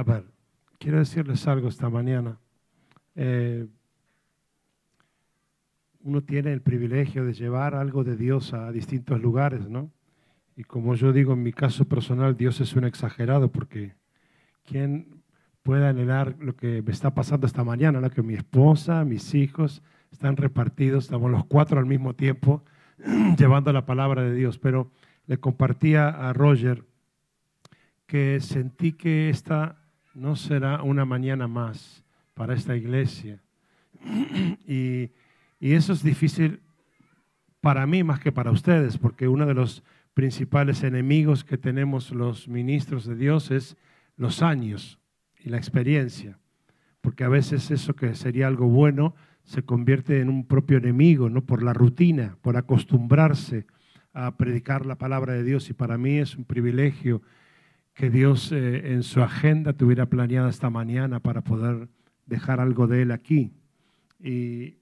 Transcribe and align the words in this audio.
A 0.00 0.02
ver, 0.02 0.24
quiero 0.78 0.96
decirles 0.96 1.46
algo 1.46 1.68
esta 1.68 1.90
mañana. 1.90 2.38
Eh, 3.16 3.66
uno 6.02 6.22
tiene 6.22 6.54
el 6.54 6.62
privilegio 6.62 7.26
de 7.26 7.34
llevar 7.34 7.74
algo 7.74 8.02
de 8.02 8.16
Dios 8.16 8.54
a 8.54 8.72
distintos 8.72 9.20
lugares, 9.20 9.68
¿no? 9.68 9.90
Y 10.56 10.64
como 10.64 10.94
yo 10.94 11.12
digo, 11.12 11.34
en 11.34 11.42
mi 11.42 11.52
caso 11.52 11.84
personal, 11.84 12.34
Dios 12.34 12.62
es 12.62 12.74
un 12.76 12.84
exagerado 12.84 13.52
porque 13.52 13.94
¿quién 14.64 15.22
puede 15.62 15.86
anhelar 15.86 16.34
lo 16.40 16.56
que 16.56 16.80
me 16.80 16.92
está 16.92 17.12
pasando 17.12 17.46
esta 17.46 17.62
mañana? 17.62 18.00
¿no? 18.00 18.08
Que 18.08 18.22
mi 18.22 18.32
esposa, 18.32 19.04
mis 19.04 19.34
hijos 19.34 19.82
están 20.10 20.38
repartidos, 20.38 21.04
estamos 21.04 21.30
los 21.30 21.44
cuatro 21.44 21.78
al 21.78 21.84
mismo 21.84 22.14
tiempo 22.14 22.64
llevando 23.36 23.70
la 23.70 23.84
palabra 23.84 24.22
de 24.22 24.34
Dios. 24.34 24.58
Pero 24.58 24.92
le 25.26 25.36
compartía 25.36 26.08
a 26.08 26.32
Roger 26.32 26.86
que 28.06 28.40
sentí 28.40 28.94
que 28.94 29.28
esta 29.28 29.79
no 30.14 30.36
será 30.36 30.82
una 30.82 31.04
mañana 31.04 31.48
más 31.48 32.04
para 32.34 32.54
esta 32.54 32.76
iglesia. 32.76 33.42
Y, 34.66 35.10
y 35.58 35.72
eso 35.74 35.92
es 35.92 36.02
difícil 36.02 36.60
para 37.60 37.86
mí 37.86 38.02
más 38.02 38.20
que 38.20 38.32
para 38.32 38.50
ustedes, 38.50 38.98
porque 38.98 39.28
uno 39.28 39.46
de 39.46 39.54
los 39.54 39.82
principales 40.14 40.82
enemigos 40.82 41.44
que 41.44 41.58
tenemos 41.58 42.10
los 42.10 42.48
ministros 42.48 43.06
de 43.06 43.16
Dios 43.16 43.50
es 43.50 43.76
los 44.16 44.42
años 44.42 44.98
y 45.38 45.50
la 45.50 45.56
experiencia, 45.56 46.38
porque 47.00 47.24
a 47.24 47.28
veces 47.28 47.70
eso 47.70 47.94
que 47.94 48.14
sería 48.14 48.46
algo 48.46 48.66
bueno 48.66 49.14
se 49.44 49.62
convierte 49.64 50.20
en 50.20 50.28
un 50.28 50.46
propio 50.46 50.78
enemigo, 50.78 51.28
¿no? 51.28 51.44
Por 51.44 51.62
la 51.62 51.72
rutina, 51.72 52.36
por 52.42 52.56
acostumbrarse 52.56 53.66
a 54.12 54.36
predicar 54.36 54.86
la 54.86 54.96
palabra 54.96 55.32
de 55.32 55.44
Dios 55.44 55.70
y 55.70 55.72
para 55.72 55.96
mí 55.98 56.18
es 56.18 56.36
un 56.36 56.44
privilegio 56.44 57.22
que 58.00 58.08
Dios 58.08 58.50
eh, 58.50 58.94
en 58.94 59.02
su 59.02 59.20
agenda 59.20 59.74
tuviera 59.74 60.06
planeada 60.06 60.48
esta 60.48 60.70
mañana 60.70 61.20
para 61.20 61.42
poder 61.44 61.90
dejar 62.24 62.58
algo 62.58 62.86
de 62.86 63.02
Él 63.02 63.10
aquí. 63.10 63.52
Y, 64.18 64.78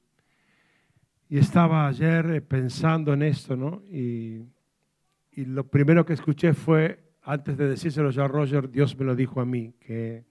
y 1.28 1.38
estaba 1.38 1.88
ayer 1.88 2.30
eh, 2.30 2.40
pensando 2.40 3.12
en 3.12 3.22
esto, 3.24 3.56
¿no? 3.56 3.82
Y, 3.90 4.44
y, 5.32 5.46
lo 5.46 5.66
primero 5.66 6.06
que 6.06 6.12
escuché 6.12 6.54
fue, 6.54 7.10
antes 7.22 7.58
de 7.58 7.68
decírselo 7.68 8.12
yo 8.12 8.22
a 8.22 8.28
Roger, 8.28 8.70
Dios 8.70 8.96
me 8.96 9.04
lo 9.04 9.16
dijo 9.16 9.40
a 9.40 9.44
mí, 9.44 9.74
que 9.80 10.24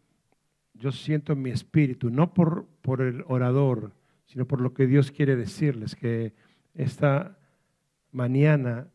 yo 0.74 0.94
siento 0.94 1.34
en 1.34 1.42
mi 1.42 1.50
espíritu, 1.50 2.10
no 2.10 2.34
por, 2.34 2.68
por 2.82 3.02
el 3.02 3.26
orador, 3.28 3.92
sino 4.28 4.48
por 4.48 4.62
lo 4.62 4.74
que 4.74 4.88
Dios 4.88 5.12
quiere 5.12 5.36
decirles, 5.36 5.94
que 5.94 6.34
esta 6.74 7.38
mañana 8.14 8.88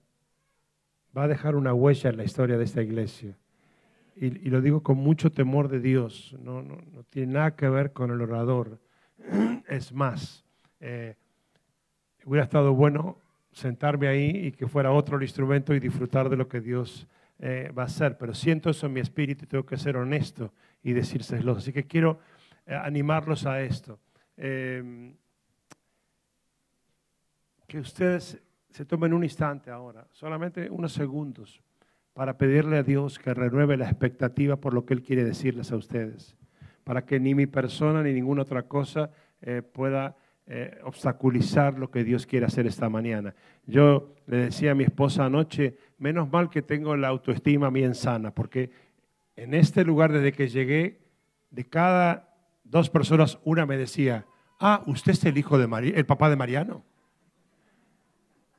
va 1.14 1.24
a 1.24 1.28
dejar 1.28 1.56
una 1.56 1.74
huella 1.74 2.08
en 2.08 2.16
la 2.16 2.24
historia 2.24 2.56
de 2.56 2.64
esta 2.64 2.80
iglesia 2.80 3.36
y, 4.16 4.50
lo 4.50 4.60
digo 4.60 4.82
con 4.82 4.98
mucho 4.98 5.30
temor 5.30 5.68
de 5.68 5.80
Dios, 5.80 6.36
no, 6.40 6.64
tiene 7.10 7.34
nada 7.34 7.56
que 7.56 7.68
ver 7.68 7.92
con 7.92 8.10
el 8.10 8.20
orador. 8.20 8.78
Es 9.68 9.92
más, 9.92 10.44
eh, 10.80 11.16
hubiera 12.24 12.44
estado 12.44 12.74
bueno 12.74 13.18
sentarme 13.52 14.08
ahí 14.08 14.46
y 14.46 14.52
que 14.52 14.66
fuera 14.66 14.92
otro 14.92 15.16
el 15.16 15.22
instrumento 15.22 15.74
y 15.74 15.80
disfrutar 15.80 16.28
de 16.28 16.36
lo 16.36 16.48
que 16.48 16.60
Dios 16.60 17.06
eh, 17.38 17.72
va 17.76 17.82
a 17.82 17.86
hacer, 17.86 18.18
pero 18.18 18.34
siento 18.34 18.70
eso 18.70 18.86
en 18.86 18.92
mi 18.92 19.00
espíritu 19.00 19.44
y 19.44 19.48
tengo 19.48 19.64
que 19.64 19.76
ser 19.76 19.96
honesto 19.96 20.52
y 20.82 20.92
decírselo. 20.92 21.52
Así 21.52 21.72
que 21.72 21.84
quiero 21.84 22.18
eh, 22.66 22.74
animarlos 22.74 23.46
a 23.46 23.62
esto. 23.62 23.98
Em, 24.36 25.14
que 27.66 27.78
ustedes 27.78 28.38
se 28.70 28.84
tomen 28.84 29.12
un 29.12 29.24
instante 29.24 29.70
ahora, 29.70 30.06
solamente 30.12 30.68
unos 30.68 30.92
segundos 30.92 31.62
para 32.14 32.36
pedirle 32.36 32.78
a 32.78 32.82
Dios 32.82 33.18
que 33.18 33.34
renueve 33.34 33.76
la 33.76 33.86
expectativa 33.86 34.56
por 34.56 34.74
lo 34.74 34.84
que 34.84 34.94
Él 34.94 35.02
quiere 35.02 35.24
decirles 35.24 35.72
a 35.72 35.76
ustedes, 35.76 36.36
para 36.84 37.04
que 37.04 37.18
ni 37.20 37.34
mi 37.34 37.46
persona 37.46 38.02
ni 38.02 38.12
ninguna 38.12 38.42
otra 38.42 38.62
cosa 38.62 39.10
eh, 39.40 39.62
pueda 39.62 40.16
eh, 40.46 40.78
obstaculizar 40.84 41.78
lo 41.78 41.90
que 41.90 42.04
Dios 42.04 42.26
quiere 42.26 42.46
hacer 42.46 42.66
esta 42.66 42.88
mañana. 42.88 43.34
Yo 43.66 44.14
le 44.26 44.38
decía 44.38 44.72
a 44.72 44.74
mi 44.74 44.84
esposa 44.84 45.24
anoche, 45.24 45.76
menos 45.98 46.30
mal 46.30 46.50
que 46.50 46.62
tengo 46.62 46.96
la 46.96 47.08
autoestima 47.08 47.70
bien 47.70 47.94
sana, 47.94 48.34
porque 48.34 48.70
en 49.36 49.54
este 49.54 49.84
lugar 49.84 50.12
desde 50.12 50.32
que 50.32 50.48
llegué, 50.48 51.00
de 51.50 51.64
cada 51.64 52.34
dos 52.64 52.90
personas, 52.90 53.38
una 53.44 53.66
me 53.66 53.76
decía, 53.76 54.26
ah, 54.58 54.82
usted 54.86 55.12
es 55.12 55.24
el 55.24 55.38
hijo 55.38 55.58
de 55.58 55.92
el 55.94 56.06
papá 56.06 56.30
de 56.30 56.36
Mariano. 56.36 56.84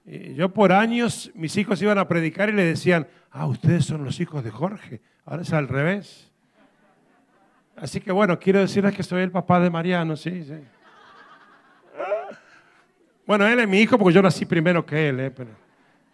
Y 0.05 0.33
yo 0.33 0.53
por 0.53 0.71
años, 0.71 1.31
mis 1.33 1.55
hijos 1.57 1.81
iban 1.81 1.97
a 1.97 2.07
predicar 2.07 2.49
y 2.49 2.53
le 2.53 2.65
decían, 2.65 3.07
ah, 3.31 3.47
ustedes 3.47 3.85
son 3.85 4.03
los 4.03 4.19
hijos 4.19 4.43
de 4.43 4.51
Jorge. 4.51 5.01
Ahora 5.25 5.43
es 5.43 5.53
al 5.53 5.67
revés. 5.67 6.31
Así 7.75 7.99
que 7.99 8.11
bueno, 8.11 8.37
quiero 8.39 8.59
decirles 8.59 8.93
que 8.95 9.03
soy 9.03 9.21
el 9.23 9.31
papá 9.31 9.59
de 9.59 9.69
Mariano, 9.69 10.15
sí, 10.15 10.43
sí. 10.43 10.55
Bueno, 13.25 13.47
él 13.47 13.59
es 13.59 13.67
mi 13.67 13.79
hijo 13.79 13.97
porque 13.97 14.13
yo 14.13 14.21
nací 14.21 14.45
primero 14.45 14.85
que 14.85 15.09
él, 15.09 15.19
eh, 15.21 15.33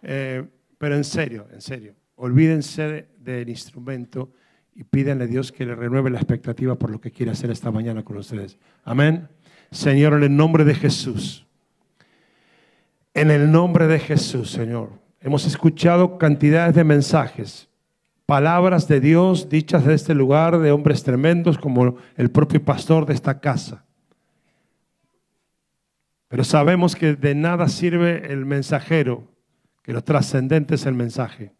eh, 0.02 0.48
pero, 0.78 0.94
en 0.94 1.04
serio, 1.04 1.48
en 1.52 1.60
serio, 1.60 1.94
olvídense 2.14 3.08
del 3.18 3.48
instrumento 3.48 4.32
y 4.74 4.84
pídanle 4.84 5.24
a 5.24 5.26
Dios 5.26 5.50
que 5.50 5.66
le 5.66 5.74
renueve 5.74 6.08
la 6.10 6.18
expectativa 6.18 6.76
por 6.76 6.90
lo 6.90 7.00
que 7.00 7.10
quiere 7.10 7.32
hacer 7.32 7.50
esta 7.50 7.70
mañana 7.70 8.04
con 8.04 8.16
ustedes. 8.16 8.58
Amén. 8.84 9.28
Señor, 9.72 10.14
en 10.14 10.22
el 10.22 10.36
nombre 10.36 10.64
de 10.64 10.74
Jesús. 10.74 11.46
En 13.14 13.30
el 13.30 13.50
nombre 13.50 13.86
de 13.86 13.98
Jesús, 13.98 14.50
Señor. 14.50 14.90
Hemos 15.20 15.44
escuchado 15.44 16.16
cantidades 16.16 16.74
de 16.74 16.84
mensajes, 16.84 17.68
palabras 18.24 18.86
de 18.88 19.00
Dios 19.00 19.48
dichas 19.48 19.84
de 19.84 19.94
este 19.94 20.14
lugar, 20.14 20.58
de 20.58 20.70
hombres 20.70 21.02
tremendos 21.02 21.58
como 21.58 21.96
el 22.16 22.30
propio 22.30 22.64
pastor 22.64 23.04
de 23.04 23.14
esta 23.14 23.40
casa. 23.40 23.84
Pero 26.28 26.44
sabemos 26.44 26.94
que 26.94 27.14
de 27.16 27.34
nada 27.34 27.68
sirve 27.68 28.32
el 28.32 28.46
mensajero, 28.46 29.24
que 29.82 29.92
lo 29.92 30.04
trascendente 30.04 30.76
es 30.76 30.86
el 30.86 30.94
mensaje. 30.94 31.52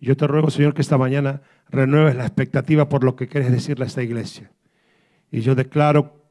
Yo 0.00 0.16
te 0.16 0.26
ruego, 0.26 0.50
Señor, 0.50 0.74
que 0.74 0.82
esta 0.82 0.96
mañana 0.96 1.42
renueves 1.68 2.14
la 2.14 2.26
expectativa 2.26 2.88
por 2.88 3.02
lo 3.02 3.16
que 3.16 3.26
quieres 3.26 3.50
decirle 3.50 3.84
a 3.84 3.88
esta 3.88 4.02
iglesia. 4.02 4.52
Y 5.30 5.40
yo 5.40 5.54
declaro 5.54 6.23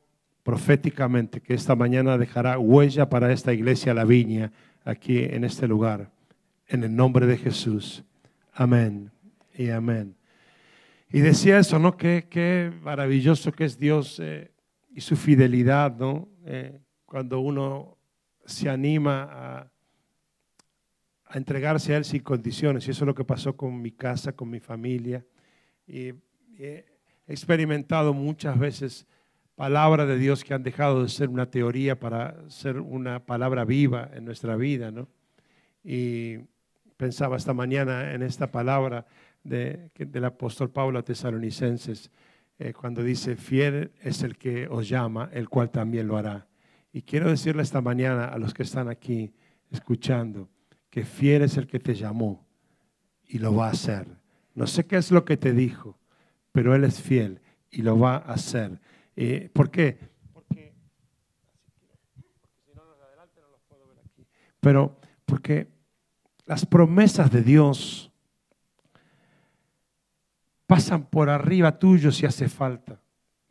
proféticamente 0.43 1.41
que 1.41 1.53
esta 1.53 1.75
mañana 1.75 2.17
dejará 2.17 2.59
huella 2.59 3.09
para 3.09 3.31
esta 3.31 3.53
iglesia, 3.53 3.93
la 3.93 4.03
viña, 4.03 4.51
aquí 4.83 5.19
en 5.19 5.45
este 5.45 5.67
lugar. 5.67 6.11
En 6.67 6.83
el 6.83 6.95
nombre 6.95 7.25
de 7.25 7.37
Jesús. 7.37 8.03
Amén 8.51 9.11
y 9.55 9.69
amén. 9.69 10.15
Y 11.11 11.19
decía 11.19 11.59
eso, 11.59 11.79
¿no? 11.79 11.95
Qué, 11.95 12.27
qué 12.29 12.71
maravilloso 12.81 13.51
que 13.51 13.65
es 13.65 13.77
Dios 13.77 14.19
eh, 14.19 14.51
y 14.91 15.01
su 15.01 15.15
fidelidad, 15.15 15.95
¿no? 15.95 16.27
Eh, 16.45 16.79
cuando 17.05 17.39
uno 17.39 17.97
se 18.45 18.69
anima 18.69 19.29
a, 19.31 19.69
entregarse 21.35 21.93
a 21.93 21.97
Él 21.97 22.05
sin 22.05 22.21
condiciones. 22.21 22.87
Y 22.87 22.91
eso 22.91 23.05
es 23.05 23.07
lo 23.07 23.15
que 23.15 23.23
pasó 23.23 23.55
con 23.55 23.81
mi 23.81 23.91
casa, 23.91 24.33
con 24.33 24.49
mi 24.49 24.59
familia. 24.59 25.25
Y, 25.87 26.09
y 26.09 26.13
he 26.59 26.85
experimentado 27.27 28.13
muchas 28.13 28.57
veces 28.59 29.07
palabra 29.55 30.05
de 30.05 30.17
Dios 30.17 30.43
que 30.43 30.53
han 30.53 30.63
dejado 30.63 31.03
de 31.03 31.09
ser 31.09 31.29
una 31.29 31.49
teoría 31.49 31.99
para 31.99 32.49
ser 32.49 32.79
una 32.79 33.25
palabra 33.25 33.65
viva 33.65 34.09
en 34.13 34.25
nuestra 34.25 34.55
vida, 34.55 34.91
¿no? 34.91 35.07
Y 35.83 36.37
pensaba 36.97 37.37
esta 37.37 37.53
mañana 37.53 38.13
en 38.13 38.23
esta 38.23 38.51
palabra 38.51 39.05
de, 39.43 39.91
del 39.95 40.25
apóstol 40.25 40.69
Pablo 40.69 40.99
a 40.99 41.03
Tesalonicenses, 41.03 42.11
eh, 42.59 42.73
cuando 42.73 43.03
dice, 43.03 43.35
fiel 43.35 43.91
es 44.01 44.23
el 44.23 44.37
que 44.37 44.67
os 44.67 44.87
llama, 44.87 45.29
el 45.33 45.49
cual 45.49 45.69
también 45.69 46.07
lo 46.07 46.17
hará. 46.17 46.47
Y 46.91 47.01
quiero 47.01 47.29
decirle 47.29 47.63
esta 47.63 47.81
mañana 47.81 48.25
a 48.25 48.37
los 48.37 48.53
que 48.53 48.63
están 48.63 48.87
aquí 48.87 49.33
escuchando, 49.71 50.49
que 50.89 51.03
fiel 51.03 51.41
es 51.41 51.57
el 51.57 51.67
que 51.67 51.79
te 51.79 51.95
llamó 51.95 52.45
y 53.27 53.39
lo 53.39 53.55
va 53.55 53.67
a 53.67 53.71
hacer. 53.71 54.07
No 54.53 54.67
sé 54.67 54.85
qué 54.85 54.97
es 54.97 55.11
lo 55.11 55.25
que 55.25 55.35
te 55.35 55.51
dijo, 55.51 55.97
pero 56.51 56.75
Él 56.75 56.83
es 56.83 57.01
fiel 57.01 57.41
y 57.71 57.81
lo 57.81 57.97
va 57.97 58.17
a 58.17 58.33
hacer. 58.33 58.79
Eh, 59.15 59.49
¿Por 59.53 59.69
qué? 59.69 59.97
Porque, 60.33 60.73
si 62.65 62.73
no, 62.73 62.81
adelante 62.81 63.39
no 63.41 63.49
los 63.49 63.61
puedo 63.63 63.87
ver 63.87 63.99
aquí. 63.99 64.25
Pero 64.59 64.97
porque 65.25 65.67
las 66.45 66.65
promesas 66.65 67.31
de 67.31 67.41
Dios 67.41 68.11
pasan 70.65 71.05
por 71.05 71.29
arriba 71.29 71.77
tuyo 71.77 72.11
si 72.11 72.25
hace 72.25 72.49
falta, 72.49 72.99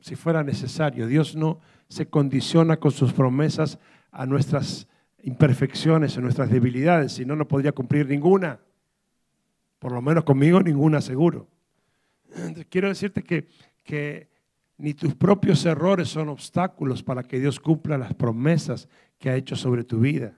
si 0.00 0.16
fuera 0.16 0.42
necesario. 0.42 1.06
Dios 1.06 1.36
no 1.36 1.60
se 1.88 2.08
condiciona 2.08 2.78
con 2.78 2.90
sus 2.90 3.12
promesas 3.12 3.78
a 4.10 4.26
nuestras 4.26 4.88
imperfecciones, 5.22 6.18
a 6.18 6.20
nuestras 6.20 6.50
debilidades, 6.50 7.12
si 7.12 7.24
no, 7.24 7.36
no 7.36 7.46
podría 7.46 7.72
cumplir 7.72 8.08
ninguna. 8.08 8.60
Por 9.78 9.92
lo 9.92 10.02
menos 10.02 10.24
conmigo 10.24 10.60
ninguna 10.60 11.00
seguro. 11.00 11.48
quiero 12.68 12.88
decirte 12.88 13.22
que, 13.22 13.48
que 13.84 14.31
ni 14.82 14.94
tus 14.94 15.14
propios 15.14 15.64
errores 15.64 16.08
son 16.08 16.28
obstáculos 16.28 17.04
para 17.04 17.22
que 17.22 17.38
Dios 17.38 17.60
cumpla 17.60 17.96
las 17.96 18.14
promesas 18.14 18.88
que 19.16 19.30
ha 19.30 19.36
hecho 19.36 19.54
sobre 19.54 19.84
tu 19.84 20.00
vida. 20.00 20.32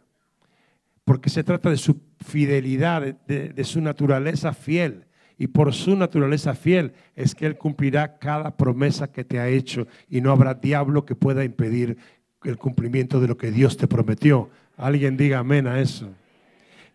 Porque 1.03 1.31
se 1.31 1.43
trata 1.43 1.71
de 1.71 1.79
su 1.79 1.99
fidelidad, 2.23 3.01
de, 3.27 3.65
su 3.65 3.81
naturaleza 3.81 4.53
fiel. 4.53 5.07
y 5.39 5.47
por 5.47 5.73
su 5.73 5.97
naturaleza 5.97 6.55
fiel 6.55 6.93
es 7.17 7.35
que 7.35 7.47
Él 7.47 7.57
cumplirá 7.57 8.19
cada 8.19 8.55
promesa 8.55 9.11
que 9.11 9.25
te 9.25 9.41
ha 9.41 9.49
hecho 9.49 9.87
y 10.11 10.21
no 10.21 10.31
habrá 10.31 10.53
diablo 10.53 11.07
que 11.07 11.15
pueda 11.15 11.43
impedir 11.43 11.97
el 12.43 12.59
cumplimiento 12.59 13.21
de 13.21 13.29
lo 13.29 13.39
que 13.39 13.51
Dios 13.51 13.79
te 13.79 13.89
prometió. 13.89 14.51
Alguien 14.77 15.17
diga 15.17 15.39
amén 15.39 15.67
a 15.67 15.81
eso. 15.81 16.11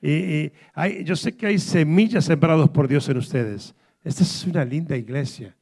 Y, 0.04 0.52
hay, 0.76 1.04
yo 1.04 1.16
sé 1.16 1.36
que 1.36 1.48
hay 1.48 1.58
semillas 1.58 2.26
sembradas 2.26 2.70
por 2.70 2.88
Dios 2.88 3.10
en 3.10 3.18
ustedes. 3.18 3.74
Esta 4.04 4.22
es 4.22 4.46
una 4.46 4.64
linda 4.64 4.96
iglesia. 4.96 5.56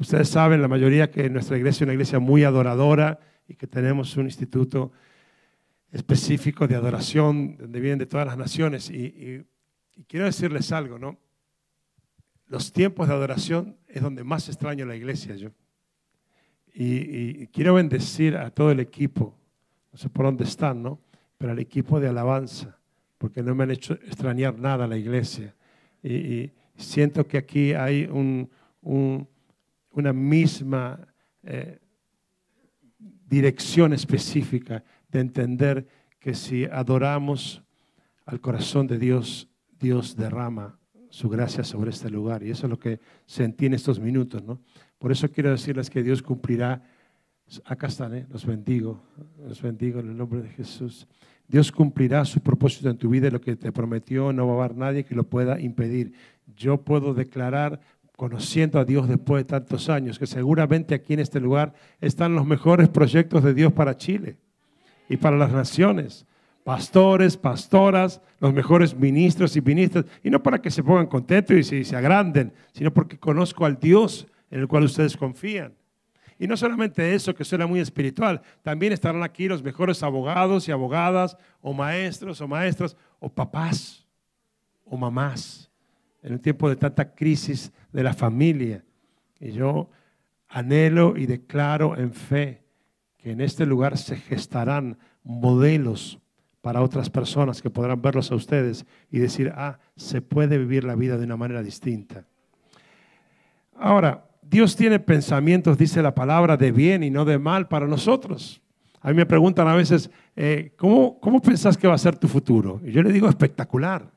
Ustedes 0.00 0.30
saben, 0.30 0.62
la 0.62 0.68
mayoría, 0.68 1.10
que 1.10 1.28
nuestra 1.28 1.58
iglesia 1.58 1.80
es 1.80 1.82
una 1.82 1.92
iglesia 1.92 2.18
muy 2.18 2.42
adoradora 2.42 3.20
y 3.46 3.54
que 3.54 3.66
tenemos 3.66 4.16
un 4.16 4.24
instituto 4.24 4.92
específico 5.92 6.66
de 6.66 6.74
adoración 6.74 7.58
donde 7.58 7.80
vienen 7.80 7.98
de 7.98 8.06
todas 8.06 8.26
las 8.26 8.38
naciones. 8.38 8.88
Y, 8.88 9.44
quiero 10.08 10.24
decirles 10.24 10.72
algo, 10.72 10.98
¿no? 10.98 11.18
Los 12.46 12.72
tiempos 12.72 13.08
de 13.08 13.14
adoración 13.14 13.76
es 13.88 14.00
donde 14.00 14.24
más 14.24 14.48
extraño 14.48 14.86
la 14.86 14.96
iglesia 14.96 15.36
yo. 15.36 15.50
Y, 16.72 17.48
quiero 17.48 17.74
bendecir 17.74 18.38
a 18.38 18.48
todo 18.48 18.70
el 18.70 18.80
equipo, 18.80 19.36
no 19.92 19.98
sé 19.98 20.08
por 20.08 20.24
dónde 20.24 20.44
están, 20.44 20.82
¿no? 20.82 20.98
Pero 21.36 21.52
al 21.52 21.58
equipo 21.58 22.00
de 22.00 22.08
alabanza, 22.08 22.78
porque 23.18 23.42
no 23.42 23.54
me 23.54 23.64
han 23.64 23.70
hecho 23.70 23.92
extrañar 23.92 24.58
nada 24.58 24.86
a 24.86 24.88
la 24.88 24.96
iglesia. 24.96 25.54
Y, 26.02 26.52
siento 26.76 27.26
que 27.26 27.36
aquí 27.36 27.74
hay 27.74 28.08
un, 28.10 28.48
una 29.92 30.12
misma 30.12 31.08
eh, 31.42 31.78
dirección 32.98 33.92
específica 33.92 34.84
de 35.08 35.20
entender 35.20 35.86
que 36.18 36.34
si 36.34 36.64
adoramos 36.64 37.62
al 38.26 38.40
corazón 38.40 38.86
de 38.86 38.98
Dios, 38.98 39.48
Dios 39.78 40.16
derrama 40.16 40.78
su 41.08 41.28
gracia 41.28 41.64
sobre 41.64 41.90
este 41.90 42.10
lugar. 42.10 42.42
Y 42.42 42.50
eso 42.50 42.66
es 42.66 42.70
lo 42.70 42.78
que 42.78 43.00
sentí 43.26 43.66
en 43.66 43.74
estos 43.74 43.98
minutos. 43.98 44.42
¿no? 44.42 44.60
Por 44.98 45.12
eso 45.12 45.30
quiero 45.30 45.50
decirles 45.50 45.90
que 45.90 46.02
Dios 46.02 46.22
cumplirá. 46.22 46.82
Acá 47.64 47.88
están, 47.88 48.14
¿eh? 48.14 48.26
los 48.30 48.46
bendigo, 48.46 49.02
los 49.48 49.60
bendigo 49.60 49.98
en 49.98 50.10
el 50.10 50.16
nombre 50.16 50.40
de 50.40 50.50
Jesús. 50.50 51.08
Dios 51.48 51.72
cumplirá 51.72 52.24
su 52.24 52.40
propósito 52.40 52.88
en 52.88 52.96
tu 52.96 53.08
vida 53.08 53.28
lo 53.28 53.40
que 53.40 53.56
te 53.56 53.72
prometió 53.72 54.32
no 54.32 54.46
va 54.46 54.52
a 54.52 54.64
haber 54.66 54.76
nadie 54.76 55.04
que 55.04 55.16
lo 55.16 55.24
pueda 55.24 55.60
impedir. 55.60 56.12
Yo 56.54 56.82
puedo 56.82 57.12
declarar, 57.12 57.80
conociendo 58.20 58.78
a 58.78 58.84
Dios 58.84 59.08
después 59.08 59.40
de 59.40 59.48
tantos 59.48 59.88
años, 59.88 60.18
que 60.18 60.26
seguramente 60.26 60.94
aquí 60.94 61.14
en 61.14 61.20
este 61.20 61.40
lugar 61.40 61.72
están 62.02 62.34
los 62.34 62.44
mejores 62.44 62.90
proyectos 62.90 63.42
de 63.42 63.54
Dios 63.54 63.72
para 63.72 63.96
Chile 63.96 64.36
y 65.08 65.16
para 65.16 65.38
las 65.38 65.50
naciones. 65.50 66.26
Pastores, 66.62 67.38
pastoras, 67.38 68.20
los 68.38 68.52
mejores 68.52 68.94
ministros 68.94 69.56
y 69.56 69.62
ministras. 69.62 70.04
Y 70.22 70.28
no 70.28 70.42
para 70.42 70.60
que 70.60 70.70
se 70.70 70.82
pongan 70.82 71.06
contentos 71.06 71.72
y 71.72 71.82
se, 71.82 71.96
agranden, 71.96 72.52
sino 72.74 72.92
porque 72.92 73.18
conozco 73.18 73.64
al 73.64 73.80
Dios 73.80 74.26
en 74.50 74.60
el 74.60 74.68
cual 74.68 74.84
ustedes 74.84 75.16
confían. 75.16 75.72
Y 76.38 76.46
no 76.46 76.58
solamente 76.58 77.14
eso, 77.14 77.34
que 77.34 77.46
suena 77.46 77.66
muy 77.66 77.80
espiritual, 77.80 78.42
también 78.60 78.92
estarán 78.92 79.22
aquí 79.22 79.48
los 79.48 79.62
mejores 79.62 80.02
abogados 80.02 80.68
y 80.68 80.72
abogadas, 80.72 81.38
o 81.62 81.72
maestros 81.72 82.38
o 82.42 82.46
maestras, 82.46 82.98
o 83.18 83.30
papás 83.30 84.06
o 84.84 84.98
mamás, 84.98 85.69
en 86.22 86.34
un 86.34 86.38
tiempo 86.38 86.68
de 86.68 86.76
tanta 86.76 87.14
crisis 87.14 87.72
de 87.92 88.02
la 88.02 88.12
familia. 88.12 88.84
Y 89.38 89.52
yo 89.52 89.90
anhelo 90.48 91.16
y 91.16 91.26
declaro 91.26 91.96
en 91.96 92.12
fe 92.12 92.62
que 93.16 93.32
en 93.32 93.40
este 93.40 93.66
lugar 93.66 93.96
se 93.98 94.16
gestarán 94.16 94.98
modelos 95.22 96.18
para 96.60 96.82
otras 96.82 97.08
personas 97.08 97.62
que 97.62 97.70
podrán 97.70 98.02
verlos 98.02 98.30
a 98.30 98.34
ustedes 98.34 98.84
y 99.10 99.18
decir, 99.18 99.52
ah, 99.54 99.78
se 99.96 100.20
puede 100.20 100.58
vivir 100.58 100.84
la 100.84 100.94
vida 100.94 101.16
de 101.16 101.24
una 101.24 101.36
manera 101.36 101.62
distinta. 101.62 102.24
Ahora, 103.74 104.26
Dios 104.42 104.76
tiene 104.76 104.98
pensamientos, 104.98 105.78
dice 105.78 106.02
la 106.02 106.14
palabra, 106.14 106.56
de 106.56 106.72
bien 106.72 107.02
y 107.02 107.10
no 107.10 107.24
de 107.24 107.38
mal 107.38 107.68
para 107.68 107.86
nosotros. 107.86 108.60
A 109.00 109.08
mí 109.08 109.14
me 109.14 109.24
preguntan 109.24 109.68
a 109.68 109.74
veces, 109.74 110.10
eh, 110.36 110.74
¿cómo, 110.76 111.18
¿cómo 111.20 111.40
pensás 111.40 111.78
que 111.78 111.88
va 111.88 111.94
a 111.94 111.98
ser 111.98 112.18
tu 112.18 112.28
futuro? 112.28 112.80
Y 112.84 112.92
yo 112.92 113.02
le 113.02 113.12
digo, 113.12 113.28
espectacular. 113.28 114.10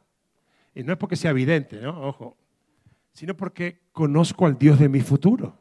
Y 0.75 0.83
no 0.83 0.93
es 0.93 0.97
porque 0.97 1.15
sea 1.15 1.31
evidente, 1.31 1.79
¿no? 1.81 2.07
Ojo, 2.07 2.37
sino 3.13 3.35
porque 3.35 3.81
conozco 3.91 4.45
al 4.45 4.57
Dios 4.57 4.79
de 4.79 4.89
mi 4.89 5.01
futuro. 5.01 5.57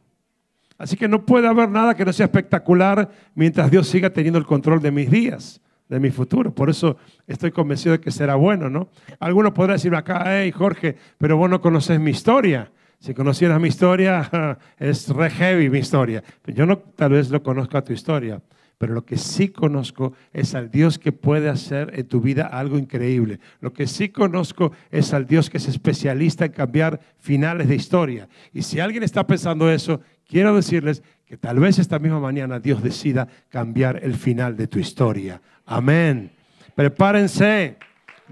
Así 0.78 0.96
que 0.96 1.06
no 1.06 1.24
puede 1.24 1.46
haber 1.46 1.68
nada 1.68 1.94
que 1.94 2.04
no 2.04 2.12
sea 2.12 2.26
espectacular 2.26 3.10
mientras 3.34 3.70
Dios 3.70 3.86
siga 3.86 4.10
teniendo 4.10 4.38
el 4.38 4.46
control 4.46 4.80
de 4.80 4.90
mis 4.90 5.10
días, 5.10 5.60
de 5.88 6.00
mi 6.00 6.10
futuro. 6.10 6.54
Por 6.54 6.70
eso 6.70 6.96
estoy 7.26 7.52
convencido 7.52 7.92
de 7.92 8.00
que 8.00 8.10
será 8.10 8.34
bueno, 8.34 8.68
¿no? 8.68 8.88
Alguno 9.20 9.54
podrá 9.54 9.74
decirme 9.74 9.98
acá, 9.98 10.24
hey 10.26 10.50
Jorge, 10.50 10.96
pero 11.18 11.36
vos 11.36 11.48
no 11.48 11.60
conoces 11.60 12.00
mi 12.00 12.10
historia. 12.10 12.72
Si 12.98 13.14
conocieras 13.14 13.60
mi 13.60 13.68
historia, 13.68 14.58
es 14.78 15.08
re 15.08 15.30
heavy 15.30 15.68
mi 15.68 15.78
historia. 15.78 16.24
Yo 16.46 16.66
no 16.66 16.78
tal 16.78 17.12
vez 17.12 17.30
lo 17.30 17.42
conozco 17.42 17.82
tu 17.84 17.92
historia, 17.92 18.40
pero 18.82 18.94
lo 18.94 19.04
que 19.04 19.16
sí 19.16 19.50
conozco 19.50 20.12
es 20.32 20.56
al 20.56 20.68
Dios 20.68 20.98
que 20.98 21.12
puede 21.12 21.48
hacer 21.48 21.92
en 21.94 22.08
tu 22.08 22.20
vida 22.20 22.48
algo 22.48 22.78
increíble. 22.78 23.38
Lo 23.60 23.72
que 23.72 23.86
sí 23.86 24.08
conozco 24.08 24.72
es 24.90 25.14
al 25.14 25.24
Dios 25.24 25.50
que 25.50 25.58
es 25.58 25.68
especialista 25.68 26.46
en 26.46 26.50
cambiar 26.50 26.98
finales 27.20 27.68
de 27.68 27.76
historia. 27.76 28.28
Y 28.52 28.62
si 28.62 28.80
alguien 28.80 29.04
está 29.04 29.24
pensando 29.24 29.70
eso, 29.70 30.00
quiero 30.26 30.56
decirles 30.56 31.04
que 31.24 31.36
tal 31.36 31.60
vez 31.60 31.78
esta 31.78 32.00
misma 32.00 32.18
mañana 32.18 32.58
Dios 32.58 32.82
decida 32.82 33.28
cambiar 33.50 34.00
el 34.02 34.16
final 34.16 34.56
de 34.56 34.66
tu 34.66 34.80
historia. 34.80 35.40
Amén. 35.64 36.32
Prepárense. 36.74 37.76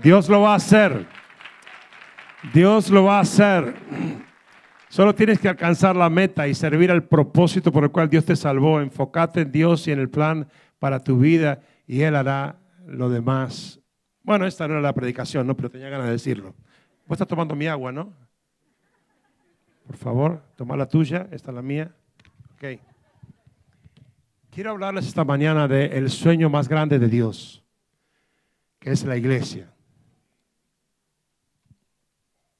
Dios 0.03 0.29
lo 0.29 0.41
va 0.41 0.55
a 0.55 0.57
hacer. 0.57 1.07
Dios 2.53 2.91
lo 2.91 3.05
va 3.05 3.19
a 3.19 3.21
hacer. 3.21 3.73
Solo 4.91 5.15
tienes 5.15 5.39
que 5.39 5.49
alcanzar 5.49 5.95
la 5.95 6.11
meta 6.11 6.49
y 6.49 6.55
servir 6.55 6.91
al 6.91 7.05
propósito 7.05 7.71
por 7.71 7.85
el 7.85 7.93
cual 7.93 8.11
Dios 8.11 8.25
te 8.25 8.35
salvó. 8.35 8.81
Enfócate 8.81 9.43
en 9.43 9.53
Dios 9.53 9.87
y 9.87 9.93
en 9.93 10.01
el 10.01 10.11
plan 10.11 10.49
para 10.81 10.99
tu 10.99 11.17
vida 11.17 11.61
y 11.87 12.03
Él 12.03 12.17
hará 12.17 12.59
lo 12.87 13.09
demás. 13.09 13.81
Bueno, 14.25 14.49
esta 14.49 14.67
no 14.67 14.75
era 14.75 14.83
la 14.83 14.93
predicación, 14.93 15.47
¿no? 15.47 15.57
pero 15.57 15.71
tenía 15.71 15.89
ganas 15.91 16.07
de 16.07 16.13
decirlo. 16.13 16.57
Vos 17.07 17.15
estás 17.15 17.29
tomando 17.29 17.55
mi 17.55 17.69
agua, 17.69 17.93
¿no? 17.93 18.13
Por 19.87 19.97
favor, 19.97 20.43
toma 20.57 20.77
la 20.77 20.87
tuya, 20.87 21.29
esta 21.31 21.53
es 21.53 21.55
la 21.55 21.63
mía. 21.63 21.95
Ok. 22.55 22.81
Quiero 24.51 24.73
hablarles 24.73 25.07
esta 25.07 25.23
mañana 25.23 25.69
del 25.69 26.11
sueño 26.11 26.51
más 26.51 26.69
grande 26.69 26.99
de 26.99 27.07
Dios, 27.07 27.63
que 28.81 28.91
es 28.91 29.05
la 29.05 29.17
iglesia. 29.17 29.73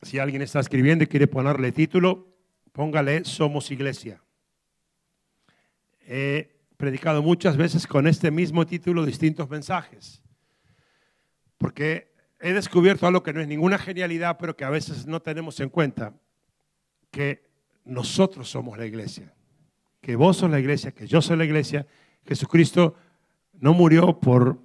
Si 0.03 0.19
alguien 0.19 0.43
está 0.43 0.61
escribiendo 0.61 1.05
y 1.05 1.07
quiere 1.07 1.27
ponerle 1.27 1.73
título, 1.73 2.29
póngale 2.73 3.25
Somos 3.25 3.71
Iglesia. 3.71 4.23
He 6.01 6.57
predicado 6.77 7.23
muchas 7.23 7.57
veces 7.57 7.87
con 7.87 8.07
este 8.07 8.31
mismo 8.31 8.67
título 8.67 9.05
distintos 9.05 9.51
mensajes, 9.51 10.23
porque 11.59 12.15
he 12.41 12.55
descubierto 12.55 13.07
algo 13.07 13.23
que 13.23 13.35
no 13.35 13.41
es 13.41 13.47
ninguna 13.47 13.79
genialidad, 13.79 14.39
pero 14.39 14.57
que 14.57 14.65
a 14.65 14.71
veces 14.71 15.07
no 15.07 15.21
tenemos 15.21 15.61
en 15.61 15.69
cuenta, 15.69 16.15
que 17.11 17.51
nosotros 17.85 18.49
somos 18.49 18.79
la 18.79 18.87
iglesia, 18.87 19.35
que 20.01 20.17
vos 20.17 20.39
sos 20.39 20.51
la 20.51 20.59
iglesia, 20.59 20.93
que 20.93 21.07
yo 21.07 21.21
soy 21.21 21.37
la 21.37 21.45
iglesia. 21.45 21.87
Jesucristo 22.25 22.95
no 23.53 23.75
murió 23.75 24.19
por 24.19 24.59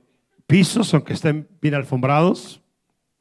pisos, 0.47 0.93
aunque 0.93 1.13
estén 1.13 1.49
bien 1.59 1.73
alfombrados, 1.73 2.61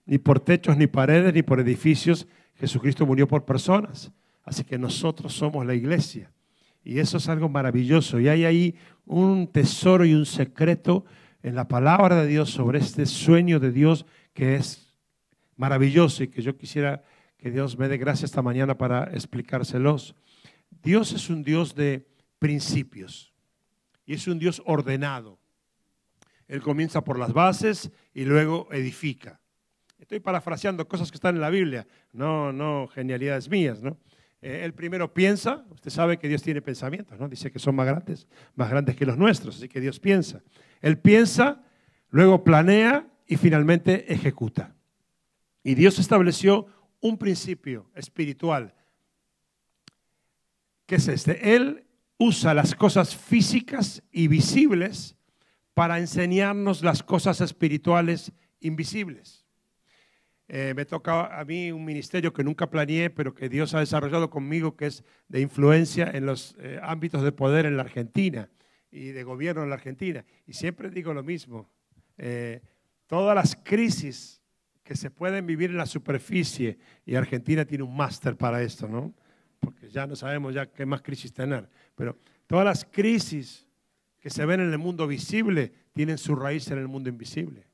ni 0.07 0.19
por 0.19 0.41
techos, 0.41 0.77
ni 0.77 0.87
paredes, 0.87 1.33
ni 1.35 1.43
por 1.43 1.61
edificios. 1.61 2.27
Jesucristo 2.57 3.07
murió 3.07 3.27
por 3.27 3.45
personas. 3.45 4.13
Así 4.45 4.65
que 4.65 4.79
nosotros 4.79 5.33
somos 5.33 5.65
la 5.65 5.75
iglesia. 5.75 6.31
Y 6.85 6.99
eso 6.99 7.17
es 7.17 7.29
algo 7.29 7.49
maravilloso. 7.49 8.21
Y 8.21 8.29
hay 8.29 8.45
ahí 8.45 8.75
un 9.07 9.47
tesoro 9.49 10.05
y 10.05 10.15
un 10.15 10.27
secreto 10.27 11.05
en 11.43 11.55
la 11.55 11.69
palabra 11.69 12.23
de 12.23 12.27
Dios 12.27 12.51
sobre 12.51 12.79
este 12.79 13.07
sueño 13.07 13.59
de 13.59 13.73
Dios 13.73 14.07
que 14.33 14.57
es 14.57 14.95
maravilloso 15.57 16.23
y 16.23 16.29
que 16.29 16.43
yo 16.43 16.57
quisiera 16.57 17.05
que 17.39 17.51
Dios 17.51 17.79
me 17.79 17.89
dé 17.89 17.99
gracia 17.99 18.25
esta 18.25 18.43
mañana 18.43 18.77
para 18.77 19.05
explicárselos. 19.13 20.15
Dios 20.83 21.13
es 21.13 21.31
un 21.31 21.43
Dios 21.43 21.75
de 21.75 22.07
principios 22.39 23.33
y 24.07 24.15
es 24.15 24.27
un 24.27 24.39
Dios 24.39 24.63
ordenado. 24.67 25.39
Él 26.49 26.61
comienza 26.61 27.03
por 27.05 27.19
las 27.19 27.33
bases 27.33 27.91
y 28.13 28.25
luego 28.25 28.69
edifica. 28.71 29.41
Estoy 30.05 30.21
parafraseando 30.21 30.87
cosas 30.87 31.11
que 31.11 31.15
están 31.15 31.35
en 31.35 31.41
la 31.41 31.49
Biblia, 31.49 31.87
no, 32.13 32.53
no 32.53 32.89
genialidades 32.89 33.49
mías, 33.49 33.83
¿no? 33.83 33.97
Eh, 34.43 34.61
él 34.63 34.75
primero 34.75 35.15
piensa, 35.15 35.65
usted 35.71 35.91
sabe 35.91 36.19
que 36.19 36.29
Dios 36.29 36.43
tiene 36.43 36.61
pensamientos, 36.61 37.19
¿no? 37.19 37.27
Dice 37.27 37.51
que 37.51 37.59
son 37.59 37.75
más 37.75 37.87
grandes, 37.87 38.29
más 38.55 38.69
grandes 38.69 38.97
que 38.97 39.07
los 39.07 39.17
nuestros, 39.17 39.57
así 39.57 39.67
que 39.67 39.81
Dios 39.81 39.99
piensa. 40.01 40.43
Él 40.83 40.99
piensa, 40.99 41.65
luego 42.11 42.45
planea 42.45 43.07
y 43.27 43.39
finalmente 43.39 44.13
ejecuta. 44.13 44.75
Y 45.63 45.75
Dios 45.75 45.99
estableció 45.99 46.67
un 47.01 47.17
principio 47.17 47.91
espiritual. 47.95 48.75
¿Qué 50.85 50.97
es 50.97 51.09
este? 51.09 51.57
Él 51.57 51.87
usa 52.19 52.53
las 52.53 52.75
cosas 52.75 53.17
físicas 53.17 54.03
y 54.13 54.29
visibles 54.29 55.17
para 55.73 55.99
enseñarnos 55.99 56.83
las 56.83 57.03
cosas 57.03 57.41
espirituales 57.41 58.33
invisibles. 58.61 59.44
Eh, 60.57 60.73
me 60.73 60.85
toca 60.85 61.37
a 61.37 61.45
mí 61.45 61.73
un 61.73 61.85
ministerio 61.85 62.33
que 62.33 62.45
nunca 62.45 62.71
planeé, 62.71 63.11
pero 63.11 63.35
que 63.35 63.49
Dios 63.49 63.75
ha 63.75 63.81
desarrollado 63.81 64.31
conmigo, 64.31 64.77
que 64.77 64.87
es 64.87 65.03
de 65.27 65.41
influencia 65.41 66.09
en 66.15 66.27
los 66.27 66.55
eh, 66.61 66.79
ámbitos 66.81 67.25
de 67.25 67.33
poder 67.33 67.67
en 67.67 67.77
la 67.77 67.83
Argentina 67.83 68.49
y 68.89 69.07
de 69.09 69.25
gobierno 69.25 69.65
en 69.65 69.71
la 69.71 69.75
Argentina. 69.75 70.25
Y 70.47 70.53
siempre 70.53 70.91
digo 70.91 71.13
lo 71.13 71.25
mismo, 71.25 71.69
eh, 72.19 72.63
todas 73.09 73.35
las 73.35 73.57
crisis 73.57 74.41
que 74.85 74.95
se 74.95 75.11
pueden 75.11 75.45
vivir 75.45 75.71
en 75.71 75.77
la 75.77 75.87
superficie, 75.87 76.79
y 77.05 77.17
Argentina 77.17 77.65
tiene 77.65 77.83
un 77.83 77.97
máster 77.97 78.37
para 78.37 78.63
esto, 78.63 78.87
¿no? 78.87 79.13
Porque 79.59 79.91
ya 79.91 80.07
no 80.07 80.15
sabemos 80.15 80.55
ya 80.55 80.71
qué 80.71 80.87
más 80.87 81.03
crisis 81.03 81.33
tener, 81.33 81.69
pero 81.97 82.17
todas 82.47 82.65
las 82.65 82.85
crisis 82.85 83.67
que 84.21 84.31
se 84.31 84.47
ven 84.47 84.61
en 84.61 84.71
el 84.71 84.79
mundo 84.79 85.09
visible 85.09 85.73
tienen 85.93 86.17
su 86.17 86.37
raíz 86.37 86.71
en 86.71 86.79
el 86.79 86.87
mundo 86.87 87.09
invisible. 87.09 87.67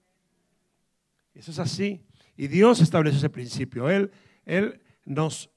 Eso 1.35 1.51
es 1.51 1.59
así. 1.59 2.07
Y 2.41 2.49
Dios 2.49 2.81
estableció 2.81 3.19
ese 3.19 3.29
principio. 3.29 3.91
Él, 3.91 4.11
él 4.47 4.81
nos 5.05 5.51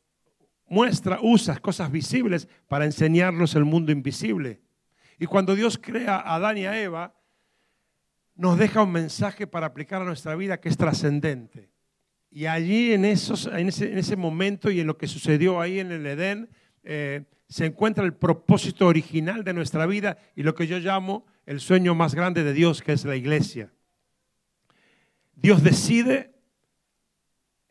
muestra, 0.67 1.17
usa 1.21 1.57
cosas 1.59 1.89
visibles 1.89 2.49
para 2.67 2.83
enseñarnos 2.83 3.55
el 3.55 3.63
mundo 3.63 3.93
invisible. 3.93 4.59
Y 5.17 5.25
cuando 5.25 5.55
Dios 5.55 5.79
crea 5.81 6.17
a 6.17 6.35
Adán 6.35 6.57
y 6.57 6.65
a 6.65 6.77
Eva, 6.77 7.15
nos 8.35 8.57
deja 8.57 8.83
un 8.83 8.91
mensaje 8.91 9.47
para 9.47 9.67
aplicar 9.67 10.01
a 10.01 10.05
nuestra 10.05 10.35
vida 10.35 10.59
que 10.59 10.67
es 10.67 10.75
trascendente. 10.75 11.69
Y 12.29 12.47
allí 12.47 12.91
en, 12.91 13.05
esos, 13.05 13.45
en, 13.45 13.69
ese, 13.69 14.17
momento 14.17 14.69
y 14.69 14.81
en 14.81 14.87
lo 14.87 14.97
que 14.97 15.07
sucedió 15.07 15.61
ahí 15.61 15.79
en 15.79 15.89
el 15.89 16.05
Edén, 16.05 16.49
eh, 16.83 17.23
se 17.47 17.65
encuentra 17.65 18.03
el 18.03 18.13
propósito 18.13 18.87
original 18.87 19.45
de 19.45 19.53
nuestra 19.53 19.85
vida 19.85 20.17
y 20.35 20.43
lo 20.43 20.53
que 20.53 20.67
yo 20.67 20.79
llamo 20.79 21.25
el 21.45 21.61
sueño 21.61 21.95
más 21.95 22.13
grande 22.13 22.43
de 22.43 22.51
Dios, 22.51 22.81
que 22.81 22.91
es 22.91 23.05
la 23.05 23.15
iglesia. 23.15 23.71
Dios 25.33 25.63
decide 25.63 26.32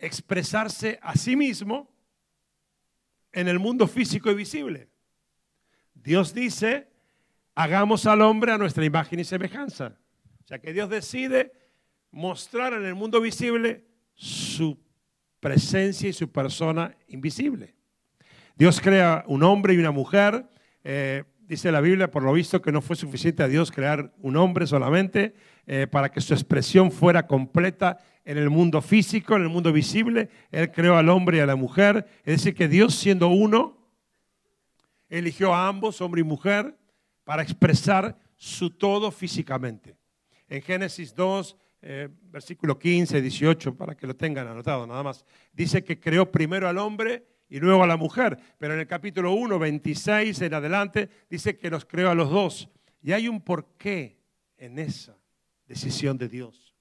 expresarse 0.03 0.99
a 1.01 1.17
sí 1.17 1.37
mismo 1.37 1.89
en 3.33 3.49
el 3.49 3.59
mundo 3.59 3.87
físico 3.87 4.31
y 4.31 4.35
visible. 4.35 4.89
Dios 5.95 6.35
dice, 6.35 6.89
hagamos 7.55 8.05
al 8.07 8.21
hombre 8.21 8.53
a 8.53 8.59
nuestra 8.59 8.85
imagen 8.85 9.21
y 9.21 9.25
semejanza. 9.25 9.97
O 10.45 10.47
sea 10.47 10.59
que 10.59 10.73
Dios 10.73 10.91
decide 10.91 11.53
mostrar 12.11 12.75
en 12.75 12.85
el 12.85 12.97
mundo 12.97 13.21
visible 13.21 13.87
su 14.15 14.79
presencia 15.39 16.09
y 16.09 16.13
su 16.13 16.31
persona 16.31 16.97
invisible. 17.07 17.75
Dios 18.57 18.81
crea 18.81 19.25
un 19.29 19.45
hombre 19.45 19.75
y 19.75 19.79
una 19.79 19.93
mujer. 19.93 20.47
Eh, 20.83 21.23
dice 21.41 21.71
la 21.71 21.81
Biblia, 21.81 22.11
por 22.11 22.25
lo 22.25 22.33
visto, 22.33 22.61
que 22.61 22.73
no 22.73 22.83
fue 22.83 22.97
suficiente 22.97 23.45
a 23.45 23.49
Dios 23.49 23.71
crear 23.71 24.13
un 24.19 24.37
hombre 24.37 24.67
solamente 24.67 25.35
eh, 25.67 25.87
para 25.87 26.11
que 26.11 26.21
su 26.21 26.35
expresión 26.35 26.91
fuera 26.91 27.29
completa 27.29 27.99
en 28.25 28.39
el 28.39 28.51
mundo 28.51 28.81
físico, 28.81 29.37
en 29.37 29.43
el 29.43 29.49
mundo 29.49 29.73
visible. 29.73 30.29
Él 30.51 30.71
creó 30.71 30.97
al 30.97 31.09
hombre 31.09 31.39
y 31.39 31.41
a 31.41 31.47
la 31.47 31.57
mujer. 31.57 32.07
Es 32.25 32.39
decir, 32.39 32.55
que 32.55 32.69
Dios 32.69 32.95
siendo 32.95 33.29
uno, 33.29 33.79
eligió 35.09 35.55
a 35.55 35.69
ambos, 35.69 36.01
hombre 36.01 36.21
y 36.21 36.25
mujer, 36.25 36.77
para 37.25 37.43
expresar 37.43 38.19
su 38.37 38.71
todo 38.71 39.11
físicamente. 39.11 39.97
En 40.49 40.63
Génesis 40.63 41.15
2, 41.15 41.57
eh, 41.83 42.09
versículo 42.31 42.79
15, 42.79 43.21
18, 43.21 43.77
para 43.77 43.97
que 43.97 44.07
lo 44.07 44.15
tengan 44.15 44.47
anotado 44.47 44.87
nada 44.87 45.03
más, 45.03 45.25
dice 45.53 45.83
que 45.83 45.99
creó 45.99 46.31
primero 46.31 46.69
al 46.69 46.79
hombre 46.79 47.27
y 47.49 47.59
luego 47.61 47.83
a 47.83 47.87
la 47.87 47.97
mujer. 47.97 48.39
Pero 48.59 48.75
en 48.75 48.81
el 48.81 48.87
capítulo 48.87 49.33
1, 49.33 49.59
26 49.59 50.41
en 50.43 50.55
adelante, 50.55 51.11
dice 51.29 51.57
que 51.57 51.71
los 51.71 51.85
creó 51.85 52.11
a 52.11 52.15
los 52.15 52.31
dos. 52.31 52.69
Y 53.03 53.13
hay 53.13 53.29
un 53.29 53.41
porqué 53.41 54.19
en 54.57 54.79
esa 54.79 55.19
decisión 55.67 56.17
de 56.17 56.29
Dios. 56.29 56.72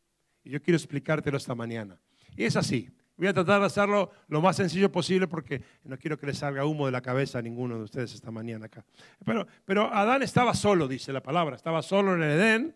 Y 0.44 0.52
yo 0.52 0.62
quiero 0.62 0.78
explicártelo 0.78 1.38
esta 1.38 1.56
mañana. 1.56 2.00
Y 2.36 2.44
es 2.44 2.56
así. 2.56 2.90
Voy 3.18 3.28
a 3.28 3.34
tratar 3.34 3.60
de 3.60 3.68
hacerlo 3.68 4.12
lo 4.30 4.42
más 4.42 4.56
sencillo 4.56 4.92
posible 4.92 5.28
porque 5.28 5.62
no 5.84 5.98
quiero 5.98 6.18
que 6.18 6.26
le 6.26 6.34
salga 6.34 6.66
humo 6.66 6.88
de 6.88 6.92
la 6.92 7.02
cabeza 7.02 7.40
a 7.40 7.42
ninguno 7.42 7.78
de 7.78 7.84
ustedes 7.84 8.14
esta 8.16 8.32
mañana 8.32 8.66
acá. 8.66 8.84
Pero, 9.24 9.46
pero 9.66 9.94
Adán 9.94 10.24
estaba 10.24 10.54
solo, 10.56 10.88
dice 10.88 11.14
la 11.14 11.22
palabra. 11.22 11.56
Estaba 11.56 11.84
solo 11.84 12.16
en 12.16 12.24
el 12.24 12.32
Edén. 12.32 12.76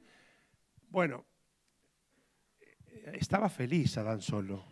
Bueno, 0.90 1.26
estaba 3.14 3.50
feliz 3.50 3.98
Adán 3.98 4.22
solo. 4.22 4.64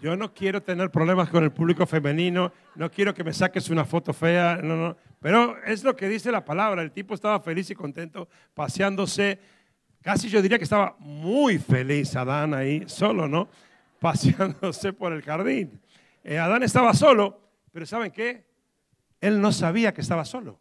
Yo 0.00 0.16
no 0.16 0.34
quiero 0.34 0.62
tener 0.62 0.90
problemas 0.90 1.30
con 1.30 1.42
el 1.44 1.50
público 1.50 1.86
femenino, 1.86 2.52
no 2.74 2.90
quiero 2.90 3.14
que 3.14 3.24
me 3.24 3.32
saques 3.32 3.70
una 3.70 3.84
foto 3.84 4.12
fea, 4.12 4.60
no, 4.62 4.76
no. 4.76 4.96
Pero 5.18 5.56
es 5.64 5.82
lo 5.82 5.96
que 5.96 6.08
dice 6.08 6.30
la 6.30 6.44
palabra. 6.44 6.82
El 6.82 6.92
tipo 6.92 7.14
estaba 7.14 7.40
feliz 7.40 7.70
y 7.70 7.74
contento 7.74 8.28
paseándose 8.52 9.40
Casi 10.04 10.28
yo 10.28 10.42
diría 10.42 10.58
que 10.58 10.64
estaba 10.64 10.96
muy 10.98 11.58
feliz 11.58 12.14
Adán 12.14 12.52
ahí, 12.52 12.84
solo, 12.86 13.26
¿no? 13.26 13.48
Paseándose 14.00 14.92
por 14.92 15.14
el 15.14 15.22
jardín. 15.22 15.80
Eh, 16.22 16.38
Adán 16.38 16.62
estaba 16.62 16.92
solo, 16.92 17.40
pero 17.72 17.86
¿saben 17.86 18.12
qué? 18.12 18.44
Él 19.18 19.40
no 19.40 19.50
sabía 19.50 19.94
que 19.94 20.02
estaba 20.02 20.26
solo. 20.26 20.60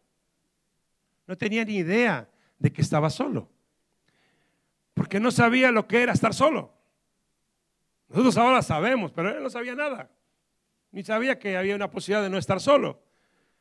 No 1.27 1.37
tenía 1.37 1.65
ni 1.65 1.75
idea 1.75 2.29
de 2.57 2.71
que 2.71 2.81
estaba 2.81 3.09
solo. 3.09 3.49
Porque 4.93 5.19
no 5.19 5.29
sabía 5.29 5.73
lo 5.73 5.89
que 5.89 6.03
era 6.03 6.13
estar 6.13 6.33
solo. 6.33 6.73
Nosotros 8.07 8.37
ahora 8.37 8.61
sabemos, 8.61 9.11
pero 9.11 9.29
él 9.29 9.43
no 9.43 9.49
sabía 9.49 9.75
nada. 9.75 10.09
Ni 10.91 11.03
sabía 11.03 11.37
que 11.37 11.57
había 11.57 11.75
una 11.75 11.89
posibilidad 11.89 12.23
de 12.23 12.29
no 12.29 12.37
estar 12.37 12.61
solo. 12.61 13.03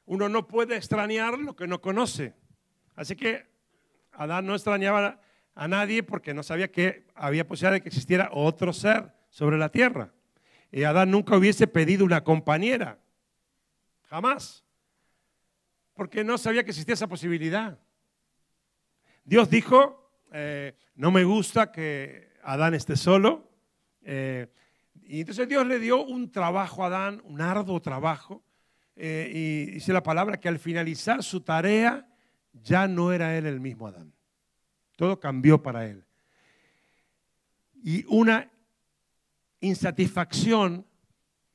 Uno 0.07 0.29
no 0.29 0.47
puede 0.47 0.77
extrañar 0.77 1.37
lo 1.39 1.57
que 1.57 1.67
no 1.67 1.81
conoce. 1.81 2.37
Así 2.95 3.17
que 3.17 3.51
Adán 4.13 4.47
no 4.47 4.55
extrañaba 4.55 5.21
a 5.55 5.69
nadie 5.69 6.03
porque 6.03 6.35
no 6.35 6.43
sabía 6.43 6.71
que 6.71 7.07
había 7.15 7.47
posibilidad 7.47 7.73
de 7.73 7.81
que 7.83 7.89
existiera 7.89 8.31
otro 8.33 8.73
ser 8.73 9.13
sobre 9.31 9.59
la 9.59 9.69
tierra. 9.69 10.13
Y 10.71 10.85
Adán 10.85 11.11
nunca 11.11 11.37
hubiese 11.37 11.67
pedido 11.67 12.05
una 12.05 12.25
compañera, 12.25 12.99
jamás, 14.05 14.65
porque 15.95 16.25
no 16.25 16.39
sabía 16.39 16.65
que 16.65 16.71
existía 16.71 16.95
esa 16.95 17.09
posibilidad. 17.09 17.79
Dios 19.25 19.51
dijo, 19.51 20.11
eh, 20.33 20.75
no 20.95 21.11
me 21.11 21.25
gusta 21.25 21.71
que 21.71 22.33
Adán 22.43 22.75
esté 22.75 22.97
solo. 22.97 23.51
Eh, 24.03 24.49
y 25.03 25.21
entonces 25.21 25.49
Dios 25.49 25.67
le 25.67 25.79
dio 25.79 26.05
un 26.05 26.33
trabajo 26.33 26.83
a 26.83 26.87
Adán, 26.87 27.23
un 27.25 27.41
arduo 27.41 27.81
trabajo. 27.81 28.43
Eh, 28.97 29.31
y 29.33 29.71
dice 29.73 29.93
la 29.93 30.03
palabra 30.03 30.39
que 30.39 30.49
al 30.49 30.59
finalizar 30.59 31.23
su 31.23 31.41
tarea 31.41 32.07
ya 32.53 32.89
no 32.89 33.13
era 33.13 33.37
él 33.37 33.47
el 33.47 33.61
mismo 33.61 33.87
Adán. 33.87 34.13
Todo 35.03 35.19
cambió 35.19 35.61
para 35.61 35.85
él. 35.85 36.05
Y 37.83 38.05
una 38.05 38.53
insatisfacción 39.59 40.87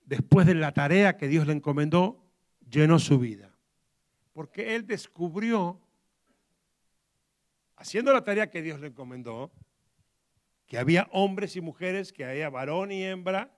después 0.04 0.46
de 0.46 0.54
la 0.54 0.74
tarea 0.74 1.16
que 1.16 1.30
Dios 1.30 1.48
le 1.48 1.54
encomendó 1.54 2.22
llenó 2.70 3.00
su 3.00 3.20
vida. 3.20 3.56
Porque 4.34 4.76
él 4.76 4.86
descubrió, 4.86 5.80
haciendo 7.78 8.12
la 8.12 8.26
tarea 8.26 8.50
que 8.50 8.62
Dios 8.62 8.82
le 8.82 8.88
encomendó, 8.88 9.54
que 10.66 10.78
había 10.78 11.08
hombres 11.14 11.56
y 11.56 11.62
mujeres, 11.62 12.12
que 12.12 12.26
había 12.26 12.50
varón 12.50 12.92
y 12.92 13.06
hembra, 13.06 13.58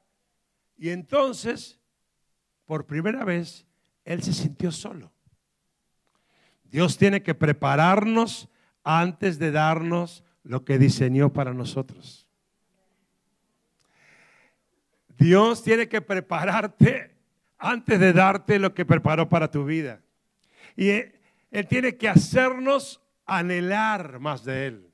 y 0.77 0.89
entonces, 0.89 1.79
por 2.65 2.85
primera 2.85 3.25
vez, 3.25 3.65
él 4.05 4.21
se 4.21 4.33
sintió 4.33 4.71
solo. 4.71 5.11
Dios 6.65 6.95
tiene 6.95 7.23
que 7.23 7.33
prepararnos 7.33 8.49
antes 8.91 9.37
de 9.37 9.51
darnos 9.51 10.23
lo 10.41 10.65
que 10.65 10.79
diseñó 10.79 11.31
para 11.31 11.53
nosotros. 11.53 12.27
Dios 15.15 15.61
tiene 15.61 15.87
que 15.87 16.01
prepararte 16.01 17.15
antes 17.59 17.99
de 17.99 18.13
darte 18.13 18.57
lo 18.57 18.73
que 18.73 18.85
preparó 18.85 19.29
para 19.29 19.51
tu 19.51 19.63
vida. 19.63 20.01
Y 20.75 20.89
Él 20.89 21.67
tiene 21.67 21.97
que 21.97 22.09
hacernos 22.09 22.99
anhelar 23.27 24.19
más 24.19 24.43
de 24.43 24.65
Él. 24.65 24.91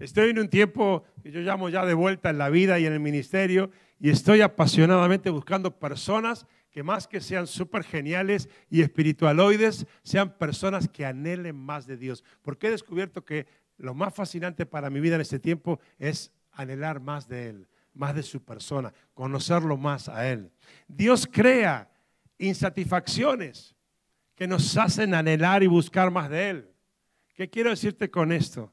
Estoy 0.00 0.30
en 0.30 0.40
un 0.40 0.48
tiempo 0.48 1.04
que 1.22 1.30
yo 1.30 1.40
llamo 1.40 1.68
ya 1.68 1.84
de 1.84 1.94
vuelta 1.94 2.30
en 2.30 2.38
la 2.38 2.48
vida 2.48 2.80
y 2.80 2.86
en 2.86 2.94
el 2.94 3.00
ministerio 3.00 3.70
y 4.00 4.10
estoy 4.10 4.40
apasionadamente 4.40 5.30
buscando 5.30 5.78
personas 5.78 6.48
que 6.70 6.82
más 6.82 7.08
que 7.08 7.20
sean 7.20 7.46
súper 7.46 7.84
geniales 7.84 8.48
y 8.70 8.82
espiritualoides, 8.82 9.86
sean 10.02 10.36
personas 10.36 10.88
que 10.88 11.06
anhelen 11.06 11.56
más 11.56 11.86
de 11.86 11.96
Dios. 11.96 12.24
Porque 12.42 12.68
he 12.68 12.70
descubierto 12.70 13.24
que 13.24 13.46
lo 13.78 13.94
más 13.94 14.14
fascinante 14.14 14.66
para 14.66 14.90
mi 14.90 15.00
vida 15.00 15.14
en 15.14 15.20
este 15.20 15.38
tiempo 15.38 15.80
es 15.98 16.32
anhelar 16.52 17.00
más 17.00 17.28
de 17.28 17.48
Él, 17.48 17.68
más 17.94 18.14
de 18.14 18.22
su 18.22 18.44
persona, 18.44 18.92
conocerlo 19.14 19.76
más 19.76 20.08
a 20.08 20.28
Él. 20.28 20.50
Dios 20.86 21.28
crea 21.30 21.90
insatisfacciones 22.38 23.74
que 24.34 24.46
nos 24.46 24.76
hacen 24.76 25.14
anhelar 25.14 25.62
y 25.62 25.66
buscar 25.66 26.10
más 26.10 26.30
de 26.30 26.50
Él. 26.50 26.70
¿Qué 27.34 27.48
quiero 27.48 27.70
decirte 27.70 28.10
con 28.10 28.32
esto? 28.32 28.72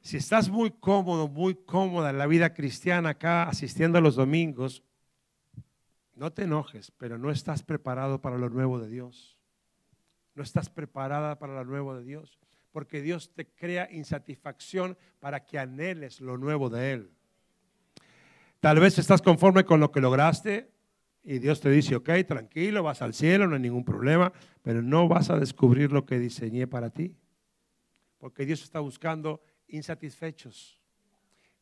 Si 0.00 0.18
estás 0.18 0.50
muy 0.50 0.70
cómodo, 0.70 1.28
muy 1.28 1.54
cómoda 1.54 2.10
en 2.10 2.18
la 2.18 2.26
vida 2.26 2.52
cristiana 2.52 3.10
acá, 3.10 3.44
asistiendo 3.44 3.96
a 3.96 4.02
los 4.02 4.16
domingos, 4.16 4.82
no 6.16 6.32
te 6.32 6.42
enojes, 6.42 6.90
pero 6.92 7.18
no 7.18 7.30
estás 7.30 7.62
preparado 7.62 8.20
para 8.20 8.38
lo 8.38 8.48
nuevo 8.48 8.78
de 8.78 8.88
Dios. 8.88 9.38
No 10.34 10.42
estás 10.42 10.68
preparada 10.68 11.38
para 11.38 11.54
lo 11.54 11.64
nuevo 11.64 11.96
de 11.96 12.04
Dios, 12.04 12.38
porque 12.72 13.02
Dios 13.02 13.32
te 13.34 13.46
crea 13.46 13.88
insatisfacción 13.90 14.96
para 15.20 15.44
que 15.44 15.58
anheles 15.58 16.20
lo 16.20 16.36
nuevo 16.36 16.70
de 16.70 16.92
Él. 16.92 17.10
Tal 18.60 18.80
vez 18.80 18.98
estás 18.98 19.22
conforme 19.22 19.64
con 19.64 19.80
lo 19.80 19.92
que 19.92 20.00
lograste 20.00 20.70
y 21.22 21.38
Dios 21.38 21.60
te 21.60 21.70
dice, 21.70 21.96
ok, 21.96 22.10
tranquilo, 22.26 22.82
vas 22.82 23.02
al 23.02 23.14
cielo, 23.14 23.46
no 23.46 23.54
hay 23.54 23.62
ningún 23.62 23.84
problema, 23.84 24.32
pero 24.62 24.82
no 24.82 25.08
vas 25.08 25.30
a 25.30 25.38
descubrir 25.38 25.92
lo 25.92 26.04
que 26.04 26.18
diseñé 26.18 26.66
para 26.66 26.90
ti. 26.90 27.14
Porque 28.18 28.44
Dios 28.44 28.62
está 28.62 28.80
buscando 28.80 29.42
insatisfechos. 29.68 30.80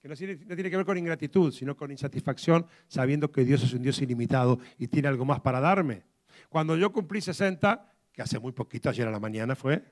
Que 0.03 0.09
no 0.09 0.17
tiene, 0.17 0.35
no 0.35 0.55
tiene 0.57 0.69
que 0.69 0.77
ver 0.77 0.85
con 0.85 0.99
ingratitud, 0.99 1.53
sino 1.53 1.77
con 1.77 1.93
insatisfacción, 1.93 2.67
sabiendo 2.89 3.31
que 3.31 3.45
Dios 3.45 3.63
es 3.63 3.73
un 3.73 3.83
Dios 3.83 4.03
ilimitado 4.03 4.59
y 4.77 4.89
tiene 4.89 5.07
algo 5.07 5.25
más 5.25 5.41
para 5.41 5.61
darme. 5.61 6.03
Cuando 6.49 6.77
yo 6.77 6.93
cumplí 6.93 7.21
60, 7.21 7.89
que 8.13 8.21
hace 8.21 8.41
muy 8.41 8.51
poquito, 8.51 8.91
ayer 8.91 9.07
a 9.07 9.13
la 9.13 9.21
mañana 9.21 9.55
fue. 9.55 9.83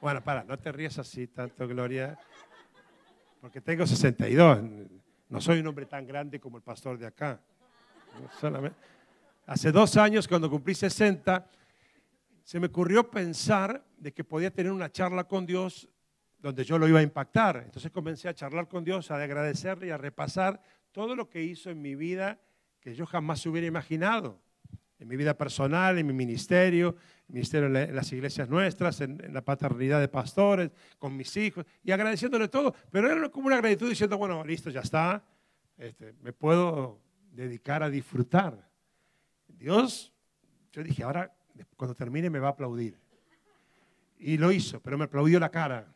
Bueno, 0.00 0.22
para, 0.22 0.44
no 0.44 0.56
te 0.56 0.70
rías 0.70 0.98
así 0.98 1.26
tanto, 1.26 1.66
Gloria, 1.66 2.16
porque 3.40 3.60
tengo 3.60 3.84
62. 3.84 4.60
No 5.28 5.40
soy 5.40 5.58
un 5.58 5.66
hombre 5.66 5.86
tan 5.86 6.06
grande 6.06 6.38
como 6.38 6.56
el 6.56 6.62
pastor 6.62 6.96
de 6.96 7.06
acá. 7.06 7.40
Hace 9.46 9.72
dos 9.72 9.96
años, 9.96 10.28
cuando 10.28 10.48
cumplí 10.48 10.74
60, 10.74 11.50
se 12.44 12.60
me 12.60 12.68
ocurrió 12.68 13.10
pensar 13.10 13.84
de 13.96 14.12
que 14.12 14.22
podía 14.22 14.52
tener 14.52 14.70
una 14.70 14.90
charla 14.90 15.24
con 15.24 15.44
Dios 15.44 15.88
donde 16.38 16.64
yo 16.64 16.78
lo 16.78 16.88
iba 16.88 17.00
a 17.00 17.02
impactar. 17.02 17.62
Entonces 17.64 17.90
comencé 17.90 18.28
a 18.28 18.34
charlar 18.34 18.68
con 18.68 18.84
Dios, 18.84 19.10
a 19.10 19.16
agradecerle 19.16 19.88
y 19.88 19.90
a 19.90 19.98
repasar 19.98 20.60
todo 20.92 21.16
lo 21.16 21.28
que 21.28 21.42
hizo 21.42 21.70
en 21.70 21.82
mi 21.82 21.94
vida 21.94 22.40
que 22.80 22.94
yo 22.94 23.06
jamás 23.06 23.44
hubiera 23.46 23.66
imaginado. 23.66 24.40
En 24.98 25.06
mi 25.06 25.16
vida 25.16 25.36
personal, 25.36 25.96
en 25.98 26.06
mi 26.06 26.12
ministerio, 26.12 26.96
en, 27.28 27.34
ministerio 27.34 27.66
en 27.66 27.94
las 27.94 28.12
iglesias 28.12 28.48
nuestras, 28.48 29.00
en, 29.00 29.32
la 29.32 29.44
paternidad 29.44 30.00
de 30.00 30.08
pastores, 30.08 30.70
con 30.98 31.16
mis 31.16 31.36
hijos, 31.36 31.64
y 31.84 31.92
agradeciéndole 31.92 32.48
todo. 32.48 32.74
Pero 32.90 33.10
era 33.10 33.28
como 33.28 33.46
una 33.46 33.58
gratitud 33.58 33.88
diciendo, 33.88 34.18
bueno, 34.18 34.44
listo, 34.44 34.70
ya 34.70 34.80
está, 34.80 35.24
este, 35.76 36.14
me 36.20 36.32
puedo 36.32 37.00
dedicar 37.30 37.84
a 37.84 37.90
disfrutar. 37.90 38.68
Dios, 39.46 40.12
yo 40.72 40.82
dije, 40.82 41.04
ahora 41.04 41.32
cuando 41.76 41.94
termine 41.94 42.30
me 42.30 42.38
va 42.38 42.48
a 42.48 42.52
aplaudir. 42.52 42.98
Y 44.18 44.36
lo 44.36 44.50
hizo, 44.50 44.80
pero 44.80 44.98
me 44.98 45.04
aplaudió 45.04 45.38
la 45.38 45.50
cara. 45.50 45.94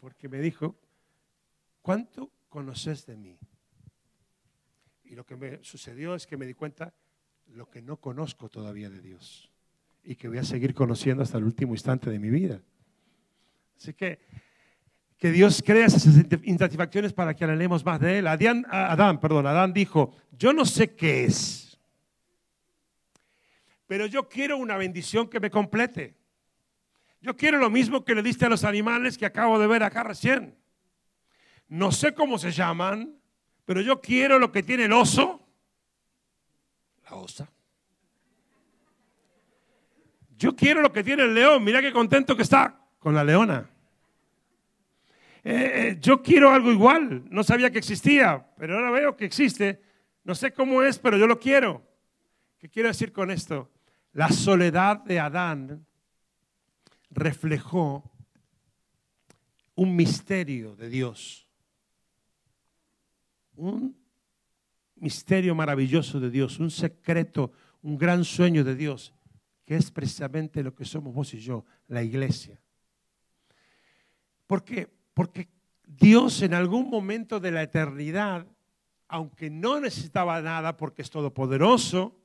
Porque 0.00 0.28
me 0.28 0.38
dijo, 0.40 0.76
¿cuánto 1.82 2.30
conoces 2.48 3.06
de 3.06 3.16
mí? 3.16 3.38
Y 5.04 5.14
lo 5.14 5.24
que 5.24 5.36
me 5.36 5.62
sucedió 5.62 6.14
es 6.14 6.26
que 6.26 6.36
me 6.36 6.46
di 6.46 6.54
cuenta 6.54 6.92
lo 7.46 7.68
que 7.68 7.80
no 7.80 7.96
conozco 7.96 8.48
todavía 8.48 8.90
de 8.90 9.00
Dios 9.00 9.50
y 10.04 10.16
que 10.16 10.28
voy 10.28 10.38
a 10.38 10.44
seguir 10.44 10.74
conociendo 10.74 11.22
hasta 11.22 11.38
el 11.38 11.44
último 11.44 11.74
instante 11.74 12.10
de 12.10 12.18
mi 12.18 12.30
vida. 12.30 12.60
Así 13.76 13.94
que 13.94 14.18
que 15.18 15.32
Dios 15.32 15.62
crea 15.66 15.86
esas 15.86 16.06
insatisfacciones 16.44 17.12
para 17.12 17.34
que 17.34 17.44
anhelemos 17.44 17.84
más 17.84 18.00
de 18.00 18.20
Él. 18.20 18.28
Adán, 18.28 18.64
Adán, 18.70 19.18
perdón, 19.18 19.46
Adán 19.46 19.72
dijo, 19.72 20.14
yo 20.30 20.52
no 20.52 20.64
sé 20.64 20.94
qué 20.94 21.24
es, 21.24 21.78
pero 23.86 24.06
yo 24.06 24.28
quiero 24.28 24.58
una 24.58 24.76
bendición 24.76 25.28
que 25.28 25.40
me 25.40 25.50
complete. 25.50 26.14
Yo 27.20 27.36
quiero 27.36 27.58
lo 27.58 27.70
mismo 27.70 28.04
que 28.04 28.14
le 28.14 28.22
diste 28.22 28.46
a 28.46 28.48
los 28.48 28.64
animales 28.64 29.18
que 29.18 29.26
acabo 29.26 29.58
de 29.58 29.66
ver 29.66 29.82
acá 29.82 30.02
recién. 30.04 30.56
No 31.68 31.92
sé 31.92 32.14
cómo 32.14 32.38
se 32.38 32.52
llaman, 32.52 33.18
pero 33.64 33.80
yo 33.80 34.00
quiero 34.00 34.38
lo 34.38 34.52
que 34.52 34.62
tiene 34.62 34.84
el 34.84 34.92
oso, 34.92 35.46
la 37.04 37.16
osa. 37.16 37.50
Yo 40.36 40.54
quiero 40.54 40.80
lo 40.80 40.92
que 40.92 41.02
tiene 41.02 41.24
el 41.24 41.34
león. 41.34 41.64
Mira 41.64 41.82
qué 41.82 41.92
contento 41.92 42.36
que 42.36 42.42
está 42.42 42.80
con 42.98 43.14
la 43.14 43.24
leona. 43.24 43.68
Eh, 45.42 45.72
eh, 45.74 45.96
yo 46.00 46.22
quiero 46.22 46.50
algo 46.50 46.70
igual, 46.70 47.24
no 47.30 47.42
sabía 47.42 47.70
que 47.70 47.78
existía, 47.78 48.46
pero 48.56 48.76
ahora 48.76 48.90
veo 48.90 49.16
que 49.16 49.24
existe, 49.24 49.80
no 50.24 50.34
sé 50.34 50.52
cómo 50.52 50.82
es, 50.82 50.98
pero 50.98 51.16
yo 51.16 51.26
lo 51.26 51.38
quiero. 51.38 51.82
¿Qué 52.58 52.68
quiero 52.68 52.88
decir 52.88 53.12
con 53.12 53.30
esto? 53.30 53.70
La 54.12 54.28
soledad 54.28 54.98
de 54.98 55.20
Adán 55.20 55.86
reflejó 57.18 58.10
un 59.74 59.94
misterio 59.94 60.74
de 60.76 60.88
Dios, 60.88 61.48
un 63.54 63.96
misterio 64.96 65.54
maravilloso 65.54 66.18
de 66.20 66.30
Dios, 66.30 66.58
un 66.58 66.70
secreto, 66.70 67.52
un 67.82 67.96
gran 67.96 68.24
sueño 68.24 68.64
de 68.64 68.74
Dios, 68.74 69.14
que 69.64 69.76
es 69.76 69.90
precisamente 69.90 70.62
lo 70.62 70.74
que 70.74 70.84
somos 70.84 71.14
vos 71.14 71.32
y 71.34 71.40
yo, 71.40 71.64
la 71.86 72.02
iglesia. 72.02 72.60
¿Por 74.46 74.64
qué? 74.64 74.88
Porque 75.14 75.48
Dios 75.86 76.42
en 76.42 76.54
algún 76.54 76.90
momento 76.90 77.40
de 77.40 77.50
la 77.50 77.62
eternidad, 77.62 78.46
aunque 79.08 79.50
no 79.50 79.80
necesitaba 79.80 80.40
nada 80.42 80.76
porque 80.76 81.02
es 81.02 81.10
todopoderoso, 81.10 82.18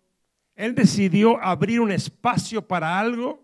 Él 0.55 0.75
decidió 0.75 1.41
abrir 1.41 1.79
un 1.79 1.91
espacio 1.91 2.67
para 2.67 2.99
algo. 2.99 3.43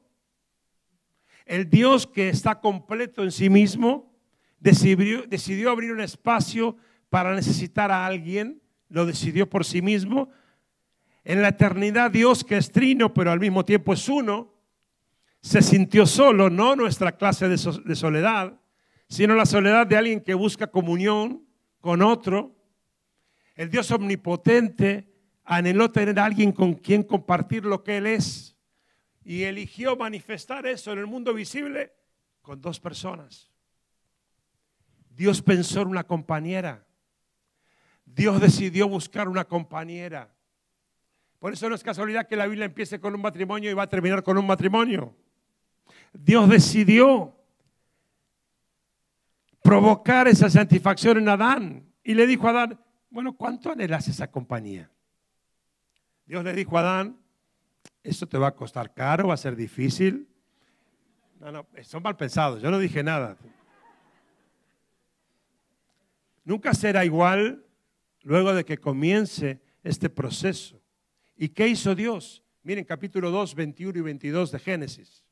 El 1.50 1.68
Dios 1.68 2.06
que 2.06 2.30
está 2.30 2.60
completo 2.60 3.24
en 3.24 3.32
sí 3.32 3.50
mismo 3.50 4.14
decidió, 4.60 5.24
decidió 5.26 5.72
abrir 5.72 5.92
un 5.92 6.00
espacio 6.00 6.78
para 7.10 7.34
necesitar 7.34 7.92
a 7.92 8.06
alguien, 8.06 8.62
lo 8.88 9.08
decidió 9.08 9.50
por 9.50 9.66
sí 9.66 9.82
mismo. 9.82 10.30
En 11.24 11.42
la 11.42 11.48
eternidad 11.48 12.12
Dios 12.12 12.44
que 12.44 12.58
es 12.58 12.72
trino, 12.72 13.16
pero 13.16 13.32
al 13.32 13.40
mismo 13.40 13.66
tiempo 13.66 13.94
es 13.94 14.08
uno, 14.08 14.54
se 15.42 15.64
sintió 15.64 16.06
solo, 16.06 16.52
no 16.52 16.76
nuestra 16.76 17.14
clase 17.14 17.50
de 17.50 17.96
soledad, 17.96 18.54
sino 19.08 19.34
la 19.34 19.48
soledad 19.48 19.88
de 19.88 19.98
alguien 19.98 20.22
que 20.22 20.36
busca 20.36 20.68
comunión 20.68 21.48
con 21.82 22.04
otro. 22.04 22.56
El 23.56 23.72
Dios 23.72 23.90
omnipotente 23.90 25.12
anheló 25.46 25.90
tener 25.90 26.20
a 26.20 26.26
alguien 26.26 26.52
con 26.52 26.76
quien 26.76 27.02
compartir 27.02 27.66
lo 27.66 27.84
que 27.84 27.98
Él 27.98 28.06
es 28.06 28.59
y 29.24 29.44
eligió 29.44 29.96
manifestar 29.96 30.66
eso 30.66 30.92
en 30.92 31.00
el 31.00 31.08
mundo 31.08 31.34
visible 31.34 31.94
con 32.42 32.62
dos 32.62 32.80
personas. 32.80 33.50
Dios 35.10 35.42
pensó 35.42 35.82
en 35.82 35.90
una 35.90 36.04
compañera. 36.04 36.86
Dios 38.06 38.40
decidió 38.40 38.88
buscar 38.88 39.28
una 39.28 39.46
compañera. 39.46 40.34
Por 41.40 41.54
eso 41.54 41.70
no 41.70 41.76
es 41.76 41.84
casualidad 41.84 42.28
que 42.28 42.36
la 42.36 42.48
Biblia 42.48 42.66
empiece 42.66 43.00
con 43.00 43.14
un 43.14 43.22
matrimonio 43.22 43.70
y 43.70 43.74
va 43.74 43.84
a 43.84 43.90
terminar 43.90 44.24
con 44.24 44.38
un 44.38 44.48
matrimonio. 44.48 45.16
Dios 46.14 46.50
decidió 46.50 47.36
provocar 49.62 50.28
esa 50.28 50.50
satisfacción 50.50 51.18
en 51.20 51.30
Adán. 51.30 51.94
Y 52.04 52.14
le 52.14 52.26
dijo 52.26 52.48
a 52.48 52.52
Adán, 52.52 52.80
bueno, 53.10 53.36
¿cuánto 53.36 53.72
anhelas 53.72 54.08
esa 54.08 54.32
compañía? 54.32 54.90
Dios 56.26 56.44
le 56.44 56.54
dijo 56.54 56.78
a 56.78 56.82
Adán, 56.82 57.19
eso 58.10 58.28
te 58.28 58.38
va 58.38 58.48
a 58.48 58.56
costar 58.56 58.94
caro, 58.94 59.28
va 59.28 59.36
a 59.36 59.38
ser 59.38 59.56
difícil. 59.56 60.28
No, 61.40 61.52
no, 61.52 61.68
son 61.84 62.04
mal 62.04 62.18
pensados, 62.18 62.62
yo 62.62 62.70
no 62.70 62.80
dije 62.80 63.04
nada. 63.04 63.38
Nunca 66.44 66.74
será 66.74 67.06
igual 67.06 67.64
luego 68.24 68.54
de 68.54 68.66
que 68.66 68.78
comience 68.78 69.62
este 69.84 70.10
proceso. 70.10 70.82
¿Y 71.38 71.50
qué 71.50 71.68
hizo 71.68 71.96
Dios? 71.96 72.44
Miren 72.64 72.84
capítulo 72.84 73.32
2, 73.32 73.56
21 73.56 74.00
y 74.00 74.02
22 74.02 74.52
de 74.52 74.60
Génesis. 74.60 75.24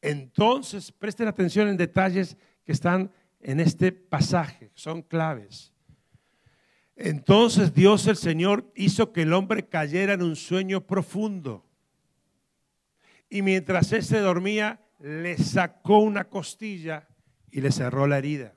Entonces, 0.00 0.90
presten 0.90 1.28
atención 1.28 1.68
en 1.68 1.76
detalles 1.76 2.36
que 2.64 2.72
están 2.72 3.12
en 3.40 3.60
este 3.60 3.92
pasaje, 3.92 4.70
son 4.74 5.02
claves. 5.02 5.71
Entonces 7.04 7.74
Dios 7.74 8.06
el 8.06 8.16
Señor 8.16 8.70
hizo 8.76 9.12
que 9.12 9.22
el 9.22 9.32
hombre 9.32 9.66
cayera 9.66 10.12
en 10.12 10.22
un 10.22 10.36
sueño 10.36 10.86
profundo. 10.86 11.66
Y 13.28 13.42
mientras 13.42 13.92
éste 13.92 14.20
dormía, 14.20 14.80
le 15.00 15.36
sacó 15.36 15.98
una 15.98 16.28
costilla 16.28 17.08
y 17.50 17.60
le 17.60 17.72
cerró 17.72 18.06
la 18.06 18.18
herida. 18.18 18.54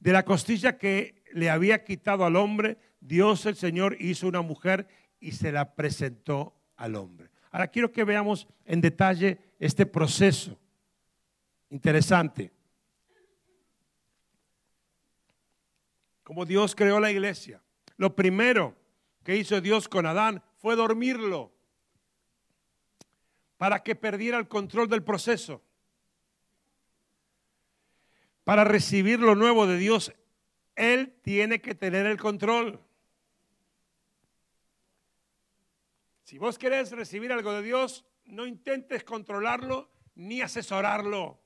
De 0.00 0.12
la 0.12 0.24
costilla 0.24 0.76
que 0.76 1.22
le 1.32 1.50
había 1.50 1.84
quitado 1.84 2.24
al 2.24 2.34
hombre, 2.34 2.78
Dios 3.00 3.46
el 3.46 3.54
Señor 3.54 3.96
hizo 4.00 4.26
una 4.26 4.42
mujer 4.42 4.88
y 5.20 5.30
se 5.30 5.52
la 5.52 5.76
presentó 5.76 6.56
al 6.76 6.96
hombre. 6.96 7.30
Ahora 7.52 7.68
quiero 7.68 7.92
que 7.92 8.02
veamos 8.02 8.48
en 8.64 8.80
detalle 8.80 9.38
este 9.60 9.86
proceso 9.86 10.58
interesante. 11.68 12.50
Como 16.22 16.44
Dios 16.46 16.74
creó 16.74 17.00
la 17.00 17.10
iglesia. 17.10 17.62
Lo 17.96 18.14
primero 18.14 18.76
que 19.24 19.36
hizo 19.36 19.60
Dios 19.60 19.88
con 19.88 20.06
Adán 20.06 20.42
fue 20.56 20.76
dormirlo 20.76 21.52
para 23.56 23.82
que 23.82 23.94
perdiera 23.94 24.38
el 24.38 24.48
control 24.48 24.88
del 24.88 25.02
proceso. 25.02 25.62
Para 28.44 28.64
recibir 28.64 29.20
lo 29.20 29.34
nuevo 29.34 29.66
de 29.66 29.76
Dios, 29.76 30.12
Él 30.76 31.14
tiene 31.22 31.60
que 31.60 31.74
tener 31.74 32.06
el 32.06 32.18
control. 32.18 32.80
Si 36.24 36.38
vos 36.38 36.58
querés 36.58 36.92
recibir 36.92 37.32
algo 37.32 37.52
de 37.52 37.62
Dios, 37.62 38.06
no 38.24 38.46
intentes 38.46 39.04
controlarlo 39.04 39.90
ni 40.14 40.40
asesorarlo. 40.40 41.40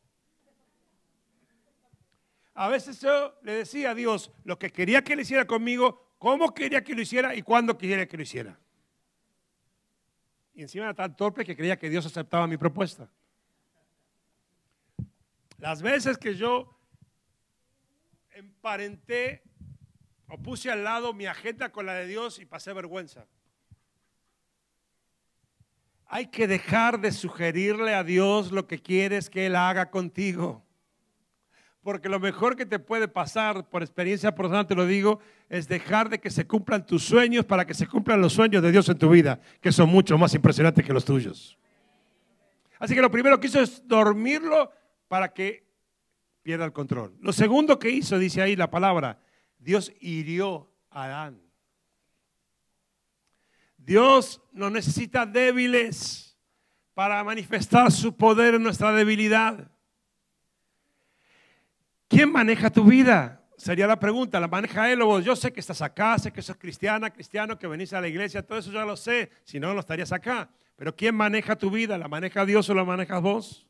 A 2.54 2.68
veces 2.68 3.00
yo 3.00 3.34
le 3.42 3.52
decía 3.52 3.90
a 3.90 3.94
Dios 3.94 4.30
lo 4.44 4.58
que 4.58 4.70
quería 4.70 5.02
que 5.02 5.14
él 5.14 5.20
hiciera 5.20 5.44
conmigo, 5.44 6.14
cómo 6.18 6.54
quería 6.54 6.84
que 6.84 6.94
lo 6.94 7.02
hiciera 7.02 7.34
y 7.34 7.42
cuándo 7.42 7.76
quería 7.76 8.06
que 8.06 8.16
lo 8.16 8.22
hiciera. 8.22 8.58
Y 10.54 10.62
encima 10.62 10.84
era 10.84 10.94
tan 10.94 11.16
torpe 11.16 11.44
que 11.44 11.56
creía 11.56 11.76
que 11.76 11.90
Dios 11.90 12.06
aceptaba 12.06 12.46
mi 12.46 12.56
propuesta. 12.56 13.10
Las 15.58 15.82
veces 15.82 16.16
que 16.16 16.36
yo 16.36 16.78
emparenté 18.34 19.42
o 20.28 20.38
puse 20.38 20.70
al 20.70 20.84
lado 20.84 21.12
mi 21.12 21.26
agenda 21.26 21.70
con 21.72 21.86
la 21.86 21.94
de 21.94 22.06
Dios 22.06 22.38
y 22.38 22.46
pasé 22.46 22.72
vergüenza. 22.72 23.26
Hay 26.06 26.28
que 26.28 26.46
dejar 26.46 27.00
de 27.00 27.10
sugerirle 27.10 27.94
a 27.94 28.04
Dios 28.04 28.52
lo 28.52 28.68
que 28.68 28.80
quieres 28.80 29.28
que 29.28 29.46
Él 29.46 29.56
haga 29.56 29.90
contigo. 29.90 30.64
Porque 31.84 32.08
lo 32.08 32.18
mejor 32.18 32.56
que 32.56 32.64
te 32.64 32.78
puede 32.78 33.08
pasar, 33.08 33.68
por 33.68 33.82
experiencia 33.82 34.34
personal 34.34 34.66
te 34.66 34.74
lo 34.74 34.86
digo, 34.86 35.20
es 35.50 35.68
dejar 35.68 36.08
de 36.08 36.18
que 36.18 36.30
se 36.30 36.46
cumplan 36.46 36.86
tus 36.86 37.04
sueños 37.04 37.44
para 37.44 37.66
que 37.66 37.74
se 37.74 37.86
cumplan 37.86 38.22
los 38.22 38.32
sueños 38.32 38.62
de 38.62 38.72
Dios 38.72 38.88
en 38.88 38.98
tu 38.98 39.10
vida, 39.10 39.38
que 39.60 39.70
son 39.70 39.90
mucho 39.90 40.16
más 40.16 40.32
impresionantes 40.34 40.82
que 40.82 40.94
los 40.94 41.04
tuyos. 41.04 41.58
Así 42.78 42.94
que 42.94 43.02
lo 43.02 43.10
primero 43.10 43.38
que 43.38 43.48
hizo 43.48 43.60
es 43.60 43.86
dormirlo 43.86 44.72
para 45.08 45.34
que 45.34 45.68
pierda 46.42 46.64
el 46.64 46.72
control. 46.72 47.14
Lo 47.20 47.34
segundo 47.34 47.78
que 47.78 47.90
hizo, 47.90 48.18
dice 48.18 48.40
ahí 48.40 48.56
la 48.56 48.70
palabra, 48.70 49.18
Dios 49.58 49.92
hirió 50.00 50.70
a 50.88 51.04
Adán. 51.04 51.42
Dios 53.76 54.40
no 54.52 54.70
necesita 54.70 55.26
débiles 55.26 56.38
para 56.94 57.22
manifestar 57.22 57.92
su 57.92 58.16
poder 58.16 58.54
en 58.54 58.62
nuestra 58.62 58.90
debilidad. 58.92 59.70
¿Quién 62.08 62.30
maneja 62.30 62.70
tu 62.70 62.84
vida? 62.84 63.42
Sería 63.56 63.86
la 63.86 63.98
pregunta, 63.98 64.40
¿la 64.40 64.48
maneja 64.48 64.90
él 64.92 65.02
o 65.02 65.06
vos? 65.06 65.24
Yo 65.24 65.36
sé 65.36 65.52
que 65.52 65.60
estás 65.60 65.80
acá, 65.80 66.18
sé 66.18 66.32
que 66.32 66.42
sos 66.42 66.56
cristiana, 66.56 67.10
cristiano, 67.10 67.58
que 67.58 67.66
venís 67.66 67.92
a 67.92 68.00
la 68.00 68.08
iglesia, 68.08 68.44
todo 68.44 68.58
eso 68.58 68.72
ya 68.72 68.84
lo 68.84 68.96
sé, 68.96 69.30
si 69.44 69.60
no, 69.60 69.72
no 69.72 69.80
estarías 69.80 70.12
acá. 70.12 70.50
Pero 70.76 70.94
¿quién 70.94 71.14
maneja 71.14 71.56
tu 71.56 71.70
vida? 71.70 71.96
¿La 71.96 72.08
maneja 72.08 72.44
Dios 72.44 72.68
o 72.68 72.74
la 72.74 72.84
manejas 72.84 73.22
vos? 73.22 73.66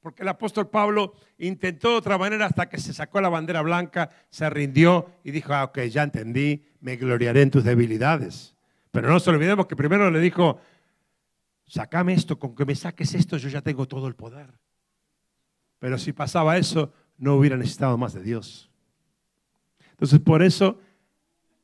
Porque 0.00 0.22
el 0.22 0.28
apóstol 0.28 0.68
Pablo 0.68 1.14
intentó 1.38 1.90
de 1.90 1.96
otra 1.96 2.18
manera 2.18 2.46
hasta 2.46 2.68
que 2.68 2.78
se 2.78 2.92
sacó 2.92 3.20
la 3.20 3.28
bandera 3.28 3.62
blanca, 3.62 4.10
se 4.30 4.48
rindió 4.48 5.10
y 5.24 5.30
dijo, 5.30 5.52
ah, 5.52 5.64
ok, 5.64 5.80
ya 5.82 6.02
entendí, 6.02 6.64
me 6.80 6.96
gloriaré 6.96 7.42
en 7.42 7.50
tus 7.50 7.64
debilidades. 7.64 8.54
Pero 8.90 9.08
no 9.08 9.14
nos 9.14 9.28
olvidemos 9.28 9.66
que 9.66 9.76
primero 9.76 10.10
le 10.10 10.20
dijo, 10.20 10.60
sacame 11.66 12.14
esto, 12.14 12.38
con 12.38 12.54
que 12.54 12.64
me 12.64 12.74
saques 12.74 13.14
esto 13.14 13.36
yo 13.36 13.48
ya 13.48 13.60
tengo 13.60 13.86
todo 13.86 14.08
el 14.08 14.14
poder. 14.14 14.50
Pero 15.78 15.98
si 15.98 16.12
pasaba 16.12 16.56
eso, 16.58 16.92
no 17.20 17.36
hubiera 17.36 17.56
necesitado 17.56 17.96
más 17.96 18.14
de 18.14 18.22
Dios. 18.22 18.68
Entonces, 19.90 20.18
por 20.18 20.42
eso, 20.42 20.80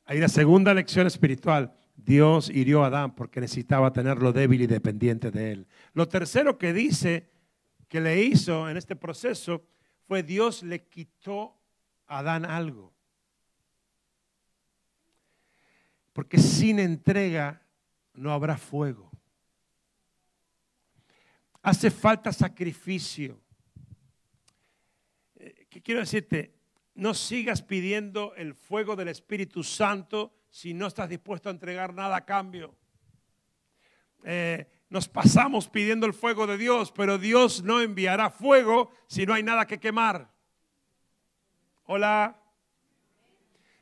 hay 0.05 0.19
una 0.19 0.29
segunda 0.29 0.73
lección 0.75 1.07
espiritual. 1.07 1.75
Dios 1.97 2.51
hirió 2.51 2.85
a 2.85 2.89
Adán 2.89 3.15
porque 3.15 3.41
necesitaba 3.41 3.93
tenerlo 3.93 4.33
débil 4.33 4.61
y 4.61 4.67
dependiente 4.67 5.31
de 5.31 5.53
él. 5.53 5.67
Lo 5.95 6.07
tercero 6.07 6.59
que 6.59 6.75
dice 6.75 7.31
que 7.89 8.01
le 8.01 8.23
hizo 8.23 8.69
en 8.69 8.77
este 8.77 8.95
proceso 8.95 9.67
fue 10.07 10.23
Dios 10.23 10.63
le 10.63 10.85
quitó 10.85 11.57
a 12.07 12.19
Adán 12.19 12.45
algo. 12.45 12.93
Porque 16.13 16.39
sin 16.39 16.79
entrega 16.79 17.63
no 18.13 18.31
habrá 18.31 18.59
fuego. 18.59 19.11
Hace 21.63 21.91
falta 21.91 22.31
sacrificio. 22.31 23.41
¿Qué 25.77 25.83
quiero 25.83 26.01
decirte? 26.01 26.55
No 26.95 27.13
sigas 27.13 27.61
pidiendo 27.61 28.35
el 28.37 28.55
fuego 28.55 28.97
del 28.97 29.09
Espíritu 29.09 29.63
Santo 29.63 30.33
si 30.49 30.73
no 30.73 30.87
estás 30.87 31.07
dispuesto 31.07 31.51
a 31.51 31.53
entregar 31.53 31.93
nada 31.93 32.17
a 32.17 32.25
cambio. 32.25 32.75
Eh, 34.25 34.67
nos 34.89 35.07
pasamos 35.07 35.69
pidiendo 35.69 36.07
el 36.07 36.15
fuego 36.15 36.47
de 36.47 36.57
Dios, 36.57 36.93
pero 36.93 37.19
Dios 37.19 37.63
no 37.63 37.83
enviará 37.83 38.31
fuego 38.31 38.91
si 39.07 39.27
no 39.27 39.35
hay 39.35 39.43
nada 39.43 39.67
que 39.67 39.79
quemar. 39.79 40.31
Hola. 41.85 42.41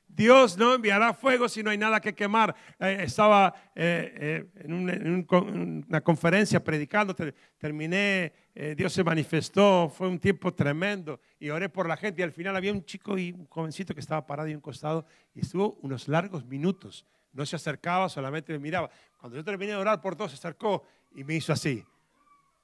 Dios 0.09 0.59
no 0.59 0.75
enviará 0.75 1.15
fuego 1.15 1.49
si 1.49 1.63
no 1.63 1.71
hay 1.71 1.79
nada 1.79 2.01
que 2.01 2.13
quemar. 2.13 2.57
Eh, 2.81 3.03
estaba 3.03 3.55
eh, 3.77 4.51
en, 4.57 5.25
una 5.29 6.01
conferencia 6.01 6.63
predicando, 6.65 7.15
terminé, 7.57 8.33
Dios 8.77 8.93
se 8.93 9.03
manifestó, 9.03 9.89
fue 9.89 10.07
un 10.07 10.21
tiempo 10.21 10.55
tremendo 10.55 11.21
y 11.41 11.51
oré 11.51 11.69
por 11.69 11.89
la 11.89 11.97
gente 11.97 12.21
y 12.21 12.25
al 12.25 12.31
final 12.31 12.55
había 12.55 12.73
un 12.73 12.85
chico 12.85 13.19
y 13.19 13.33
un 13.33 13.47
jovencito 13.47 13.95
que 13.95 14.01
estaba 14.01 14.25
parado 14.27 14.49
y 14.49 14.55
un 14.55 14.61
costado 14.61 15.07
y 15.35 15.41
estuvo 15.41 15.77
unos 15.83 16.07
largos 16.07 16.45
minutos. 16.45 17.05
No 17.33 17.45
se 17.45 17.57
acercaba, 17.57 18.09
solamente 18.09 18.53
me 18.53 18.61
miraba. 18.61 18.91
Cuando 19.19 19.37
yo 19.37 19.45
terminé 19.45 19.73
de 19.73 19.79
orar 19.79 20.01
por 20.01 20.15
todos, 20.15 20.31
se 20.31 20.37
acercó 20.37 20.85
y 21.17 21.25
me 21.25 21.35
hizo 21.35 21.53
así. 21.53 21.85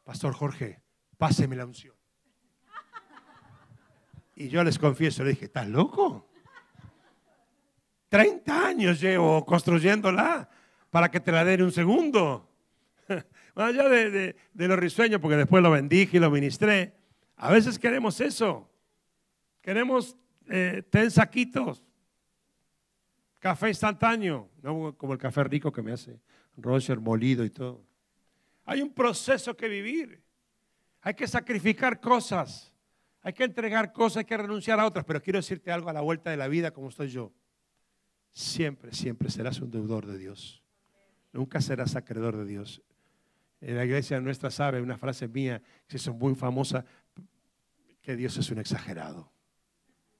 Pastor 0.04 0.32
Jorge, 0.32 0.80
páseme 1.18 1.56
la 1.56 1.66
unción. 1.66 1.94
Y 4.36 4.48
yo 4.48 4.62
les 4.62 4.78
confieso, 4.78 5.24
le 5.24 5.30
dije, 5.30 5.46
¿estás 5.46 5.68
loco? 5.68 6.30
30 8.10 8.66
años 8.66 9.00
llevo 9.00 9.44
construyéndola 9.44 10.48
para 10.90 11.10
que 11.10 11.20
te 11.20 11.30
la 11.32 11.44
den 11.44 11.62
un 11.62 11.72
segundo. 11.72 12.49
Allá 13.62 13.88
de, 13.88 14.36
de, 14.52 14.68
los 14.68 14.78
risueños, 14.78 15.20
porque 15.20 15.36
después 15.36 15.62
lo 15.62 15.70
bendije 15.70 16.16
y 16.16 16.20
lo 16.20 16.30
ministré. 16.30 16.94
A 17.36 17.50
veces 17.50 17.78
queremos 17.78 18.20
eso. 18.20 18.70
Queremos 19.60 20.16
eh, 20.48 20.82
ten 20.90 21.10
saquitos. 21.10 21.84
Café 23.38 23.68
instantáneo, 23.68 24.50
no 24.62 24.94
como 24.96 25.14
el 25.14 25.18
café 25.18 25.44
rico 25.44 25.72
que 25.72 25.80
me 25.80 25.92
hace 25.92 26.20
Roger 26.56 27.00
molido 27.00 27.44
y 27.44 27.50
todo. 27.50 27.82
Hay 28.64 28.82
un 28.82 28.92
proceso 28.92 29.56
que 29.56 29.68
vivir. 29.68 30.22
Hay 31.00 31.14
que 31.14 31.26
sacrificar 31.26 32.00
cosas. 32.00 32.74
Hay 33.22 33.32
que 33.32 33.44
entregar 33.44 33.92
cosas, 33.92 34.18
hay 34.18 34.24
que 34.24 34.36
renunciar 34.36 34.80
a 34.80 34.86
otras. 34.86 35.04
Pero 35.04 35.22
quiero 35.22 35.38
decirte 35.38 35.72
algo 35.72 35.88
a 35.88 35.92
la 35.92 36.00
vuelta 36.00 36.30
de 36.30 36.36
la 36.36 36.48
vida 36.48 36.70
como 36.70 36.88
estoy 36.88 37.08
yo 37.08 37.32
siempre, 38.32 38.92
siempre 38.92 39.30
serás 39.30 39.60
un 39.60 39.70
deudor 39.70 40.06
de 40.06 40.18
Dios. 40.18 40.62
Nunca 41.32 41.60
serás 41.60 41.96
acreedor 41.96 42.36
de 42.36 42.44
Dios. 42.44 42.82
En 43.60 43.76
la 43.76 43.84
iglesia 43.84 44.20
nuestra 44.20 44.50
sabe 44.50 44.80
una 44.80 44.96
frase 44.96 45.28
mía 45.28 45.62
que 45.86 45.96
es 45.96 46.08
muy 46.08 46.34
famosa, 46.34 46.84
que 48.00 48.16
Dios 48.16 48.36
es 48.38 48.50
un 48.50 48.58
exagerado. 48.58 49.30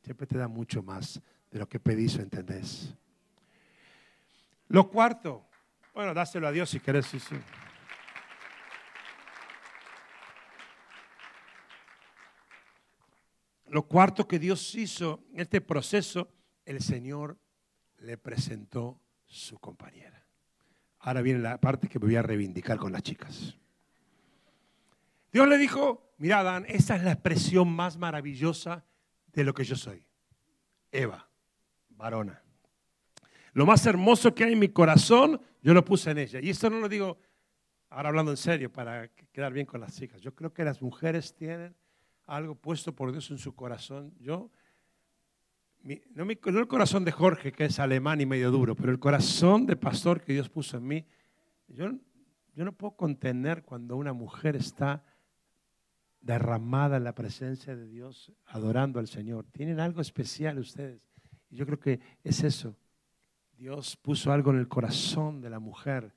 Siempre 0.03 0.26
te 0.26 0.37
da 0.37 0.48
mucho 0.48 0.83
más 0.83 1.20
de 1.50 1.59
lo 1.59 1.68
que 1.68 1.81
pedís 1.81 2.16
o 2.16 2.22
entendés. 2.22 2.94
Lo 4.68 4.88
cuarto, 4.88 5.46
bueno, 5.94 6.14
dáselo 6.14 6.46
a 6.46 6.53
Dios 6.53 6.70
si 6.70 6.81
querés, 6.81 7.07
sí, 7.07 7.18
sí. 7.18 7.37
Lo 13.68 13.85
cuarto 13.85 14.26
que 14.26 14.38
Dios 14.38 14.74
hizo 14.74 15.24
en 15.33 15.40
este 15.40 15.61
proceso, 15.61 16.29
el 16.64 16.83
Señor 16.83 17.38
le 17.98 18.18
presentó 18.18 19.00
su 19.26 19.59
compañera. 19.59 20.19
Ahora 21.00 21.22
viene 21.22 21.40
la 21.40 21.58
parte 21.58 21.88
que 21.88 21.98
me 21.98 22.06
voy 22.06 22.16
a 22.16 22.22
reivindicar 22.22 22.78
con 22.78 22.92
las 22.92 23.02
chicas. 23.02 23.56
Dios 25.32 25.48
le 25.48 25.58
dijo, 25.58 26.12
mira 26.18 26.40
Adán, 26.40 26.66
esa 26.68 26.96
es 26.96 27.02
la 27.02 27.12
expresión 27.12 27.72
más 27.72 27.96
maravillosa 27.96 28.84
de 29.32 29.44
lo 29.44 29.54
que 29.54 29.64
yo 29.64 29.76
soy. 29.76 30.04
Eva, 30.90 31.28
varona. 31.90 32.42
Lo 33.52 33.66
más 33.66 33.84
hermoso 33.86 34.34
que 34.34 34.44
hay 34.44 34.52
en 34.52 34.58
mi 34.58 34.68
corazón, 34.68 35.40
yo 35.62 35.74
lo 35.74 35.84
puse 35.84 36.10
en 36.10 36.18
ella. 36.18 36.40
Y 36.40 36.50
esto 36.50 36.68
no 36.68 36.80
lo 36.80 36.88
digo 36.88 37.18
ahora 37.88 38.08
hablando 38.08 38.30
en 38.30 38.36
serio 38.36 38.72
para 38.72 39.08
quedar 39.08 39.52
bien 39.52 39.66
con 39.66 39.80
las 39.80 39.96
chicas. 39.96 40.20
Yo 40.20 40.34
creo 40.34 40.52
que 40.52 40.64
las 40.64 40.82
mujeres 40.82 41.34
tienen 41.34 41.74
algo 42.26 42.54
puesto 42.54 42.94
por 42.94 43.10
Dios 43.10 43.30
en 43.30 43.38
su 43.38 43.54
corazón. 43.54 44.14
Yo 44.20 44.50
no, 45.83 46.27
el 46.29 46.69
corazón 46.69 47.05
de 47.05 47.12
Jorge, 47.12 47.53
que 47.53 47.64
es 47.64 47.79
alemán 47.79 48.21
y 48.21 48.27
medio 48.27 48.51
duro, 48.51 48.75
pero 48.75 48.93
el 48.93 48.99
corazón 48.99 49.66
de 49.66 49.77
pastor 49.77 50.21
que 50.21 50.33
Dios 50.33 50.49
puso 50.49 50.77
en 50.77 50.87
mí, 50.87 51.07
yo, 51.69 51.90
yo 52.55 52.64
no 52.64 52.73
puedo 52.73 52.97
contener 52.97 53.62
cuando 53.62 53.97
una 53.97 54.12
mujer 54.12 54.57
está 54.57 55.05
derramada 56.21 56.99
en 56.99 57.05
la 57.05 57.14
presencia 57.14 57.75
de 57.75 57.87
Dios, 57.87 58.33
adorando 58.47 59.01
al 59.01 59.09
Señor. 59.09 59.47
Tienen 59.53 59.81
algo 59.81 60.01
especial 60.01 60.59
ustedes. 60.59 61.01
Y 61.49 61.57
yo 61.57 61.66
creo 61.66 61.81
que 61.81 62.01
es 62.23 62.45
eso. 62.45 62.77
Dios 63.57 63.97
puso 63.97 64.33
algo 64.33 64.51
en 64.51 64.59
el 64.59 64.69
corazón 64.69 65.40
de 65.40 65.51
la 65.51 65.59
mujer 65.59 66.14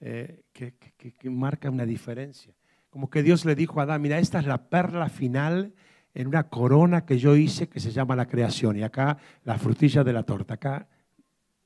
eh, 0.00 0.42
que, 0.52 0.74
que 0.74 1.30
marca 1.30 1.70
una 1.70 1.86
diferencia. 1.86 2.54
Como 2.90 3.10
que 3.10 3.22
Dios 3.22 3.44
le 3.44 3.54
dijo 3.54 3.78
a 3.78 3.84
Adán, 3.84 4.02
mira, 4.02 4.18
esta 4.18 4.40
es 4.40 4.46
la 4.46 4.68
perla 4.68 5.08
final 5.08 5.74
en 6.18 6.26
una 6.26 6.48
corona 6.48 7.06
que 7.06 7.16
yo 7.16 7.36
hice 7.36 7.68
que 7.68 7.78
se 7.78 7.92
llama 7.92 8.16
la 8.16 8.26
creación. 8.26 8.76
Y 8.76 8.82
acá 8.82 9.16
la 9.44 9.56
frutilla 9.56 10.02
de 10.02 10.12
la 10.12 10.24
torta. 10.24 10.54
Acá 10.54 10.88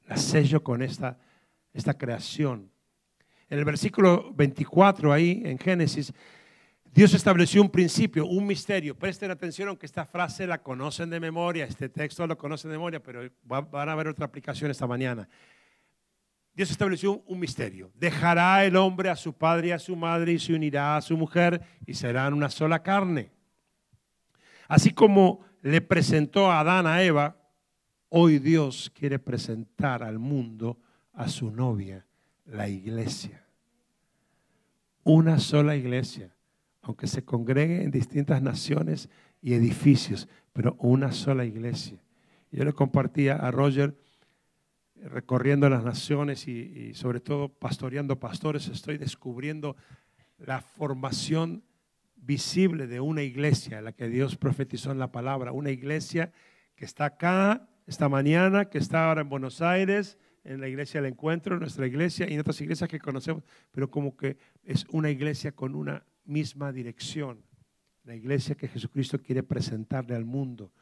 la 0.06 0.18
sello 0.18 0.62
con 0.62 0.82
esta, 0.82 1.18
esta 1.72 1.94
creación. 1.94 2.70
En 3.48 3.58
el 3.58 3.64
versículo 3.64 4.30
24 4.34 5.10
ahí 5.10 5.40
en 5.46 5.58
Génesis, 5.58 6.12
Dios 6.84 7.14
estableció 7.14 7.62
un 7.62 7.70
principio, 7.70 8.26
un 8.26 8.46
misterio. 8.46 8.94
Presten 8.94 9.30
atención, 9.30 9.68
aunque 9.68 9.86
esta 9.86 10.04
frase 10.04 10.46
la 10.46 10.62
conocen 10.62 11.08
de 11.08 11.18
memoria, 11.18 11.64
este 11.64 11.88
texto 11.88 12.26
lo 12.26 12.36
conocen 12.36 12.72
de 12.72 12.76
memoria, 12.76 13.02
pero 13.02 13.22
van 13.42 13.88
a 13.88 13.94
ver 13.94 14.08
otra 14.08 14.26
aplicación 14.26 14.70
esta 14.70 14.86
mañana. 14.86 15.26
Dios 16.52 16.70
estableció 16.70 17.22
un 17.22 17.40
misterio. 17.40 17.90
Dejará 17.94 18.66
el 18.66 18.76
hombre 18.76 19.08
a 19.08 19.16
su 19.16 19.32
padre 19.32 19.68
y 19.68 19.70
a 19.70 19.78
su 19.78 19.96
madre 19.96 20.32
y 20.32 20.38
se 20.38 20.52
unirá 20.52 20.98
a 20.98 21.00
su 21.00 21.16
mujer 21.16 21.62
y 21.86 21.94
serán 21.94 22.34
una 22.34 22.50
sola 22.50 22.82
carne. 22.82 23.32
Así 24.72 24.94
como 24.94 25.40
le 25.60 25.82
presentó 25.82 26.50
a 26.50 26.60
Adán 26.60 26.86
a 26.86 27.02
Eva, 27.02 27.36
hoy 28.08 28.38
Dios 28.38 28.90
quiere 28.94 29.18
presentar 29.18 30.02
al 30.02 30.18
mundo 30.18 30.78
a 31.12 31.28
su 31.28 31.50
novia, 31.50 32.06
la 32.46 32.70
iglesia. 32.70 33.44
Una 35.04 35.38
sola 35.40 35.76
iglesia, 35.76 36.34
aunque 36.80 37.06
se 37.06 37.22
congregue 37.22 37.82
en 37.82 37.90
distintas 37.90 38.40
naciones 38.40 39.10
y 39.42 39.52
edificios, 39.52 40.26
pero 40.54 40.74
una 40.78 41.12
sola 41.12 41.44
iglesia. 41.44 42.02
Yo 42.50 42.64
le 42.64 42.72
compartía 42.72 43.36
a 43.36 43.50
Roger 43.50 43.94
recorriendo 44.94 45.68
las 45.68 45.84
naciones 45.84 46.48
y, 46.48 46.94
sobre 46.94 47.20
todo 47.20 47.50
pastoreando 47.50 48.18
pastores, 48.18 48.68
estoy 48.68 48.96
descubriendo 48.96 49.76
la 50.38 50.62
formación 50.62 51.62
visible 52.22 52.86
de 52.86 53.00
una 53.00 53.22
iglesia, 53.22 53.82
la 53.82 53.92
que 53.92 54.08
Dios 54.08 54.36
profetizó 54.36 54.92
en 54.92 54.98
la 54.98 55.12
palabra, 55.12 55.52
una 55.52 55.70
iglesia 55.70 56.32
que 56.74 56.84
está 56.84 57.04
acá 57.04 57.68
esta 57.86 58.08
mañana, 58.08 58.66
que 58.66 58.78
está 58.78 59.08
ahora 59.08 59.22
en 59.22 59.28
Buenos 59.28 59.60
Aires, 59.60 60.18
en 60.44 60.60
la 60.60 60.68
iglesia 60.68 61.00
del 61.00 61.12
encuentro, 61.12 61.58
nuestra 61.58 61.86
iglesia 61.86 62.28
y 62.28 62.34
en 62.34 62.40
otras 62.40 62.60
iglesias 62.60 62.88
que 62.88 62.98
conocemos, 63.00 63.42
pero 63.70 63.90
como 63.90 64.16
que 64.16 64.38
es 64.62 64.86
una 64.90 65.10
iglesia 65.10 65.52
con 65.52 65.74
una 65.74 66.04
misma 66.24 66.72
dirección, 66.72 67.44
la 68.04 68.14
iglesia 68.14 68.54
que 68.54 68.68
Jesucristo 68.68 69.18
quiere 69.18 69.42
presentarle 69.42 70.14
al 70.14 70.24
mundo. 70.24 70.72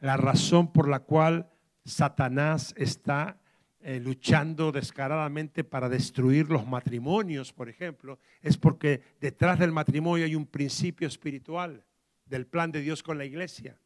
La 0.00 0.16
razón 0.16 0.72
por 0.72 0.88
la 0.88 1.00
cual 1.00 1.50
Satanás 1.84 2.74
está 2.76 3.40
eh, 3.80 4.00
luchando 4.00 4.72
descaradamente 4.72 5.62
para 5.62 5.88
destruir 5.88 6.50
los 6.50 6.66
matrimonios, 6.66 7.52
por 7.52 7.68
ejemplo, 7.68 8.18
es 8.42 8.56
porque 8.56 9.02
detrás 9.20 9.60
del 9.60 9.70
matrimonio 9.70 10.24
hay 10.24 10.34
un 10.34 10.46
principio 10.46 11.06
espiritual 11.06 11.84
del 12.26 12.46
plan 12.46 12.72
de 12.72 12.80
Dios 12.80 13.04
con 13.04 13.18
la 13.18 13.24
iglesia. 13.24 13.78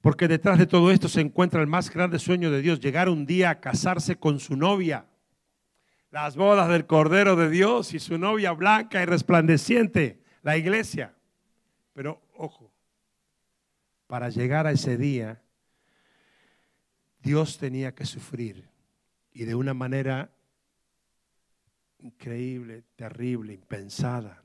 Porque 0.00 0.28
detrás 0.28 0.58
de 0.58 0.66
todo 0.66 0.92
esto 0.92 1.08
se 1.08 1.20
encuentra 1.20 1.60
el 1.60 1.66
más 1.66 1.90
grande 1.90 2.20
sueño 2.20 2.48
de 2.52 2.62
Dios, 2.62 2.78
llegar 2.78 3.08
un 3.08 3.26
día 3.26 3.50
a 3.50 3.60
casarse 3.60 4.16
con 4.16 4.38
su 4.38 4.56
novia. 4.56 5.06
Las 6.12 6.36
bodas 6.36 6.68
del 6.68 6.86
Cordero 6.86 7.34
de 7.34 7.50
Dios 7.50 7.92
y 7.92 7.98
su 7.98 8.18
novia 8.18 8.52
blanca 8.52 9.02
y 9.02 9.04
resplandeciente, 9.04 10.22
la 10.42 10.56
iglesia. 10.56 11.12
Pero 11.92 12.22
ojo, 12.34 12.72
para 14.06 14.28
llegar 14.28 14.68
a 14.68 14.70
ese 14.70 14.96
día, 14.96 15.42
Dios 17.18 17.58
tenía 17.58 17.92
que 17.92 18.06
sufrir 18.06 18.75
y 19.36 19.44
de 19.44 19.54
una 19.54 19.74
manera 19.74 20.30
increíble, 21.98 22.84
terrible, 22.96 23.52
impensada. 23.52 24.42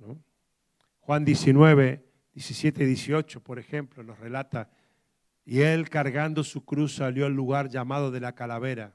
Juan 1.00 1.24
19, 1.24 2.06
17 2.34 2.84
y 2.84 2.88
18, 2.88 3.42
por 3.42 3.58
ejemplo, 3.58 4.04
nos 4.04 4.20
relata, 4.20 4.70
y 5.46 5.62
él 5.62 5.90
cargando 5.90 6.44
su 6.44 6.66
cruz 6.66 6.96
salió 6.96 7.26
al 7.26 7.34
lugar 7.34 7.70
llamado 7.70 8.12
de 8.12 8.20
la 8.20 8.36
calavera, 8.36 8.94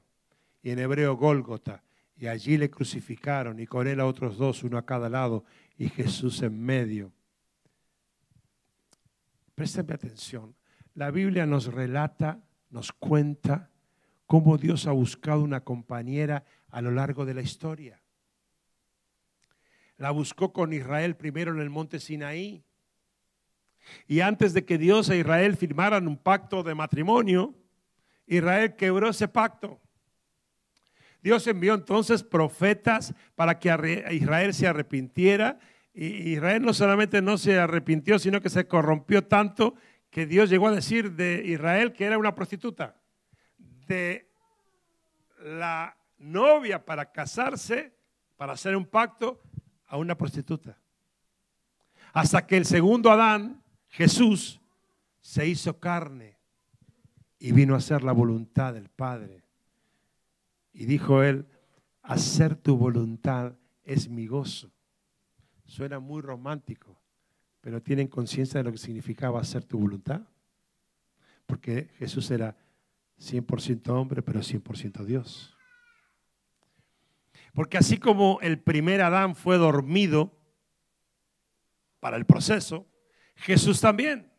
y 0.61 0.69
en 0.69 0.77
hebreo 0.77 1.15
Gólgota, 1.15 1.83
y 2.15 2.27
allí 2.27 2.59
le 2.59 2.69
crucificaron, 2.69 3.59
y 3.59 3.65
con 3.65 3.87
él 3.87 3.99
a 3.99 4.05
otros 4.05 4.37
dos, 4.37 4.63
uno 4.63 4.77
a 4.77 4.85
cada 4.85 5.09
lado, 5.09 5.45
y 5.79 5.89
Jesús 5.89 6.43
en 6.43 6.61
medio. 6.61 7.11
Préstame 9.55 9.95
atención, 9.95 10.55
la 10.93 11.09
Biblia 11.09 11.47
nos 11.47 11.73
relata, 11.73 12.39
nos 12.69 12.91
cuenta 12.91 13.71
cómo 14.27 14.57
Dios 14.57 14.85
ha 14.85 14.91
buscado 14.91 15.41
una 15.41 15.61
compañera 15.61 16.43
a 16.69 16.81
lo 16.81 16.91
largo 16.91 17.25
de 17.25 17.33
la 17.33 17.41
historia. 17.41 18.01
La 19.95 20.11
buscó 20.11 20.53
con 20.53 20.73
Israel 20.73 21.15
primero 21.15 21.51
en 21.51 21.59
el 21.59 21.71
monte 21.71 21.99
Sinaí. 21.99 22.63
Y 24.05 24.19
antes 24.19 24.53
de 24.53 24.65
que 24.65 24.77
Dios 24.77 25.09
e 25.09 25.17
Israel 25.17 25.55
firmaran 25.55 26.07
un 26.07 26.17
pacto 26.17 26.61
de 26.61 26.75
matrimonio, 26.75 27.55
Israel 28.27 28.75
quebró 28.75 29.09
ese 29.09 29.29
pacto. 29.29 29.79
Dios 31.23 31.47
envió 31.47 31.73
entonces 31.73 32.21
profetas 32.21 33.15
para 33.33 33.57
que 33.57 33.69
Israel 34.11 34.53
se 34.53 34.67
arrepintiera. 34.67 35.57
Y 35.93 36.33
Israel 36.33 36.61
no 36.61 36.73
solamente 36.73 37.21
no 37.21 37.37
se 37.37 37.57
arrepintió, 37.57 38.19
sino 38.19 38.41
que 38.41 38.49
se 38.49 38.67
corrompió 38.67 39.25
tanto 39.25 39.75
que 40.11 40.25
Dios 40.25 40.49
llegó 40.49 40.67
a 40.67 40.75
decir 40.75 41.13
de 41.13 41.43
Israel 41.45 41.93
que 41.93 42.05
era 42.05 42.17
una 42.17 42.35
prostituta 42.35 42.96
la 45.39 45.97
novia 46.17 46.83
para 46.83 47.11
casarse, 47.11 47.93
para 48.35 48.53
hacer 48.53 48.75
un 48.75 48.85
pacto, 48.85 49.41
a 49.87 49.97
una 49.97 50.17
prostituta. 50.17 50.77
Hasta 52.13 52.45
que 52.45 52.57
el 52.57 52.65
segundo 52.65 53.11
Adán, 53.11 53.63
Jesús, 53.87 54.59
se 55.21 55.47
hizo 55.47 55.79
carne 55.79 56.37
y 57.39 57.51
vino 57.51 57.73
a 57.73 57.77
hacer 57.77 58.03
la 58.03 58.11
voluntad 58.11 58.73
del 58.73 58.89
Padre. 58.89 59.43
Y 60.73 60.85
dijo 60.85 61.23
él, 61.23 61.47
hacer 62.01 62.55
tu 62.55 62.77
voluntad 62.77 63.53
es 63.83 64.09
mi 64.09 64.27
gozo. 64.27 64.71
Suena 65.65 65.99
muy 65.99 66.21
romántico, 66.21 66.99
pero 67.61 67.81
¿tienen 67.81 68.07
conciencia 68.07 68.59
de 68.59 68.63
lo 68.63 68.71
que 68.71 68.77
significaba 68.77 69.41
hacer 69.41 69.63
tu 69.63 69.79
voluntad? 69.79 70.21
Porque 71.45 71.89
Jesús 71.97 72.31
era 72.31 72.55
100% 73.19 73.89
hombre, 73.89 74.21
pero 74.21 74.41
100% 74.41 75.03
Dios. 75.05 75.55
Porque 77.53 77.77
así 77.77 77.97
como 77.97 78.39
el 78.41 78.59
primer 78.59 79.01
Adán 79.01 79.35
fue 79.35 79.57
dormido 79.57 80.37
para 81.99 82.17
el 82.17 82.25
proceso, 82.25 82.87
Jesús 83.35 83.81
también. 83.81 84.31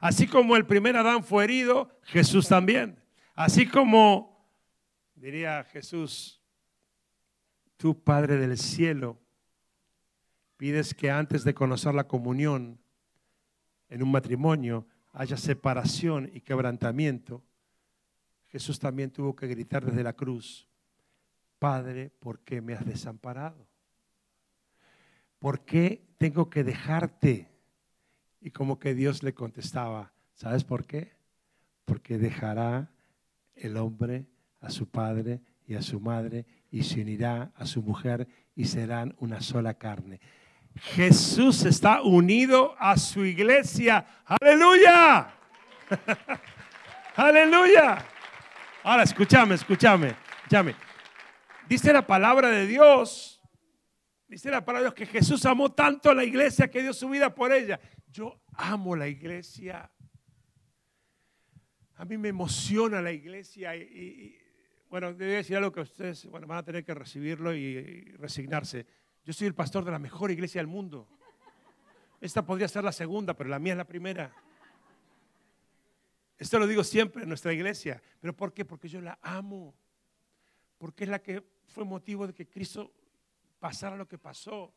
Así 0.00 0.26
como 0.26 0.56
el 0.56 0.66
primer 0.66 0.96
Adán 0.96 1.24
fue 1.24 1.44
herido, 1.44 1.98
Jesús 2.02 2.48
también. 2.48 3.02
Así 3.34 3.66
como, 3.66 4.46
diría 5.14 5.64
Jesús, 5.64 6.42
tú 7.76 8.02
Padre 8.02 8.36
del 8.36 8.58
cielo, 8.58 9.18
pides 10.56 10.94
que 10.94 11.10
antes 11.10 11.44
de 11.44 11.54
conocer 11.54 11.94
la 11.94 12.08
comunión 12.08 12.80
en 13.88 14.02
un 14.02 14.10
matrimonio 14.10 14.86
haya 15.12 15.36
separación 15.36 16.30
y 16.32 16.40
quebrantamiento, 16.40 17.42
Jesús 18.56 18.78
también 18.78 19.10
tuvo 19.10 19.36
que 19.36 19.46
gritar 19.48 19.84
desde 19.84 20.02
la 20.02 20.14
cruz, 20.14 20.66
Padre, 21.58 22.08
¿por 22.08 22.40
qué 22.40 22.62
me 22.62 22.72
has 22.72 22.86
desamparado? 22.86 23.68
¿Por 25.38 25.66
qué 25.66 26.06
tengo 26.16 26.48
que 26.48 26.64
dejarte? 26.64 27.50
Y 28.40 28.52
como 28.52 28.78
que 28.78 28.94
Dios 28.94 29.22
le 29.22 29.34
contestaba, 29.34 30.14
¿sabes 30.32 30.64
por 30.64 30.86
qué? 30.86 31.12
Porque 31.84 32.16
dejará 32.16 32.90
el 33.54 33.76
hombre 33.76 34.24
a 34.62 34.70
su 34.70 34.88
padre 34.88 35.42
y 35.66 35.74
a 35.74 35.82
su 35.82 36.00
madre 36.00 36.46
y 36.70 36.84
se 36.84 37.02
unirá 37.02 37.52
a 37.56 37.66
su 37.66 37.82
mujer 37.82 38.26
y 38.54 38.64
serán 38.64 39.14
una 39.18 39.42
sola 39.42 39.74
carne. 39.74 40.18
Jesús 40.76 41.62
está 41.66 42.00
unido 42.00 42.74
a 42.78 42.96
su 42.96 43.22
iglesia. 43.22 44.06
Aleluya. 44.24 45.34
Aleluya. 47.16 48.15
Ahora, 48.88 49.02
escúchame, 49.02 49.56
escúchame, 49.56 50.14
escúchame. 50.36 50.76
Dice 51.68 51.92
la 51.92 52.06
palabra 52.06 52.50
de 52.50 52.68
Dios, 52.68 53.42
dice 54.28 54.48
la 54.48 54.64
palabra 54.64 54.90
de 54.90 54.94
Dios 54.94 55.08
que 55.08 55.18
Jesús 55.18 55.44
amó 55.44 55.72
tanto 55.72 56.08
a 56.08 56.14
la 56.14 56.22
iglesia 56.22 56.70
que 56.70 56.82
dio 56.82 56.92
su 56.92 57.08
vida 57.08 57.34
por 57.34 57.52
ella. 57.52 57.80
Yo 58.06 58.40
amo 58.52 58.94
la 58.94 59.08
iglesia. 59.08 59.90
A 61.96 62.04
mí 62.04 62.16
me 62.16 62.28
emociona 62.28 63.02
la 63.02 63.10
iglesia 63.10 63.74
y, 63.74 64.38
bueno, 64.88 65.12
debo 65.12 65.32
decir 65.32 65.56
algo 65.56 65.72
que 65.72 65.80
ustedes 65.80 66.30
van 66.30 66.52
a 66.52 66.62
tener 66.62 66.84
que 66.84 66.94
recibirlo 66.94 67.52
y, 67.56 68.04
resignarse. 68.18 68.86
Yo 69.24 69.32
soy 69.32 69.48
el 69.48 69.54
pastor 69.56 69.84
de 69.84 69.90
la 69.90 69.98
mejor 69.98 70.30
iglesia 70.30 70.60
del 70.60 70.68
mundo. 70.68 71.08
Esta 72.20 72.46
podría 72.46 72.68
ser 72.68 72.84
la 72.84 72.92
segunda, 72.92 73.34
pero 73.34 73.50
la 73.50 73.58
mía 73.58 73.72
es 73.72 73.78
la 73.78 73.84
primera. 73.84 74.32
Esto 76.38 76.58
lo 76.58 76.66
digo 76.66 76.84
siempre 76.84 77.22
en 77.22 77.28
nuestra 77.28 77.52
iglesia. 77.52 78.02
¿Pero 78.20 78.34
por 78.34 78.52
qué? 78.52 78.64
Porque 78.64 78.88
yo 78.88 79.00
la 79.00 79.18
amo. 79.22 79.74
Porque 80.78 81.04
es 81.04 81.10
la 81.10 81.22
que 81.22 81.42
fue 81.66 81.84
motivo 81.84 82.26
de 82.26 82.34
que 82.34 82.46
Cristo 82.46 82.92
pasara 83.58 83.96
lo 83.96 84.06
que 84.06 84.18
pasó. 84.18 84.74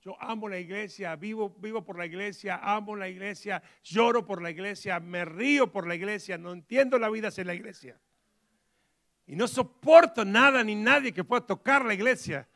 Yo 0.00 0.16
amo 0.22 0.48
la 0.48 0.58
iglesia, 0.58 1.16
vivo, 1.16 1.50
vivo 1.58 1.84
por 1.84 1.98
la 1.98 2.06
iglesia, 2.06 2.60
amo 2.62 2.94
la 2.94 3.08
iglesia, 3.08 3.60
lloro 3.82 4.24
por 4.24 4.40
la 4.40 4.50
iglesia, 4.50 5.00
me 5.00 5.24
río 5.24 5.72
por 5.72 5.86
la 5.86 5.96
iglesia, 5.96 6.38
no 6.38 6.52
entiendo 6.52 6.98
la 6.98 7.10
vida 7.10 7.30
sin 7.30 7.48
la 7.48 7.54
iglesia. 7.54 8.00
Y 9.26 9.34
no 9.34 9.48
soporto 9.48 10.24
nada 10.24 10.62
ni 10.62 10.76
nadie 10.76 11.12
que 11.12 11.24
pueda 11.24 11.44
tocar 11.44 11.84
la 11.84 11.92
iglesia, 11.92 12.48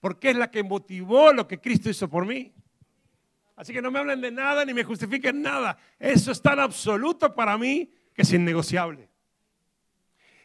porque 0.00 0.30
es 0.30 0.36
la 0.36 0.50
que 0.50 0.62
motivó 0.62 1.32
lo 1.32 1.48
que 1.48 1.58
Cristo 1.58 1.88
hizo 1.88 2.08
por 2.10 2.26
mí. 2.26 2.53
Así 3.56 3.72
que 3.72 3.80
no 3.80 3.90
me 3.90 4.00
hablen 4.00 4.20
de 4.20 4.30
nada 4.30 4.64
ni 4.64 4.74
me 4.74 4.82
justifiquen 4.82 5.40
nada. 5.42 5.78
Eso 5.98 6.32
es 6.32 6.42
tan 6.42 6.58
absoluto 6.58 7.34
para 7.34 7.56
mí 7.56 7.92
que 8.12 8.22
es 8.22 8.32
innegociable. 8.32 9.08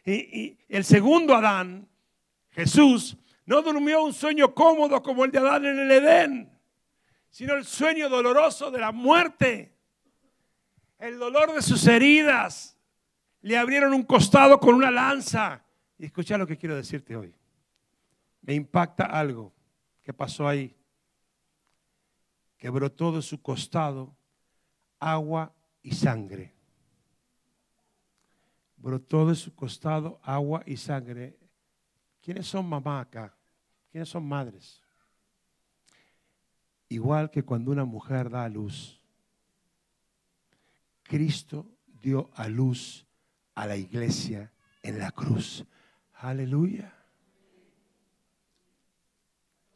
Y, 0.04 0.58
el 0.68 0.84
segundo 0.84 1.34
Adán, 1.34 1.88
Jesús, 2.50 3.16
no 3.46 3.62
durmió 3.62 4.02
un 4.02 4.12
sueño 4.12 4.54
cómodo 4.54 5.02
como 5.02 5.24
el 5.24 5.30
de 5.30 5.38
Adán 5.38 5.66
en 5.66 5.78
el 5.78 5.90
Edén, 5.90 6.58
sino 7.30 7.54
el 7.54 7.64
sueño 7.64 8.08
doloroso 8.08 8.70
de 8.70 8.78
la 8.78 8.92
muerte. 8.92 9.74
El 10.98 11.18
dolor 11.18 11.52
de 11.52 11.62
sus 11.62 11.86
heridas. 11.86 12.76
Le 13.42 13.56
abrieron 13.56 13.94
un 13.94 14.02
costado 14.02 14.60
con 14.60 14.74
una 14.74 14.90
lanza. 14.90 15.64
Y 15.98 16.06
escucha 16.06 16.36
lo 16.36 16.46
que 16.46 16.58
quiero 16.58 16.76
decirte 16.76 17.16
hoy. 17.16 17.34
Me 18.42 18.54
impacta 18.54 19.04
algo 19.04 19.52
que 20.02 20.12
pasó 20.12 20.46
ahí. 20.46 20.76
Que 22.60 22.70
brotó 22.70 23.10
de 23.10 23.22
su 23.22 23.42
costado 23.42 24.14
agua 25.00 25.52
y 25.82 25.92
sangre. 25.92 26.54
Brotó 28.76 29.26
de 29.26 29.34
su 29.34 29.52
costado 29.54 30.20
agua 30.22 30.62
y 30.66 30.76
sangre. 30.76 31.36
¿Quiénes 32.20 32.46
son 32.46 32.68
mamá 32.68 33.00
acá? 33.00 33.34
¿Quiénes 33.90 34.10
son 34.10 34.28
madres? 34.28 34.80
Igual 36.88 37.30
que 37.30 37.42
cuando 37.42 37.72
una 37.72 37.84
mujer 37.84 38.28
da 38.28 38.44
a 38.44 38.48
luz, 38.48 39.00
Cristo 41.02 41.66
dio 41.86 42.30
a 42.34 42.46
luz 42.46 43.06
a 43.54 43.66
la 43.66 43.76
iglesia 43.76 44.52
en 44.82 44.98
la 44.98 45.10
cruz. 45.12 45.64
Aleluya. 46.14 46.99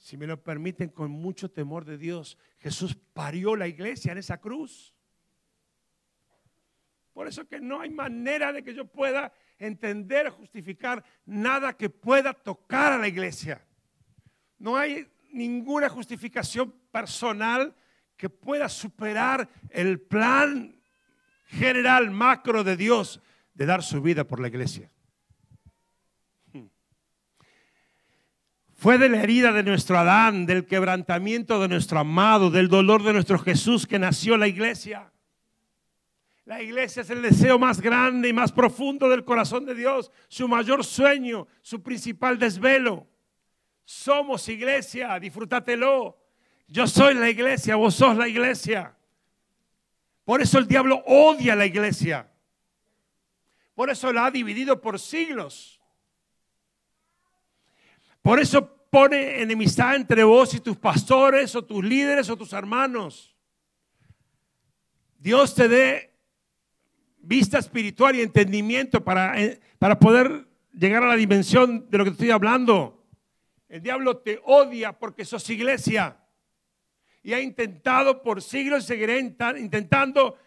Si 0.04 0.18
me 0.18 0.26
lo 0.26 0.42
permiten 0.42 0.90
con 0.90 1.10
mucho 1.10 1.50
temor 1.50 1.86
de 1.86 1.96
Dios, 1.96 2.36
Jesús 2.58 2.94
parió 3.14 3.56
la 3.56 3.66
iglesia 3.66 4.12
en 4.12 4.18
esa 4.18 4.38
cruz. 4.38 4.94
Por 7.14 7.26
eso 7.26 7.48
que 7.48 7.58
no 7.58 7.80
hay 7.80 7.88
manera 7.88 8.52
de 8.52 8.62
que 8.62 8.74
yo 8.74 8.84
pueda 8.84 9.32
entender, 9.58 10.28
justificar 10.28 11.02
nada 11.24 11.74
que 11.74 11.88
pueda 11.88 12.34
tocar 12.34 12.92
a 12.92 12.98
la 12.98 13.08
iglesia. 13.08 13.64
No 14.58 14.76
hay 14.76 15.10
ninguna 15.32 15.88
justificación 15.88 16.74
personal 16.90 17.74
que 18.18 18.28
pueda 18.28 18.68
superar 18.68 19.48
el 19.70 20.02
plan 20.02 20.82
general, 21.46 22.10
macro 22.10 22.62
de 22.62 22.76
Dios 22.76 23.22
de 23.54 23.64
dar 23.64 23.82
su 23.82 24.02
vida 24.02 24.24
por 24.24 24.38
la 24.38 24.48
iglesia. 24.48 24.90
Fue 28.84 28.98
de 28.98 29.08
la 29.08 29.22
herida 29.22 29.50
de 29.50 29.62
nuestro 29.62 29.98
Adán, 29.98 30.44
del 30.44 30.66
quebrantamiento 30.66 31.58
de 31.58 31.68
nuestro 31.68 32.00
amado, 32.00 32.50
del 32.50 32.68
dolor 32.68 33.02
de 33.02 33.14
nuestro 33.14 33.38
Jesús 33.38 33.86
que 33.86 33.98
nació 33.98 34.36
la 34.36 34.46
iglesia. 34.46 35.10
La 36.44 36.60
iglesia 36.60 37.00
es 37.00 37.08
el 37.08 37.22
deseo 37.22 37.58
más 37.58 37.80
grande 37.80 38.28
y 38.28 38.34
más 38.34 38.52
profundo 38.52 39.08
del 39.08 39.24
corazón 39.24 39.64
de 39.64 39.74
Dios, 39.74 40.12
su 40.28 40.48
mayor 40.48 40.84
sueño, 40.84 41.46
su 41.62 41.82
principal 41.82 42.38
desvelo. 42.38 43.06
Somos 43.86 44.46
iglesia, 44.50 45.18
disfrútatelo. 45.18 46.18
Yo 46.68 46.86
soy 46.86 47.14
la 47.14 47.30
iglesia, 47.30 47.76
vos 47.76 47.94
sos 47.94 48.18
la 48.18 48.28
iglesia. 48.28 48.94
Por 50.26 50.42
eso 50.42 50.58
el 50.58 50.68
diablo 50.68 51.02
odia 51.06 51.54
a 51.54 51.56
la 51.56 51.64
iglesia. 51.64 52.30
Por 53.74 53.88
eso 53.88 54.12
la 54.12 54.26
ha 54.26 54.30
dividido 54.30 54.78
por 54.82 55.00
siglos. 55.00 55.80
Por 58.20 58.40
eso 58.40 58.73
pone 58.94 59.42
enemistad 59.42 59.96
entre 59.96 60.22
vos 60.22 60.54
y 60.54 60.60
tus 60.60 60.76
pastores 60.76 61.56
o 61.56 61.64
tus 61.64 61.84
líderes 61.84 62.30
o 62.30 62.36
tus 62.36 62.52
hermanos. 62.52 63.34
Dios 65.18 65.52
te 65.52 65.66
dé 65.66 66.14
vista 67.18 67.58
espiritual 67.58 68.14
y 68.14 68.20
entendimiento 68.20 69.02
para, 69.02 69.42
eh, 69.42 69.60
para 69.80 69.98
poder 69.98 70.46
llegar 70.72 71.02
a 71.02 71.08
la 71.08 71.16
dimensión 71.16 71.90
de 71.90 71.98
lo 71.98 72.04
que 72.04 72.10
te 72.10 72.14
estoy 72.14 72.30
hablando. 72.30 73.04
El 73.68 73.82
diablo 73.82 74.18
te 74.18 74.40
odia 74.44 74.96
porque 74.96 75.24
sos 75.24 75.50
iglesia. 75.50 76.16
Y 77.24 77.32
ha 77.32 77.40
intentado 77.40 78.22
por 78.22 78.42
siglos 78.42 78.84
y 78.84 78.86
seguirá 78.86 79.18
intentando 79.18 80.38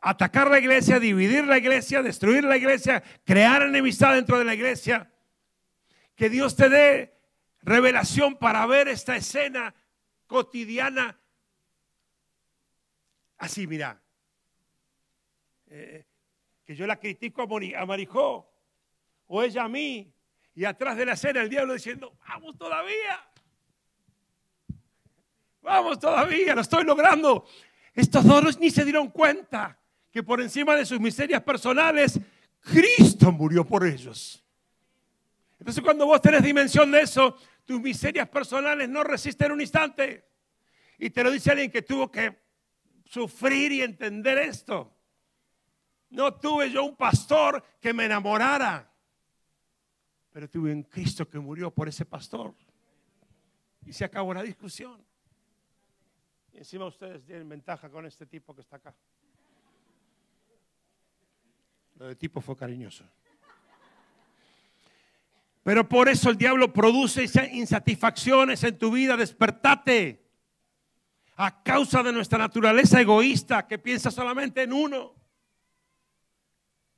atacar 0.00 0.48
la 0.50 0.58
iglesia, 0.58 0.98
dividir 0.98 1.46
la 1.46 1.58
iglesia, 1.58 2.00
destruir 2.00 2.44
la 2.44 2.56
iglesia, 2.56 3.02
crear 3.24 3.60
enemistad 3.60 4.14
dentro 4.14 4.38
de 4.38 4.46
la 4.46 4.54
iglesia. 4.54 5.12
Que 6.14 6.30
Dios 6.30 6.56
te 6.56 6.70
dé 6.70 7.13
revelación 7.64 8.36
para 8.36 8.64
ver 8.66 8.88
esta 8.88 9.16
escena 9.16 9.74
cotidiana. 10.26 11.18
Así, 13.38 13.66
mira. 13.66 14.00
Eh, 15.66 16.06
que 16.64 16.76
yo 16.76 16.86
la 16.86 16.98
critico 17.00 17.42
a 17.42 17.86
Marijó 17.86 18.50
o 19.26 19.42
ella 19.42 19.64
a 19.64 19.68
mí 19.68 20.14
y 20.54 20.64
atrás 20.64 20.96
de 20.96 21.04
la 21.04 21.14
escena 21.14 21.42
el 21.42 21.48
diablo 21.48 21.74
diciendo, 21.74 22.16
vamos 22.28 22.56
todavía, 22.56 23.28
vamos 25.60 25.98
todavía, 25.98 26.54
lo 26.54 26.60
estoy 26.60 26.84
logrando. 26.84 27.46
Estos 27.92 28.24
dos 28.24 28.58
ni 28.58 28.70
se 28.70 28.84
dieron 28.84 29.08
cuenta 29.10 29.78
que 30.10 30.22
por 30.22 30.40
encima 30.40 30.76
de 30.76 30.86
sus 30.86 31.00
miserias 31.00 31.42
personales, 31.42 32.20
Cristo 32.60 33.32
murió 33.32 33.64
por 33.64 33.84
ellos. 33.84 34.44
Entonces 35.58 35.82
cuando 35.82 36.06
vos 36.06 36.20
tenés 36.20 36.42
dimensión 36.42 36.90
de 36.90 37.00
eso, 37.02 37.36
tus 37.64 37.80
miserias 37.80 38.28
personales 38.28 38.88
no 38.88 39.04
resisten 39.04 39.52
un 39.52 39.60
instante. 39.60 40.28
Y 40.98 41.10
te 41.10 41.24
lo 41.24 41.30
dice 41.30 41.50
alguien 41.50 41.70
que 41.70 41.82
tuvo 41.82 42.10
que 42.10 42.42
sufrir 43.04 43.72
y 43.72 43.82
entender 43.82 44.38
esto. 44.38 44.96
No 46.10 46.34
tuve 46.34 46.70
yo 46.70 46.84
un 46.84 46.96
pastor 46.96 47.64
que 47.80 47.92
me 47.92 48.04
enamorara 48.04 48.94
pero 50.34 50.50
tuve 50.50 50.72
un 50.72 50.82
Cristo 50.82 51.30
que 51.30 51.38
murió 51.38 51.70
por 51.70 51.86
ese 51.86 52.04
pastor. 52.04 52.52
Y 53.86 53.92
se 53.92 54.04
acabó 54.04 54.34
la 54.34 54.42
discusión. 54.42 55.00
Y 56.52 56.58
encima 56.58 56.86
ustedes 56.86 57.24
tienen 57.24 57.48
ventaja 57.48 57.88
con 57.88 58.04
este 58.04 58.26
tipo 58.26 58.52
que 58.52 58.62
está 58.62 58.74
acá. 58.74 58.92
Lo 61.94 62.08
de 62.08 62.16
tipo 62.16 62.40
fue 62.40 62.56
cariñoso. 62.56 63.04
Pero 65.64 65.88
por 65.88 66.10
eso 66.10 66.28
el 66.28 66.36
diablo 66.36 66.72
produce 66.72 67.24
insatisfacciones 67.52 68.62
en 68.62 68.78
tu 68.78 68.92
vida. 68.92 69.16
Despertate. 69.16 70.22
A 71.36 71.64
causa 71.64 72.02
de 72.02 72.12
nuestra 72.12 72.38
naturaleza 72.38 73.00
egoísta 73.00 73.66
que 73.66 73.78
piensa 73.78 74.10
solamente 74.10 74.62
en 74.62 74.72
uno. 74.72 75.14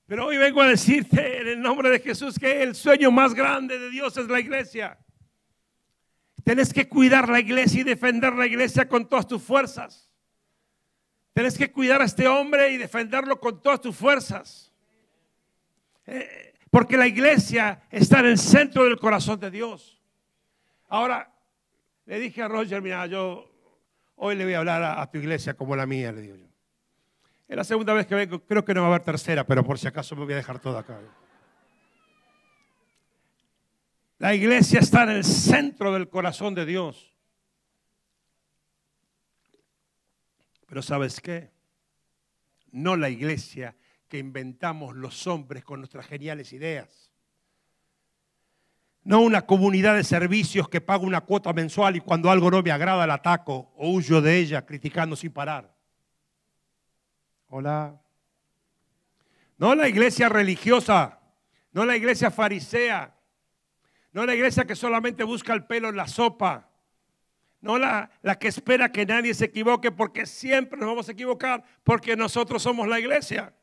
Pero 0.05 0.27
hoy 0.27 0.37
vengo 0.37 0.61
a 0.61 0.69
decirte 0.69 1.41
en 1.41 1.49
el 1.49 1.61
nombre 1.63 1.89
de 1.89 2.01
Jesús 2.01 2.39
que 2.39 2.63
el 2.63 2.75
sueño 2.75 3.11
más 3.11 3.35
grande 3.35 3.79
de 3.79 3.89
Dios 3.89 4.17
es 4.17 4.29
la 4.29 4.41
iglesia. 4.41 4.99
Tienes 6.45 6.73
que 6.73 6.89
cuidar 6.89 7.29
la 7.29 7.41
iglesia 7.41 7.81
y 7.81 7.85
defender 7.85 8.35
la 8.35 8.47
iglesia 8.47 8.89
con 8.89 9.09
todas 9.09 9.27
tus 9.27 9.43
fuerzas. 9.43 10.11
Tienes 11.33 11.57
que 11.57 11.73
cuidar 11.73 12.03
a 12.03 12.05
este 12.05 12.29
hombre 12.29 12.71
y 12.71 12.77
defenderlo 12.77 13.41
con 13.41 13.61
todas 13.61 13.81
tus 13.81 13.97
fuerzas. 13.97 14.73
Eh, 16.07 16.46
porque 16.77 16.99
la 16.99 17.07
iglesia 17.07 17.81
está 17.91 18.21
en 18.21 18.27
el 18.27 18.39
centro 18.39 18.85
del 18.85 18.99
corazón 18.99 19.41
de 19.41 19.51
Dios. 19.51 19.99
Ahora, 20.89 21.33
le 22.05 22.19
dije 22.19 22.43
a 22.43 22.49
Roger, 22.49 22.83
mira, 22.83 23.07
yo 23.07 23.51
hoy 24.17 24.37
le 24.37 24.45
voy 24.45 24.53
a 24.53 24.59
hablar 24.59 24.83
a, 24.83 25.11
tu 25.11 25.17
iglesia 25.17 25.55
como 25.55 25.75
la 25.75 25.87
mía, 25.87 26.13
le 26.13 26.21
digo 26.21 26.37
yo. 26.37 26.45
Es 27.49 27.57
la 27.57 27.65
segunda 27.65 27.95
vez 27.95 28.07
que 28.07 28.15
vengo, 28.15 28.45
creo 28.45 28.63
que 28.63 28.75
no 28.75 28.83
va 28.83 28.89
a 28.89 28.91
haber 28.91 29.05
tercera, 29.05 29.47
pero 29.47 29.65
por 29.65 29.79
si 29.79 29.87
acaso 29.87 30.15
me 30.17 30.25
voy 30.25 30.35
a 30.35 30.37
dejar 30.37 30.59
todo 30.59 30.77
acá. 30.77 31.01
La 34.19 34.35
iglesia 34.35 34.81
está 34.81 35.05
en 35.05 35.13
el 35.13 35.25
centro 35.25 35.95
del 35.95 36.11
corazón 36.11 36.55
de 36.55 36.67
Dios. 36.67 37.11
Pero 40.67 40.83
¿sabes 40.83 41.23
qué? 41.23 41.51
No 42.71 42.97
la 42.97 43.09
iglesia 43.09 43.75
que 44.09 44.19
inventamos 44.19 44.95
los 44.95 45.27
hombres 45.27 45.65
con 45.65 45.81
nuestras 45.81 46.07
geniales 46.07 46.53
ideas. 46.53 47.13
No 49.03 49.21
una 49.21 49.43
comunidad 49.47 49.95
de 49.95 50.05
servicios 50.05 50.69
que 50.69 50.81
paga 50.81 51.05
una 51.05 51.21
cuota 51.21 51.53
mensual 51.53 51.97
y 51.97 52.01
cuando 52.01 52.31
algo 52.31 52.51
no 52.51 52.63
me 52.63 52.73
agrada 52.73 53.07
la 53.07 53.15
ataco 53.15 53.73
o 53.77 53.91
huyo 53.91 54.21
de 54.21 54.37
ella 54.37 54.67
criticando 54.67 55.15
sin 55.15 55.33
parar. 55.33 55.73
Hola. 57.49 58.01
No 59.59 59.75
la 59.75 59.89
iglesia 59.89 60.29
religiosa, 60.29 61.21
no 61.73 61.85
la 61.85 61.97
iglesia 61.97 62.31
farisea, 62.31 63.15
no 64.13 64.27
la 64.27 64.35
iglesia 64.35 64.65
que 64.65 64.75
solamente 64.75 65.25
busca 65.25 65.55
el 65.55 65.65
pelo 65.65 65.89
en 65.89 65.97
la 65.97 66.09
sopa, 66.09 66.69
no 67.61 67.79
la, 67.79 68.11
la 68.23 68.39
que 68.39 68.49
espera 68.49 68.91
que 68.91 69.07
nadie 69.07 69.35
se 69.35 69.47
equivoque 69.47 69.91
porque 69.93 70.27
siempre 70.27 70.79
nos 70.79 70.89
vamos 70.89 71.09
a 71.09 71.13
equivocar 71.13 71.65
porque 71.85 72.17
nosotros 72.17 72.63
somos 72.63 72.87
la 72.89 73.01
iglesia. 73.01 73.55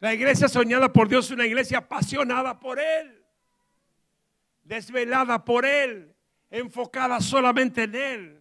La 0.00 0.14
iglesia 0.14 0.48
soñada 0.48 0.90
por 0.90 1.08
Dios 1.08 1.26
es 1.26 1.30
una 1.30 1.46
iglesia 1.46 1.78
apasionada 1.78 2.58
por 2.58 2.80
Él, 2.80 3.22
desvelada 4.62 5.44
por 5.44 5.66
Él, 5.66 6.14
enfocada 6.50 7.20
solamente 7.20 7.82
en 7.82 7.94
Él. 7.94 8.36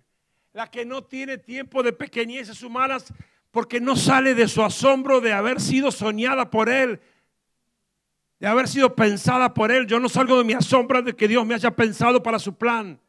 la 0.51 0.71
que 0.71 0.83
no 0.83 1.03
tiene 1.03 1.37
tiempo 1.37 1.83
de 1.83 1.93
pequeñeces 1.93 2.63
humanas 2.63 3.13
porque 3.51 3.79
no 3.79 3.95
sale 3.95 4.33
de 4.33 4.47
su 4.47 4.63
asombro 4.63 5.21
de 5.21 5.31
haber 5.31 5.61
sido 5.61 5.91
soñada 5.91 6.49
por 6.49 6.69
Él, 6.69 6.99
de 8.39 8.47
haber 8.47 8.67
sido 8.67 8.95
pensada 8.95 9.53
por 9.53 9.71
Él. 9.71 9.85
Yo 9.85 9.99
no 9.99 10.09
salgo 10.09 10.37
de 10.37 10.43
mi 10.43 10.53
asombro 10.53 11.01
de 11.01 11.15
que 11.15 11.27
Dios 11.27 11.45
me 11.45 11.55
haya 11.55 11.71
pensado 11.71 12.23
para 12.23 12.39
su 12.39 12.57
plan. 12.57 12.99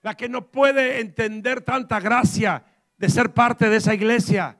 La 0.00 0.16
que 0.16 0.28
no 0.28 0.50
puede 0.50 1.00
entender 1.00 1.60
tanta 1.60 2.00
gracia 2.00 2.64
de 2.96 3.08
ser 3.08 3.32
parte 3.34 3.68
de 3.68 3.76
esa 3.76 3.94
iglesia. 3.94 4.58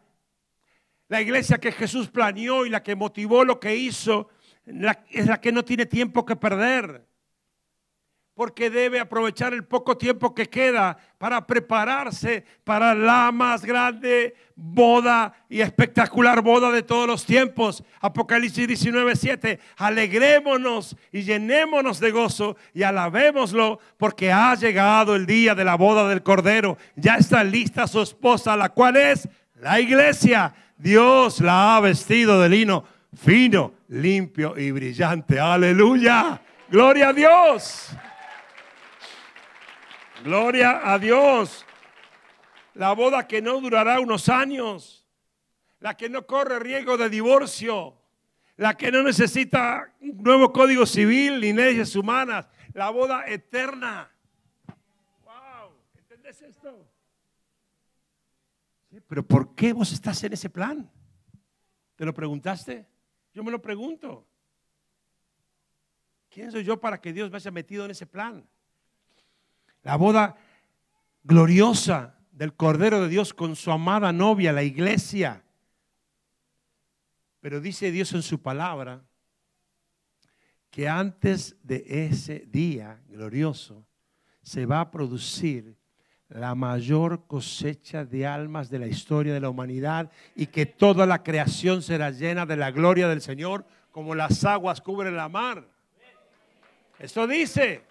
La 1.13 1.21
iglesia 1.21 1.59
que 1.59 1.73
Jesús 1.73 2.09
planeó 2.09 2.65
y 2.65 2.71
la 2.71 2.83
que 2.83 2.97
motivó 2.97 3.45
lo 3.45 3.61
que 3.61 3.77
hizo, 3.77 4.31
es 5.11 5.27
la 5.27 5.39
que 5.43 5.53
no 5.53 5.63
tiene 5.63 5.85
tiempo 5.85 6.25
que 6.25 6.37
perder 6.37 7.05
porque 8.35 8.71
debe 8.71 8.99
aprovechar 8.99 9.53
el 9.53 9.65
poco 9.65 9.97
tiempo 9.97 10.35
que 10.35 10.49
queda 10.49 10.97
para 11.19 11.47
prepararse 11.47 12.45
para 12.65 12.95
la 12.95 13.31
más 13.31 13.65
grande 13.65 14.35
boda 14.57 15.35
y 15.49 15.61
espectacular 15.61 16.41
boda 16.41 16.71
de 16.71 16.83
todos 16.83 17.07
los 17.07 17.27
tiempos. 17.27 17.85
Apocalipsis 18.01 18.67
19, 18.67 19.17
7. 19.17 19.61
Alegrémonos 19.77 20.97
y 21.13 21.23
llenémonos 21.23 22.01
de 22.01 22.11
gozo 22.11 22.57
y 22.73 22.83
alabémoslo 22.83 23.79
porque 23.99 24.33
ha 24.33 24.55
llegado 24.55 25.15
el 25.15 25.27
día 25.27 25.55
de 25.55 25.65
la 25.65 25.77
boda 25.77 26.09
del 26.09 26.23
Cordero. 26.23 26.79
Ya 26.97 27.17
está 27.17 27.45
lista 27.45 27.87
su 27.87 28.01
esposa, 28.01 28.57
la 28.57 28.71
cual 28.71 28.97
es 28.97 29.29
la 29.63 29.79
iglesia. 29.81 30.53
Dios 30.77 31.41
la 31.41 31.77
ha 31.77 31.81
vestido 31.81 32.41
de 32.41 32.49
lino 32.49 32.85
fino, 33.17 33.75
limpio 33.89 34.59
y 34.59 34.73
brillante. 34.73 35.39
Aleluya. 35.39 36.43
Gloria 36.69 37.11
a 37.11 37.13
Dios. 37.13 37.91
Gloria 40.25 40.81
a 40.93 40.99
Dios. 40.99 41.65
La 42.75 42.93
boda 42.93 43.29
que 43.29 43.41
no 43.41 43.61
durará 43.61 44.01
unos 44.01 44.29
años. 44.29 45.07
La 45.79 45.97
que 45.97 46.09
no 46.09 46.27
corre 46.27 46.59
riesgo 46.59 46.97
de 46.97 47.09
divorcio. 47.09 47.95
La 48.57 48.77
que 48.77 48.91
no 48.91 49.05
necesita 49.05 49.93
un 50.01 50.23
nuevo 50.23 50.53
código 50.53 50.87
civil 50.87 51.41
ni 51.41 51.53
leyes 51.53 51.95
humanas. 51.95 52.49
La 52.73 52.91
boda 52.91 53.27
eterna. 53.29 54.11
Wow, 55.25 55.73
¿entendés 55.95 56.43
esto? 56.43 56.93
Pero 59.13 59.27
¿por 59.27 59.55
qué 59.55 59.75
vos 59.75 59.93
estás 59.93 60.25
en 60.25 60.33
ese 60.33 60.49
plan? 60.49 60.91
¿Te 61.97 62.07
lo 62.07 62.15
preguntaste? 62.15 62.89
Yo 63.35 63.45
me 63.45 63.51
lo 63.51 63.61
pregunto. 63.61 64.27
¿Quién 66.31 66.51
soy 66.51 66.65
yo 66.65 66.81
para 66.81 66.99
que 66.99 67.13
Dios 67.13 67.31
me 67.31 67.37
haya 67.37 67.51
metido 67.51 67.85
en 67.85 67.91
ese 67.91 68.07
plan? 68.07 68.49
la 69.83 69.97
boda 69.97 70.39
gloriosa 71.25 72.19
del 72.31 72.55
Cordero 72.55 73.03
de 73.03 73.11
Dios 73.11 73.35
con 73.35 73.55
su 73.55 73.71
amada 73.71 74.15
novia, 74.15 74.51
la 74.51 74.63
iglesia. 74.63 75.45
Pero 77.41 77.61
dice 77.61 77.91
Dios 77.91 78.15
en 78.15 78.23
su 78.23 78.41
palabra 78.41 79.05
que 80.71 80.89
antes 80.89 81.59
de 81.63 81.85
ese 81.87 82.47
día 82.47 82.99
glorioso 83.09 83.87
se 84.41 84.65
va 84.65 84.81
a 84.81 84.91
producir 84.91 85.82
la 86.35 86.55
mayor 86.55 87.27
cosecha 87.27 88.05
de 88.05 88.27
almas 88.27 88.71
de 88.71 88.79
la 88.79 88.87
historia 88.87 89.35
de 89.35 89.41
la 89.41 89.51
humanidad 89.51 90.11
y 90.35 90.47
que 90.47 90.65
toda 90.65 91.05
la 91.05 91.23
creación 91.23 91.83
será 91.83 92.11
llena 92.11 92.47
de 92.47 92.57
la 92.57 92.71
gloria 92.71 93.07
del 93.09 93.21
Señor 93.21 93.67
como 93.91 94.15
las 94.15 94.43
aguas 94.45 94.81
cubren 94.81 95.15
la 95.15 95.29
mar. 95.29 95.67
Eso 96.99 97.27
dice. 97.27 97.83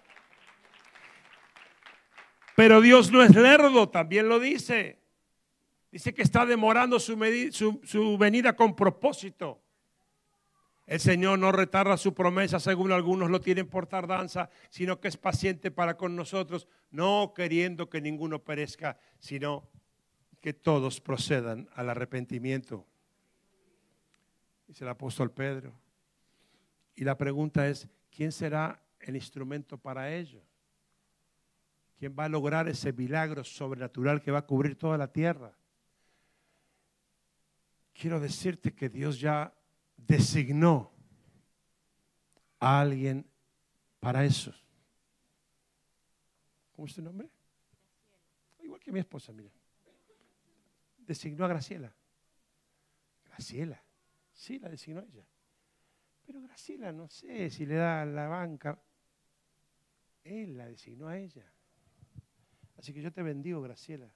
Pero 2.56 2.80
Dios 2.80 3.12
no 3.12 3.22
es 3.22 3.34
lerdo, 3.34 3.88
también 3.88 4.28
lo 4.28 4.40
dice. 4.40 4.98
Dice 5.92 6.12
que 6.12 6.22
está 6.22 6.44
demorando 6.44 6.98
su, 6.98 7.16
venida 8.18 8.56
con 8.56 8.74
propósito. 8.74 9.61
El 10.92 11.00
Señor 11.00 11.38
no 11.38 11.52
retarda 11.52 11.96
su 11.96 12.12
promesa, 12.12 12.60
según 12.60 12.92
algunos 12.92 13.30
lo 13.30 13.40
tienen 13.40 13.66
por 13.66 13.86
tardanza, 13.86 14.50
sino 14.68 15.00
que 15.00 15.08
es 15.08 15.16
paciente 15.16 15.70
para 15.70 15.96
con 15.96 16.14
nosotros, 16.14 16.68
no 16.90 17.32
queriendo 17.34 17.88
que 17.88 18.02
ninguno 18.02 18.40
perezca, 18.44 18.98
sino 19.18 19.70
que 20.42 20.52
todos 20.52 21.00
procedan 21.00 21.66
al 21.72 21.88
arrepentimiento. 21.88 22.86
Dice 24.68 24.84
el 24.84 24.90
apóstol 24.90 25.30
Pedro. 25.30 25.72
Y 26.94 27.04
la 27.04 27.16
pregunta 27.16 27.66
es, 27.68 27.88
¿quién 28.14 28.30
será 28.30 28.82
el 29.00 29.16
instrumento 29.16 29.78
para 29.78 30.14
ello? 30.14 30.42
¿Quién 31.98 32.14
va 32.18 32.26
a 32.26 32.28
lograr 32.28 32.68
ese 32.68 32.92
milagro 32.92 33.44
sobrenatural 33.44 34.20
que 34.20 34.30
va 34.30 34.40
a 34.40 34.46
cubrir 34.46 34.76
toda 34.76 34.98
la 34.98 35.10
tierra? 35.10 35.56
Quiero 37.94 38.20
decirte 38.20 38.74
que 38.74 38.90
Dios 38.90 39.18
ya 39.18 39.54
designó 40.06 40.90
a 42.58 42.80
alguien 42.80 43.26
para 44.00 44.24
eso. 44.24 44.52
¿Cómo 46.72 46.86
es 46.86 46.94
tu 46.94 47.02
nombre? 47.02 47.28
Igual 48.62 48.80
que 48.80 48.92
mi 48.92 49.00
esposa, 49.00 49.32
mira. 49.32 49.50
Designó 50.98 51.44
a 51.44 51.48
Graciela. 51.48 51.92
Graciela. 53.26 53.82
Sí, 54.32 54.58
la 54.58 54.68
designó 54.68 55.00
ella. 55.02 55.26
Pero 56.26 56.40
Graciela, 56.42 56.92
no 56.92 57.08
sé 57.08 57.50
si 57.50 57.66
le 57.66 57.74
da 57.74 58.04
la 58.04 58.28
banca. 58.28 58.80
Él 60.24 60.56
la 60.56 60.66
designó 60.66 61.08
a 61.08 61.18
ella. 61.18 61.44
Así 62.76 62.92
que 62.92 63.02
yo 63.02 63.12
te 63.12 63.22
bendigo, 63.22 63.60
Graciela, 63.60 64.12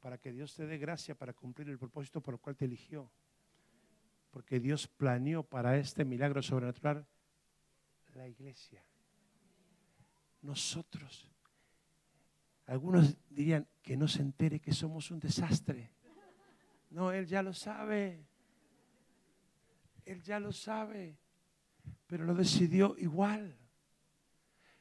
para 0.00 0.18
que 0.18 0.32
Dios 0.32 0.54
te 0.54 0.66
dé 0.66 0.78
gracia 0.78 1.14
para 1.14 1.32
cumplir 1.32 1.68
el 1.68 1.78
propósito 1.78 2.20
por 2.20 2.34
el 2.34 2.40
cual 2.40 2.56
te 2.56 2.64
eligió. 2.64 3.10
Porque 4.30 4.60
Dios 4.60 4.86
planeó 4.86 5.42
para 5.42 5.76
este 5.76 6.04
milagro 6.04 6.42
sobrenatural 6.42 7.06
la 8.14 8.28
iglesia. 8.28 8.84
Nosotros. 10.42 11.28
Algunos 12.66 13.16
dirían 13.28 13.66
que 13.82 13.96
no 13.96 14.06
se 14.06 14.22
entere 14.22 14.60
que 14.60 14.72
somos 14.72 15.10
un 15.10 15.18
desastre. 15.18 15.92
No, 16.90 17.12
Él 17.12 17.26
ya 17.26 17.42
lo 17.42 17.52
sabe. 17.52 18.26
Él 20.04 20.22
ya 20.22 20.40
lo 20.40 20.52
sabe. 20.52 21.18
Pero 22.06 22.24
lo 22.24 22.34
decidió 22.34 22.96
igual. 22.98 23.56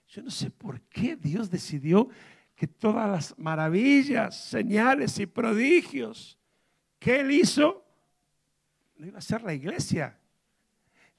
Yo 0.08 0.24
no 0.24 0.32
sé 0.32 0.50
por 0.50 0.82
qué 0.82 1.16
Dios 1.16 1.50
decidió 1.50 2.10
que 2.56 2.68
todas 2.68 3.10
las 3.10 3.38
maravillas, 3.38 4.36
señales 4.36 5.20
y 5.20 5.26
prodigios 5.26 6.38
que 6.98 7.22
él 7.22 7.32
hizo, 7.32 7.79
lo 9.00 9.08
iba 9.08 9.16
a 9.16 9.20
hacer 9.20 9.42
la 9.42 9.54
iglesia. 9.54 10.20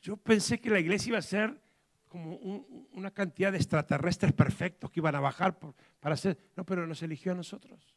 Yo 0.03 0.16
pensé 0.16 0.61
que 0.61 0.70
la 0.70 0.78
iglesia 0.78 1.09
iba 1.09 1.18
a 1.18 1.22
ser 1.22 1.59
como 2.09 2.37
una 2.93 3.11
cantidad 3.11 3.53
de 3.53 3.59
extraterrestres 3.59 4.33
perfectos 4.33 4.91
que 4.91 5.01
iban 5.01 5.14
a 5.14 5.20
bajar 5.20 5.59
para 5.99 6.14
hacer, 6.14 6.39
no, 6.57 6.64
pero 6.64 6.87
nos 6.87 7.03
eligió 7.03 7.33
a 7.33 7.35
nosotros. 7.35 7.97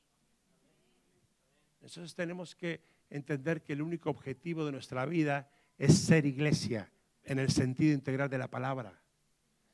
Entonces 1.81 2.15
tenemos 2.15 2.55
que 2.55 2.81
entender 3.09 3.61
que 3.61 3.73
el 3.73 3.81
único 3.81 4.09
objetivo 4.09 4.65
de 4.65 4.71
nuestra 4.71 5.05
vida 5.05 5.49
es 5.77 5.97
ser 5.97 6.25
iglesia 6.25 6.89
en 7.23 7.39
el 7.39 7.49
sentido 7.49 7.93
integral 7.93 8.29
de 8.29 8.37
la 8.37 8.47
palabra. 8.47 9.01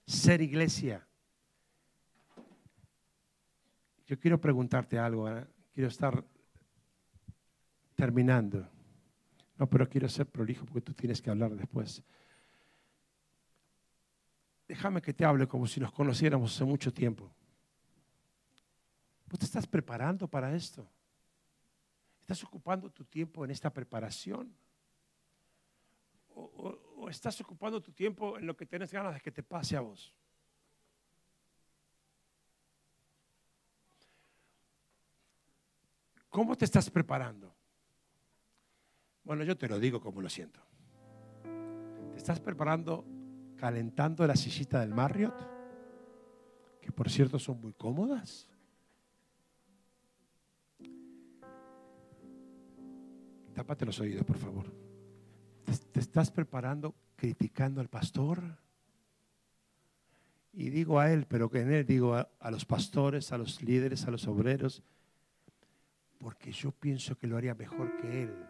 Ser 0.08 0.42
iglesia. 0.42 1.06
Yo 4.08 4.20
quiero 4.20 4.42
preguntarte 4.42 4.98
algo, 4.98 5.30
¿eh? 5.30 5.46
quiero 5.72 5.90
estar 5.90 6.24
terminando. 7.94 8.68
No, 9.60 9.70
pero 9.70 9.90
quiero 9.90 10.08
ser 10.08 10.26
prolijo 10.26 10.66
porque 10.66 10.80
tú 10.80 10.94
tienes 10.94 11.22
que 11.22 11.30
hablar 11.30 11.54
después. 11.54 12.02
Déjame 14.66 15.02
que 15.02 15.14
te 15.14 15.26
hable 15.26 15.50
como 15.50 15.68
si 15.68 15.82
nos 15.82 15.92
conociéramos 15.92 16.56
hace 16.56 16.64
mucho 16.64 16.94
tiempo. 16.94 17.30
¿Vos 19.26 19.38
te 19.38 19.46
estás 19.46 19.68
preparando 19.68 20.30
para 20.30 20.56
esto? 20.56 20.90
¿Estás 22.22 22.42
ocupando 22.46 22.90
tu 22.90 23.04
tiempo 23.04 23.44
en 23.44 23.52
esta 23.52 23.70
preparación? 23.70 24.56
¿O, 26.30 26.44
o 26.96 27.10
estás 27.10 27.42
ocupando 27.42 27.82
tu 27.82 27.92
tiempo 27.92 28.38
en 28.38 28.48
lo 28.48 28.56
que 28.56 28.66
tienes 28.66 28.94
ganas 28.94 29.14
de 29.14 29.20
que 29.20 29.32
te 29.32 29.44
pase 29.44 29.76
a 29.76 29.82
vos? 29.82 30.16
¿Cómo 36.30 36.56
te 36.56 36.64
estás 36.64 36.90
preparando? 36.90 37.59
Bueno, 39.30 39.44
yo 39.44 39.56
te 39.56 39.68
lo 39.68 39.80
digo 39.80 40.02
como 40.02 40.24
lo 40.24 40.28
siento. 40.28 40.60
¿Te 42.14 42.18
estás 42.18 42.40
preparando 42.40 43.06
calentando 43.58 44.26
la 44.26 44.36
sillita 44.36 44.80
del 44.80 44.90
Marriott? 44.90 45.36
Que 46.82 46.92
por 46.92 47.12
cierto 47.12 47.38
son 47.38 47.62
muy 47.62 47.74
cómodas. 47.74 48.50
Tápate 53.54 53.86
los 53.86 54.00
oídos, 54.00 54.26
por 54.26 54.38
favor. 54.38 54.66
¿Te, 55.92 56.00
estás 56.00 56.32
preparando 56.32 56.96
criticando 57.16 57.82
al 57.82 57.88
pastor? 57.88 58.42
Y 60.54 60.72
digo 60.72 61.00
a 61.00 61.12
él, 61.12 61.28
pero 61.28 61.52
que 61.52 61.62
en 61.62 61.72
él 61.72 61.86
digo 61.86 62.16
a 62.16 62.50
los 62.50 62.66
pastores, 62.66 63.32
a 63.32 63.38
los 63.38 63.62
líderes, 63.62 64.08
a 64.08 64.10
los 64.10 64.28
obreros 64.28 64.82
porque 66.20 66.52
yo 66.52 66.72
pienso 66.72 67.18
que 67.18 67.28
lo 67.28 67.38
haría 67.38 67.56
mejor 67.56 67.96
que 67.98 68.24
Él. 68.24 68.49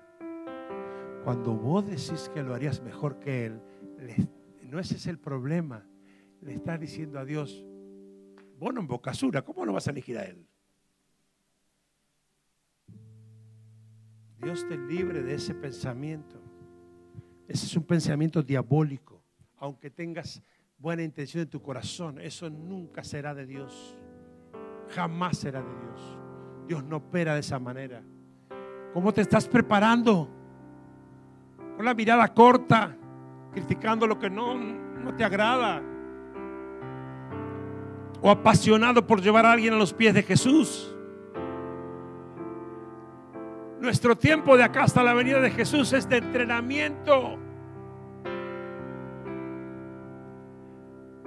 Cuando 1.24 1.54
vos 1.54 1.86
decís 1.86 2.30
que 2.34 2.42
lo 2.42 2.54
harías 2.54 2.82
mejor 2.82 3.20
que 3.20 3.46
Él, 3.46 3.62
no 4.64 4.80
ese 4.80 4.96
es 4.96 5.08
el 5.08 5.20
problema. 5.20 5.86
Le 6.42 6.54
estás 6.54 6.80
diciendo 6.80 7.20
a 7.20 7.26
Dios, 7.26 7.66
vos 8.58 8.74
no 8.74 8.82
en 8.82 8.88
bocasura, 8.88 9.42
¿cómo 9.42 9.66
no 9.66 9.74
vas 9.74 9.88
a 9.88 9.92
elegir 9.92 10.18
a 10.18 10.24
Él? 10.24 10.46
Dios 14.42 14.66
te 14.68 14.78
libre 14.78 15.22
de 15.22 15.34
ese 15.34 15.54
pensamiento. 15.54 16.42
Ese 17.48 17.66
es 17.66 17.76
un 17.76 17.84
pensamiento 17.84 18.42
diabólico. 18.42 19.22
Aunque 19.58 19.90
tengas 19.90 20.42
buena 20.78 21.04
intención 21.04 21.44
en 21.44 21.50
tu 21.50 21.62
corazón, 21.62 22.22
eso 22.22 22.50
nunca 22.50 23.04
será 23.04 23.36
de 23.36 23.46
Dios. 23.46 23.98
Jamás 24.90 25.40
será 25.40 25.62
de 25.62 25.68
Dios. 25.68 26.18
Dios 26.68 26.84
no 26.86 26.98
opera 26.98 27.34
de 27.34 27.42
esa 27.42 27.60
manera. 27.60 28.02
¿Cómo 28.94 29.14
te 29.14 29.22
estás 29.22 29.48
preparando? 29.48 30.39
La 31.80 31.94
mirada 31.94 32.28
corta, 32.28 32.94
criticando 33.54 34.06
lo 34.06 34.20
que 34.20 34.30
no, 34.30 34.54
no 34.54 35.16
te 35.16 35.24
agrada. 35.24 35.82
O 38.22 38.30
apasionado 38.30 39.08
por 39.08 39.22
llevar 39.22 39.46
a 39.46 39.54
alguien 39.54 39.74
a 39.74 39.78
los 39.78 39.94
pies 39.94 40.14
de 40.14 40.22
Jesús. 40.22 40.94
Nuestro 43.80 44.18
tiempo 44.18 44.58
de 44.58 44.64
acá 44.64 44.84
hasta 44.84 45.02
la 45.02 45.14
venida 45.14 45.40
de 45.40 45.52
Jesús 45.52 45.94
es 45.94 46.08
de 46.10 46.18
entrenamiento. 46.18 47.38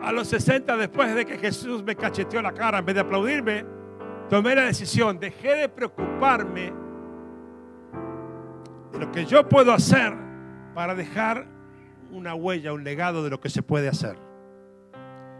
A 0.03 0.13
los 0.13 0.29
60, 0.29 0.77
después 0.77 1.15
de 1.15 1.25
que 1.25 1.39
Jesús 1.39 1.83
me 1.83 1.97
cacheteó 1.97 2.43
la 2.43 2.53
cara, 2.53 2.81
en 2.81 2.85
vez 2.85 2.95
de 2.95 3.01
aplaudirme, 3.01 3.65
tomé 4.29 4.55
la 4.55 4.65
decisión, 4.65 5.19
dejé 5.19 5.55
de 5.55 5.69
preocuparme 5.71 6.75
de 8.93 8.99
lo 8.99 9.11
que 9.11 9.25
yo 9.25 9.49
puedo 9.49 9.73
hacer 9.73 10.22
para 10.75 10.95
dejar 10.95 11.47
una 12.11 12.35
huella, 12.35 12.73
un 12.73 12.85
legado 12.85 13.25
de 13.25 13.31
lo 13.31 13.41
que 13.41 13.49
se 13.49 13.63
puede 13.63 13.89
hacer. 13.89 14.17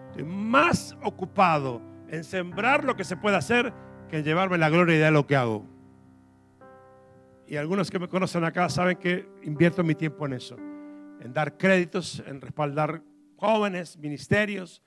Estoy 0.09 0.25
más 0.25 0.97
ocupado 1.03 1.81
en 2.09 2.25
sembrar 2.25 2.85
lo 2.85 2.97
que 2.97 3.05
se 3.05 3.17
puede 3.17 3.37
hacer 3.37 3.73
que 4.09 4.19
en 4.19 4.25
llevarme 4.25 4.59
la 4.59 4.69
gloria 4.69 5.05
de 5.05 5.11
lo 5.11 5.27
que 5.27 5.37
hago. 5.37 5.67
Y 7.47 7.57
algunos 7.57 7.91
que 7.91 7.99
me 7.99 8.09
conocen 8.09 8.45
acá 8.45 8.69
saben 8.69 8.99
que 8.99 9.29
invierto 9.43 9.83
mi 9.83 9.95
tiempo 9.95 10.27
en 10.27 10.35
eso, 10.35 10.57
en 11.21 11.33
dar 11.33 11.57
créditos, 11.57 12.23
en 12.27 12.41
respaldar 12.41 13.03
jóvenes, 13.37 13.99
ministerios, 13.99 14.83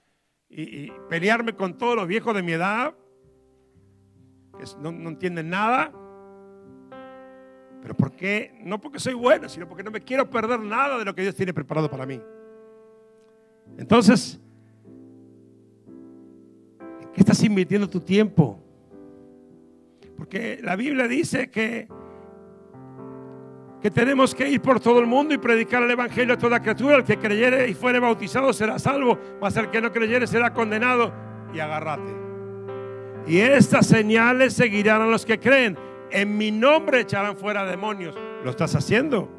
y, 0.48 0.92
pelearme 1.10 1.56
con 1.56 1.78
todos 1.78 1.96
los 1.96 2.08
viejos 2.08 2.36
de 2.36 2.44
mi 2.44 2.54
edad, 2.54 2.96
que 4.58 4.64
no, 4.80 4.92
no 4.92 5.10
entienden 5.10 5.50
nada. 5.50 5.92
Pero 7.86 7.94
¿por 7.94 8.14
qué? 8.14 8.52
No 8.64 8.82
porque 8.82 9.00
soy 9.00 9.14
bueno, 9.14 9.48
sino 9.48 9.68
porque 9.68 9.84
no 9.84 9.92
me 9.92 10.02
quiero 10.02 10.28
perder 10.28 10.60
nada 10.60 10.98
de 10.98 11.06
lo 11.06 11.14
que 11.14 11.22
Dios 11.22 11.36
tiene 11.36 11.54
preparado 11.54 11.88
para 11.88 12.04
mí. 12.04 12.20
Entonces, 13.78 14.40
¿en 17.00 17.10
qué 17.14 17.22
estás 17.22 17.44
invirtiendo 17.44 17.88
tu 17.88 18.00
tiempo? 18.00 18.60
Porque 20.18 20.60
la 20.64 20.76
Biblia 20.76 21.08
dice 21.08 21.52
que 21.52 21.88
que 23.84 23.92
tenemos 23.92 24.34
que 24.34 24.50
ir 24.50 24.64
por 24.64 24.80
todo 24.80 24.98
el 25.00 25.06
mundo 25.06 25.36
y 25.36 25.38
predicar 25.38 25.84
el 25.84 25.92
Evangelio 25.92 26.34
a 26.34 26.38
toda 26.40 26.60
criatura. 26.60 26.96
El 26.96 27.04
que 27.04 27.20
creyere 27.20 27.70
y 27.70 27.76
fuere 27.76 28.00
bautizado 28.00 28.52
será 28.52 28.80
salvo, 28.80 29.20
mas 29.40 29.56
el 29.58 29.70
que 29.70 29.80
no 29.80 29.92
creyere 29.92 30.26
será 30.26 30.52
condenado. 30.52 31.14
Y 31.54 31.60
agárrate. 31.60 32.12
Y 33.28 33.38
estas 33.38 33.86
señales 33.86 34.56
seguirán 34.56 35.04
a 35.04 35.06
los 35.06 35.24
que 35.24 35.40
creen. 35.40 35.78
En 36.12 36.38
mi 36.38 36.52
nombre 36.52 37.02
echarán 37.02 37.38
fuera 37.38 37.66
demonios. 37.66 38.16
¿Lo 38.44 38.50
estás 38.50 38.76
haciendo? 38.76 39.30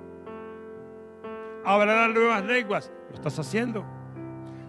Hablarán 1.64 2.14
nuevas 2.14 2.45
lenguas. 2.45 2.93
¿Lo 3.09 3.14
estás 3.14 3.39
haciendo? 3.39 3.85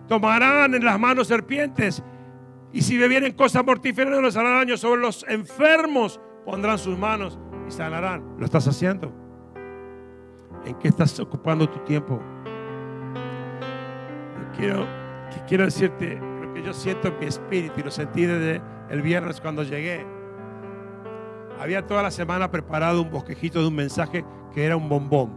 Tomarán 0.07 0.73
en 0.73 0.85
las 0.85 0.99
manos 0.99 1.27
serpientes. 1.27 2.03
Y 2.71 2.81
si 2.81 2.97
bebieren 2.97 3.33
cosas 3.33 3.65
mortíferas 3.65 4.11
no 4.11 4.21
les 4.21 4.35
harán 4.37 4.59
daño. 4.59 4.77
Sobre 4.77 5.01
los 5.01 5.25
enfermos 5.27 6.19
pondrán 6.45 6.77
sus 6.77 6.97
manos 6.97 7.37
y 7.67 7.71
sanarán. 7.71 8.35
¿Lo 8.37 8.45
estás 8.45 8.67
haciendo? 8.67 9.11
¿En 10.65 10.75
qué 10.75 10.87
estás 10.87 11.19
ocupando 11.19 11.69
tu 11.69 11.79
tiempo? 11.79 12.21
quiero, 14.57 14.87
quiero 15.47 15.65
decirte 15.65 16.19
lo 16.41 16.53
que 16.53 16.63
yo 16.63 16.73
siento 16.73 17.07
en 17.09 17.19
mi 17.19 17.25
espíritu 17.27 17.79
y 17.79 17.83
lo 17.83 17.91
sentí 17.91 18.25
desde 18.25 18.61
el 18.89 19.01
viernes 19.01 19.39
cuando 19.39 19.63
llegué. 19.63 20.05
Había 21.59 21.85
toda 21.85 22.03
la 22.03 22.11
semana 22.11 22.51
preparado 22.51 23.01
un 23.01 23.09
bosquejito 23.09 23.61
de 23.61 23.67
un 23.67 23.75
mensaje 23.75 24.23
que 24.53 24.65
era 24.65 24.77
un 24.77 24.87
bombón. 24.89 25.31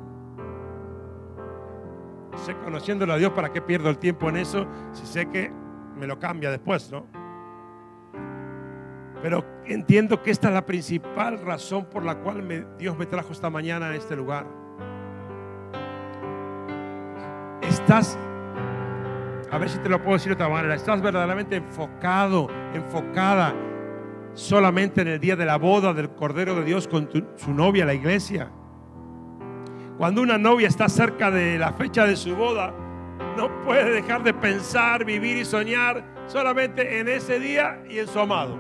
Sé 2.45 2.55
conociéndolo 2.57 3.13
a 3.13 3.17
Dios, 3.17 3.33
¿para 3.33 3.53
qué 3.53 3.61
pierdo 3.61 3.91
el 3.91 3.99
tiempo 3.99 4.29
en 4.29 4.37
eso? 4.37 4.67
Si 4.93 5.07
sé 5.07 5.27
que 5.27 5.51
me 5.97 6.07
lo 6.07 6.19
cambia 6.19 6.51
después, 6.51 6.91
¿no? 6.91 7.07
Pero 9.23 9.45
entiendo 9.67 10.23
que 10.23 10.31
esta 10.31 10.49
es 10.49 10.55
la 10.55 10.65
principal 10.65 11.41
razón 11.41 11.85
por 11.85 12.05
la 12.05 12.17
cual 12.17 12.67
Dios 12.79 12.97
me 12.97 13.07
trajo 13.07 13.33
esta 13.33 13.51
mañana 13.51 13.87
a 13.87 13.95
este 13.95 14.17
lugar. 14.17 14.47
estás, 17.91 18.19
a 19.51 19.59
ver 19.59 19.69
si 19.69 19.79
te 19.79 19.89
lo 19.89 19.99
puedo 19.99 20.15
decir 20.15 20.29
de 20.29 20.35
otra 20.35 20.49
manera, 20.49 20.75
estás 20.75 21.01
verdaderamente 21.01 21.57
enfocado, 21.57 22.49
enfocada 22.75 23.53
solamente 24.35 25.03
en 25.03 25.09
el 25.09 25.21
día 25.21 25.37
de 25.37 25.45
la 25.45 25.57
boda 25.57 25.93
del 25.93 26.11
Cordero 26.11 26.55
de 26.55 26.65
Dios 26.65 26.89
con 26.89 27.09
su 27.37 27.53
novia, 27.53 27.85
la 27.85 27.95
iglesia. 27.95 28.51
Cuando 29.99 30.23
una 30.23 30.39
novia 30.39 30.69
está 30.69 30.89
cerca 30.89 31.31
de 31.31 31.59
la 31.59 31.73
fecha 31.73 32.07
de 32.07 32.17
su 32.17 32.35
boda, 32.35 32.73
no 33.37 33.51
puede 33.63 33.91
dejar 33.91 34.23
de 34.23 34.33
pensar, 34.33 35.05
vivir 35.05 35.37
y 35.37 35.45
soñar 35.45 36.05
solamente 36.27 37.01
en 37.01 37.09
ese 37.09 37.39
día 37.39 37.83
y 37.89 37.99
en 37.99 38.09
su 38.09 38.19
amado. 38.19 38.59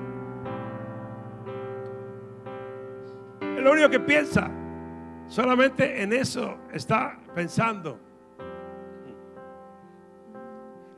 Es 3.56 3.62
lo 3.62 3.72
único 3.72 3.88
que 3.88 4.00
piensa. 4.00 4.50
Solamente 5.28 6.02
en 6.02 6.12
eso 6.12 6.58
está 6.72 7.18
pensando. 7.34 7.98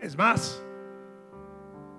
Es 0.00 0.16
más, 0.16 0.64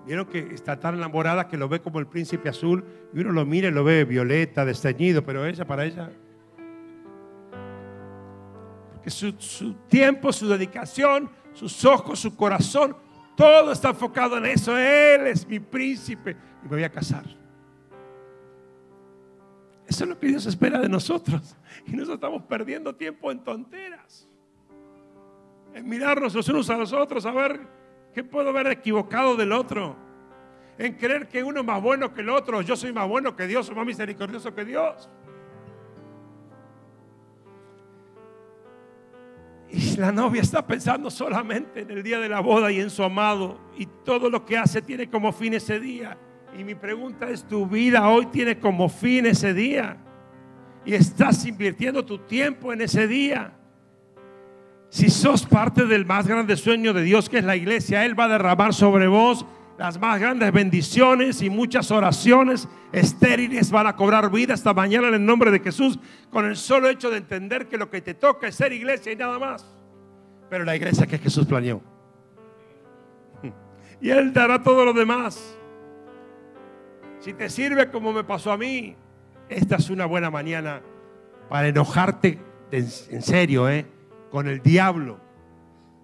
vieron 0.06 0.26
que 0.26 0.38
está 0.54 0.78
tan 0.78 0.96
enamorada 0.96 1.48
que 1.48 1.56
lo 1.56 1.68
ve 1.68 1.80
como 1.80 1.98
el 1.98 2.06
príncipe 2.06 2.48
azul 2.48 2.84
y 3.12 3.20
uno 3.20 3.32
lo 3.32 3.46
mira 3.46 3.68
y 3.68 3.70
lo 3.70 3.84
ve 3.84 4.04
violeta, 4.04 4.64
desteñido, 4.64 5.24
pero 5.24 5.46
ella 5.46 5.66
para 5.66 5.84
ella. 5.84 6.10
Porque 8.92 9.10
su, 9.10 9.32
tiempo, 9.88 10.32
su 10.32 10.48
dedicación, 10.48 11.30
sus 11.52 11.84
ojos, 11.84 12.18
su 12.18 12.36
corazón, 12.36 12.96
todo 13.36 13.72
está 13.72 13.90
enfocado 13.90 14.36
en 14.38 14.46
eso. 14.46 14.76
Él 14.76 15.26
es 15.26 15.46
mi 15.46 15.60
príncipe 15.60 16.36
y 16.62 16.64
me 16.64 16.76
voy 16.76 16.84
a 16.84 16.90
casar. 16.90 17.24
Eso 19.86 20.04
es 20.04 20.10
lo 20.10 20.18
que 20.18 20.28
Dios 20.28 20.46
espera 20.46 20.78
de 20.80 20.88
nosotros. 20.88 21.56
Y 21.86 21.92
nosotros 21.92 22.16
estamos 22.16 22.42
perdiendo 22.42 22.94
tiempo 22.94 23.30
en 23.30 23.42
tonteras. 23.42 24.28
En 25.74 25.88
mirarnos 25.88 26.34
los 26.34 26.48
unos 26.48 26.70
a 26.70 26.76
los 26.76 26.92
otros, 26.92 27.26
a 27.26 27.32
ver 27.32 27.83
¿Qué 28.14 28.22
puedo 28.22 28.52
ver 28.52 28.68
equivocado 28.68 29.34
del 29.34 29.52
otro? 29.52 29.96
En 30.78 30.94
creer 30.94 31.28
que 31.28 31.42
uno 31.42 31.60
es 31.60 31.66
más 31.66 31.82
bueno 31.82 32.14
que 32.14 32.20
el 32.20 32.28
otro, 32.28 32.62
yo 32.62 32.76
soy 32.76 32.92
más 32.92 33.08
bueno 33.08 33.34
que 33.34 33.46
Dios, 33.46 33.74
más 33.74 33.84
misericordioso 33.84 34.54
que 34.54 34.64
Dios. 34.64 35.10
Y 39.68 39.96
la 39.96 40.12
novia 40.12 40.42
está 40.42 40.64
pensando 40.64 41.10
solamente 41.10 41.80
en 41.80 41.90
el 41.90 42.04
día 42.04 42.20
de 42.20 42.28
la 42.28 42.38
boda 42.38 42.70
y 42.70 42.78
en 42.78 42.90
su 42.90 43.02
amado. 43.02 43.58
Y 43.76 43.86
todo 44.04 44.30
lo 44.30 44.44
que 44.44 44.56
hace 44.56 44.80
tiene 44.80 45.10
como 45.10 45.32
fin 45.32 45.54
ese 45.54 45.80
día. 45.80 46.16
Y 46.56 46.62
mi 46.62 46.76
pregunta 46.76 47.28
es, 47.28 47.42
¿tu 47.42 47.66
vida 47.66 48.08
hoy 48.08 48.26
tiene 48.26 48.60
como 48.60 48.88
fin 48.88 49.26
ese 49.26 49.52
día? 49.52 49.96
Y 50.84 50.94
estás 50.94 51.44
invirtiendo 51.46 52.04
tu 52.04 52.18
tiempo 52.18 52.72
en 52.72 52.82
ese 52.82 53.08
día. 53.08 53.52
Si 54.94 55.10
sos 55.10 55.44
parte 55.44 55.86
del 55.86 56.06
más 56.06 56.28
grande 56.28 56.56
sueño 56.56 56.92
de 56.92 57.02
Dios 57.02 57.28
que 57.28 57.38
es 57.38 57.44
la 57.44 57.56
iglesia, 57.56 58.04
Él 58.04 58.16
va 58.18 58.26
a 58.26 58.28
derramar 58.28 58.72
sobre 58.72 59.08
vos 59.08 59.44
las 59.76 59.98
más 59.98 60.20
grandes 60.20 60.52
bendiciones 60.52 61.42
y 61.42 61.50
muchas 61.50 61.90
oraciones 61.90 62.68
estériles 62.92 63.72
van 63.72 63.88
a 63.88 63.96
cobrar 63.96 64.30
vida 64.30 64.54
esta 64.54 64.72
mañana 64.72 65.08
en 65.08 65.14
el 65.14 65.26
nombre 65.26 65.50
de 65.50 65.58
Jesús 65.58 65.98
con 66.30 66.44
el 66.44 66.54
solo 66.54 66.88
hecho 66.88 67.10
de 67.10 67.16
entender 67.16 67.66
que 67.66 67.76
lo 67.76 67.90
que 67.90 68.02
te 68.02 68.14
toca 68.14 68.46
es 68.46 68.54
ser 68.54 68.72
iglesia 68.72 69.10
y 69.10 69.16
nada 69.16 69.36
más. 69.36 69.66
Pero 70.48 70.62
la 70.62 70.76
iglesia 70.76 71.08
que 71.08 71.18
Jesús 71.18 71.44
planeó. 71.44 71.82
Y 74.00 74.10
Él 74.10 74.32
dará 74.32 74.62
todo 74.62 74.84
lo 74.84 74.92
demás. 74.92 75.58
Si 77.18 77.32
te 77.32 77.50
sirve 77.50 77.90
como 77.90 78.12
me 78.12 78.22
pasó 78.22 78.52
a 78.52 78.56
mí, 78.56 78.94
esta 79.48 79.74
es 79.74 79.90
una 79.90 80.06
buena 80.06 80.30
mañana 80.30 80.82
para 81.48 81.66
enojarte 81.66 82.38
en 82.70 83.22
serio, 83.22 83.68
¿eh? 83.68 83.86
Con 84.34 84.48
el 84.48 84.60
diablo 84.60 85.20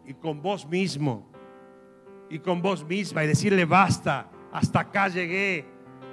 y 0.06 0.14
con 0.14 0.40
vos 0.40 0.64
mismo 0.64 1.28
y 2.28 2.38
con 2.38 2.62
vos 2.62 2.84
misma 2.84 3.24
y 3.24 3.26
decirle 3.26 3.64
basta, 3.64 4.30
hasta 4.52 4.78
acá 4.78 5.08
llegué, 5.08 5.66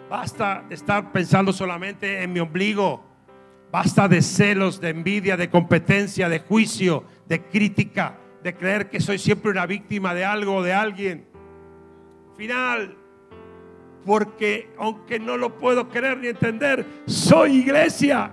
Basta 0.09 0.65
de 0.67 0.73
estar 0.73 1.11
pensando 1.11 1.53
solamente 1.53 2.23
en 2.23 2.33
mi 2.33 2.39
ombligo. 2.39 3.03
Basta 3.71 4.07
de 4.07 4.23
celos, 4.23 4.81
de 4.81 4.89
envidia, 4.89 5.37
de 5.37 5.51
competencia, 5.51 6.27
de 6.27 6.39
juicio, 6.39 7.03
de 7.27 7.43
crítica, 7.43 8.17
de 8.41 8.55
creer 8.55 8.89
que 8.89 8.99
soy 8.99 9.19
siempre 9.19 9.51
una 9.51 9.67
víctima 9.67 10.15
de 10.15 10.25
algo 10.25 10.55
o 10.55 10.63
de 10.63 10.73
alguien. 10.73 11.27
Final, 12.35 12.97
porque 14.05 14.71
aunque 14.79 15.19
no 15.19 15.37
lo 15.37 15.55
puedo 15.55 15.87
creer 15.87 16.17
ni 16.17 16.29
entender, 16.29 16.83
soy 17.05 17.57
iglesia 17.57 18.31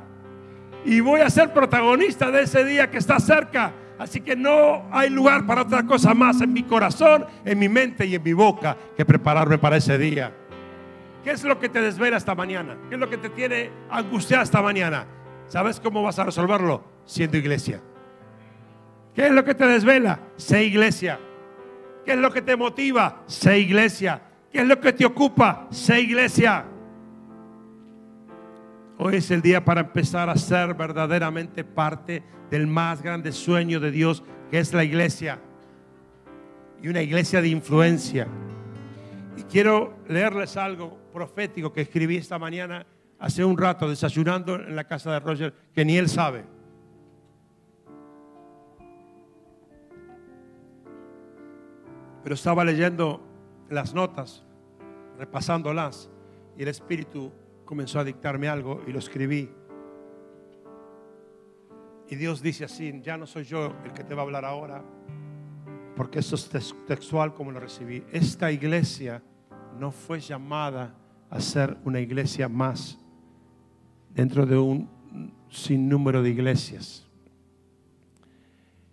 y 0.85 1.01
voy 1.01 1.20
a 1.20 1.30
ser 1.30 1.53
protagonista 1.53 2.30
de 2.30 2.43
ese 2.43 2.64
día 2.64 2.91
que 2.91 2.99
está 2.99 3.18
cerca. 3.18 3.72
Así 3.99 4.20
que 4.20 4.35
no 4.35 4.89
hay 4.91 5.09
lugar 5.09 5.47
para 5.47 5.62
otra 5.62 5.85
cosa 5.85 6.14
más 6.14 6.41
en 6.41 6.53
mi 6.53 6.64
corazón, 6.64 7.26
en 7.45 7.59
mi 7.59 7.68
mente 7.68 8.05
y 8.07 8.14
en 8.14 8.22
mi 8.22 8.32
boca 8.32 8.76
que 8.97 9.05
prepararme 9.05 9.57
para 9.59 9.76
ese 9.76 9.97
día. 9.97 10.32
¿Qué 11.22 11.30
es 11.30 11.45
lo 11.45 11.59
que 11.59 11.68
te 11.68 11.80
desvela 11.80 12.16
esta 12.16 12.35
mañana? 12.35 12.76
¿Qué 12.89 12.97
es 12.97 13.01
lo 13.01 13.09
que 13.09 13.16
te 13.16 13.30
tiene 13.30 13.70
angustiada 13.89 14.43
esta 14.43 14.61
mañana? 14.61 15.07
¿Sabes 15.47 15.80
cómo 15.80 16.03
vas 16.03 16.18
a 16.18 16.24
resolverlo? 16.24 16.85
Siendo 17.07 17.37
iglesia. 17.37 17.80
¿Qué 19.14 19.26
es 19.26 19.32
lo 19.32 19.45
que 19.45 19.55
te 19.55 19.66
desvela? 19.66 20.18
Sé 20.37 20.64
iglesia. 20.64 21.18
¿Qué 22.05 22.12
es 22.12 22.18
lo 22.18 22.30
que 22.30 22.43
te 22.43 22.57
motiva? 22.57 23.22
Sé 23.26 23.59
iglesia. 23.61 24.20
¿Qué 24.53 24.61
es 24.61 24.66
lo 24.66 24.80
que 24.80 24.93
te 24.93 25.07
ocupa? 25.07 25.66
Sé 25.70 26.01
iglesia. 26.01 26.64
Hoy 28.97 29.16
es 29.16 29.30
el 29.32 29.42
día 29.42 29.64
para 29.64 29.80
empezar 29.80 30.30
a 30.30 30.36
ser 30.36 30.74
verdaderamente 30.74 31.64
parte 31.64 32.22
del 32.49 32.68
más 32.68 33.03
grande 33.03 33.32
sueño 33.32 33.80
de 33.80 33.90
Dios, 33.90 34.22
que 34.51 34.61
es 34.61 34.72
la 34.72 34.84
iglesia. 34.84 35.40
Y 36.80 36.86
una 36.86 37.03
iglesia 37.03 37.42
de 37.42 37.49
influencia. 37.49 38.28
Y 39.36 39.42
quiero 39.42 39.97
leerles 40.07 40.57
algo 40.57 40.97
profético 41.12 41.72
que 41.72 41.80
escribí 41.80 42.16
esta 42.16 42.38
mañana, 42.38 42.86
hace 43.18 43.45
un 43.45 43.59
rato, 43.59 43.88
desayunando 43.88 44.55
en 44.55 44.76
la 44.76 44.84
casa 44.84 45.12
de 45.12 45.18
Roger, 45.18 45.55
que 45.74 45.84
ni 45.84 45.97
él 45.97 46.09
sabe. 46.09 46.45
Pero 52.22 52.36
estaba 52.36 52.64
leyendo 52.64 53.20
las 53.70 53.92
notas, 53.92 54.45
repasándolas, 55.18 56.09
y 56.57 56.62
el 56.62 56.68
Espíritu 56.68 57.32
comenzó 57.65 58.01
a 58.01 58.05
dictarme 58.05 58.49
algo 58.49 58.83
y 58.87 58.93
lo 58.93 58.99
escribí. 58.99 59.51
Y 62.09 62.17
Dios 62.17 62.43
dice 62.43 62.65
así, 62.65 63.01
ya 63.03 63.17
no 63.17 63.27
soy 63.27 63.45
yo 63.45 63.75
el 63.85 63.93
que 63.93 64.05
te 64.05 64.15
va 64.15 64.23
a 64.23 64.25
hablar 64.25 64.45
ahora, 64.45 64.85
porque 65.97 66.19
eso 66.19 66.35
es 66.37 66.49
textual 66.87 67.35
como 67.35 67.51
lo 67.51 67.61
recibí. 67.61 68.05
Esta 68.12 68.53
iglesia 68.53 69.23
no 69.79 69.91
fue 69.91 70.21
llamada 70.21 70.95
a 71.31 71.41
ser 71.41 71.77
una 71.85 72.01
iglesia 72.01 72.49
más 72.49 72.99
dentro 74.11 74.47
de 74.47 74.57
un 74.57 74.89
sinnúmero 75.51 76.23
de 76.23 76.31
iglesias. 76.31 77.07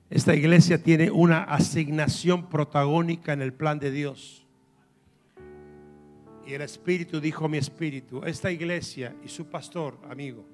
Esta 0.10 0.36
iglesia 0.36 0.82
tiene 0.82 1.10
una 1.10 1.44
asignación 1.44 2.50
protagónica 2.50 3.34
en 3.34 3.42
el 3.42 3.54
plan 3.54 3.80
de 3.80 3.92
Dios. 3.92 4.41
Y 6.46 6.54
el 6.54 6.62
Espíritu 6.62 7.20
dijo 7.20 7.48
mi 7.48 7.58
Espíritu, 7.58 8.24
esta 8.26 8.52
iglesia 8.52 9.16
y 9.24 9.28
su 9.28 9.46
pastor, 9.48 9.98
amigo, 10.10 10.46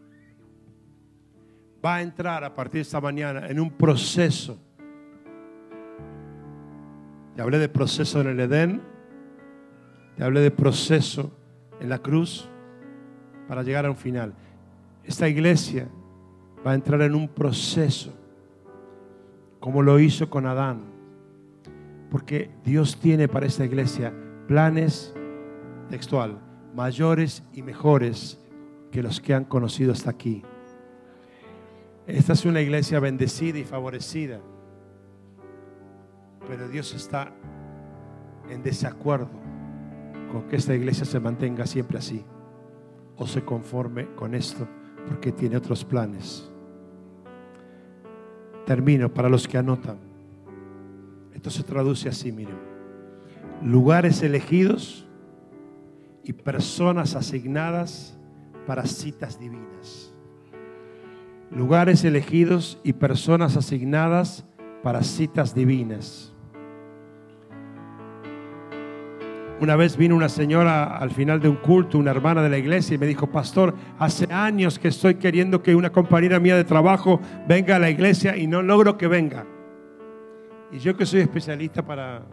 va 1.83 1.95
a 1.95 2.01
entrar 2.01 2.43
a 2.43 2.53
partir 2.53 2.75
de 2.75 2.81
esta 2.81 2.99
mañana 2.99 3.47
en 3.47 3.59
un 3.59 3.71
proceso. 3.71 4.59
Te 7.35 7.41
hablé 7.41 7.59
de 7.59 7.69
proceso 7.69 8.21
en 8.21 8.27
el 8.27 8.39
Edén, 8.39 8.81
te 10.15 10.23
hablé 10.23 10.41
de 10.41 10.51
proceso 10.51 11.31
en 11.79 11.89
la 11.89 11.99
cruz 11.99 12.49
para 13.47 13.63
llegar 13.63 13.85
a 13.85 13.89
un 13.89 13.95
final. 13.95 14.33
Esta 15.03 15.27
iglesia 15.29 15.87
va 16.65 16.71
a 16.71 16.75
entrar 16.75 17.01
en 17.01 17.15
un 17.15 17.29
proceso 17.29 18.13
como 19.59 19.81
lo 19.81 19.99
hizo 19.99 20.29
con 20.29 20.45
Adán. 20.45 20.81
Porque 22.09 22.49
Dios 22.63 22.97
tiene 22.99 23.27
para 23.27 23.45
esta 23.45 23.65
iglesia 23.65 24.13
planes 24.47 25.13
textual, 25.87 26.39
mayores 26.75 27.43
y 27.53 27.61
mejores 27.61 28.39
que 28.91 29.03
los 29.03 29.19
que 29.19 29.33
han 29.33 29.45
conocido 29.45 29.91
hasta 29.91 30.09
aquí. 30.09 30.43
Esta 32.05 32.33
es 32.33 32.45
una 32.45 32.61
iglesia 32.61 32.99
bendecida 32.99 33.59
y 33.59 33.63
favorecida, 33.63 34.39
pero 36.47 36.69
Dios 36.69 36.93
está 36.93 37.33
en 38.49 38.63
desacuerdo 38.63 39.29
con 40.31 40.43
que 40.47 40.55
esta 40.55 40.73
iglesia 40.73 41.05
se 41.05 41.19
mantenga 41.19 41.65
siempre 41.65 41.97
así 41.97 42.23
o 43.17 43.27
se 43.27 43.43
conforme 43.43 44.13
con 44.15 44.35
esto 44.35 44.67
porque 45.07 45.31
tiene 45.31 45.57
otros 45.57 45.83
planes. 45.83 46.49
Termino 48.65 49.13
para 49.13 49.29
los 49.29 49.47
que 49.47 49.57
anotan. 49.57 49.97
Esto 51.33 51.49
se 51.49 51.63
traduce 51.63 52.09
así, 52.09 52.31
miren. 52.31 52.57
Lugares 53.63 54.21
elegidos 54.21 55.06
y 56.27 56.33
personas 56.33 57.15
asignadas 57.15 58.17
para 58.65 58.85
citas 58.85 59.39
divinas. 59.39 60.13
Lugares 61.49 62.03
elegidos 62.03 62.81
y 62.83 62.91
personas 62.91 63.55
asignadas 63.55 64.45
para 64.83 65.03
citas 65.03 65.55
divinas. 65.55 66.33
Una 69.61 69.77
vez 69.77 69.95
vino 69.95 70.17
una 70.17 70.27
señora 70.27 70.97
al 70.97 71.11
final 71.11 71.39
de 71.39 71.47
un 71.47 71.55
culto, 71.55 71.97
una 71.97 72.11
hermana 72.11 72.43
de 72.43 72.49
la 72.49 72.57
iglesia, 72.57 72.95
y 72.95 72.97
me 72.97 73.07
dijo, 73.07 73.31
pastor, 73.31 73.73
hace 73.97 74.31
años 74.31 74.77
que 74.77 74.89
estoy 74.89 75.15
queriendo 75.15 75.63
que 75.63 75.75
una 75.75 75.93
compañera 75.93 76.41
mía 76.41 76.57
de 76.57 76.65
trabajo 76.65 77.21
venga 77.47 77.77
a 77.77 77.79
la 77.79 77.89
iglesia 77.89 78.35
y 78.35 78.47
no 78.47 78.61
logro 78.61 78.97
que 78.97 79.07
venga. 79.07 79.45
Y 80.73 80.79
yo 80.79 80.97
que 80.97 81.05
soy 81.05 81.21
especialista 81.21 81.85
para 81.85 82.25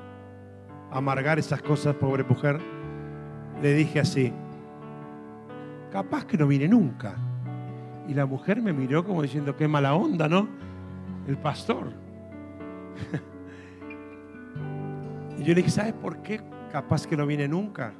amargar 0.90 1.38
esas 1.38 1.62
cosas, 1.62 1.95
pobre 1.95 2.24
mujer, 2.24 2.59
le 3.64 3.72
dije 3.72 3.98
así, 3.98 4.30
capaz 5.90 6.26
que 6.26 6.36
no 6.36 6.46
viene 6.46 6.68
nunca. 6.68 7.16
Y 8.06 8.12
la 8.12 8.26
mujer 8.26 8.60
me 8.60 8.74
miró 8.74 9.06
como 9.06 9.22
diciendo, 9.22 9.56
qué 9.56 9.66
mala 9.66 9.94
onda, 9.94 10.28
¿no? 10.28 10.46
El 11.26 11.38
pastor. 11.38 11.90
y 15.38 15.44
yo 15.44 15.48
le 15.48 15.54
dije, 15.54 15.70
¿sabes 15.70 15.94
por 15.94 16.20
qué 16.20 16.42
capaz 16.70 17.06
que 17.06 17.16
no 17.16 17.26
viene 17.26 17.48
nunca? 17.48 17.94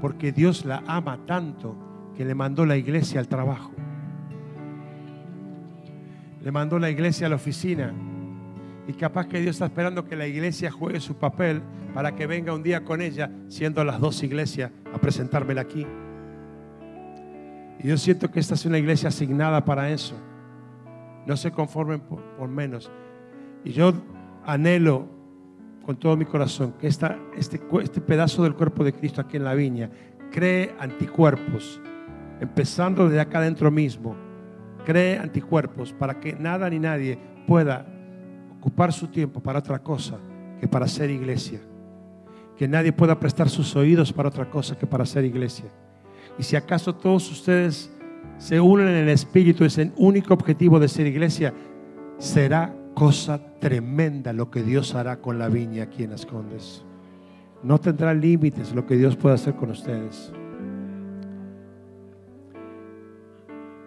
Porque 0.00 0.30
Dios 0.30 0.64
la 0.64 0.84
ama 0.86 1.18
tanto 1.26 1.74
que 2.14 2.24
le 2.24 2.36
mandó 2.36 2.64
la 2.64 2.76
iglesia 2.76 3.18
al 3.18 3.26
trabajo. 3.26 3.72
Le 6.42 6.52
mandó 6.52 6.78
la 6.78 6.90
iglesia 6.90 7.26
a 7.26 7.30
la 7.30 7.36
oficina. 7.36 7.92
Y 8.88 8.92
capaz 8.92 9.26
que 9.26 9.40
Dios 9.40 9.56
está 9.56 9.66
esperando 9.66 10.04
que 10.04 10.16
la 10.16 10.26
iglesia 10.26 10.70
juegue 10.70 11.00
su 11.00 11.14
papel 11.14 11.60
para 11.92 12.14
que 12.14 12.26
venga 12.26 12.54
un 12.54 12.62
día 12.62 12.84
con 12.84 13.00
ella, 13.00 13.30
siendo 13.48 13.82
las 13.84 14.00
dos 14.00 14.22
iglesias, 14.22 14.70
a 14.92 14.98
presentármela 14.98 15.62
aquí. 15.62 15.86
Y 17.80 17.88
yo 17.88 17.96
siento 17.96 18.30
que 18.30 18.40
esta 18.40 18.54
es 18.54 18.64
una 18.64 18.78
iglesia 18.78 19.08
asignada 19.08 19.64
para 19.64 19.90
eso. 19.90 20.14
No 21.26 21.36
se 21.36 21.50
conformen 21.50 22.00
por, 22.00 22.48
menos. 22.48 22.90
Y 23.64 23.72
yo 23.72 23.92
anhelo 24.44 25.08
con 25.84 25.96
todo 25.96 26.16
mi 26.16 26.24
corazón 26.24 26.74
que 26.80 26.86
esta, 26.86 27.18
este, 27.36 27.60
este 27.82 28.00
pedazo 28.00 28.44
del 28.44 28.54
cuerpo 28.54 28.84
de 28.84 28.92
Cristo 28.92 29.20
aquí 29.20 29.36
en 29.36 29.44
la 29.44 29.54
viña 29.54 29.90
cree 30.30 30.74
anticuerpos, 30.78 31.80
empezando 32.40 33.08
desde 33.08 33.20
acá 33.20 33.38
adentro 33.38 33.70
mismo. 33.70 34.14
Cree 34.84 35.18
anticuerpos 35.18 35.92
para 35.92 36.20
que 36.20 36.34
nada 36.34 36.70
ni 36.70 36.78
nadie 36.78 37.18
pueda 37.46 37.95
ocupar 38.66 38.92
su 38.92 39.06
tiempo 39.06 39.40
para 39.40 39.60
otra 39.60 39.78
cosa 39.78 40.18
que 40.60 40.66
para 40.66 40.88
ser 40.88 41.08
iglesia 41.08 41.60
que 42.56 42.66
nadie 42.66 42.92
pueda 42.92 43.20
prestar 43.20 43.48
sus 43.48 43.76
oídos 43.76 44.12
para 44.12 44.28
otra 44.28 44.50
cosa 44.50 44.76
que 44.76 44.86
para 44.86 45.06
ser 45.06 45.24
iglesia. 45.24 45.66
Y 46.38 46.42
si 46.42 46.56
acaso 46.56 46.94
todos 46.94 47.30
ustedes 47.30 47.92
se 48.38 48.60
unen 48.60 48.88
en 48.88 48.94
el 48.94 49.08
Espíritu, 49.10 49.64
es 49.64 49.78
el 49.78 49.92
único 49.96 50.34
objetivo 50.34 50.80
de 50.80 50.88
ser 50.88 51.06
iglesia, 51.06 51.52
será 52.18 52.74
cosa 52.94 53.40
tremenda 53.60 54.32
lo 54.32 54.50
que 54.50 54.62
Dios 54.62 54.94
hará 54.94 55.20
con 55.20 55.38
la 55.38 55.48
viña 55.48 55.84
aquí 55.84 56.02
en 56.02 56.10
las 56.10 56.24
Condes. 56.24 56.82
No 57.62 57.78
tendrá 57.78 58.14
límites 58.14 58.74
lo 58.74 58.86
que 58.86 58.96
Dios 58.96 59.16
puede 59.16 59.34
hacer 59.34 59.54
con 59.54 59.70
ustedes. 59.70 60.32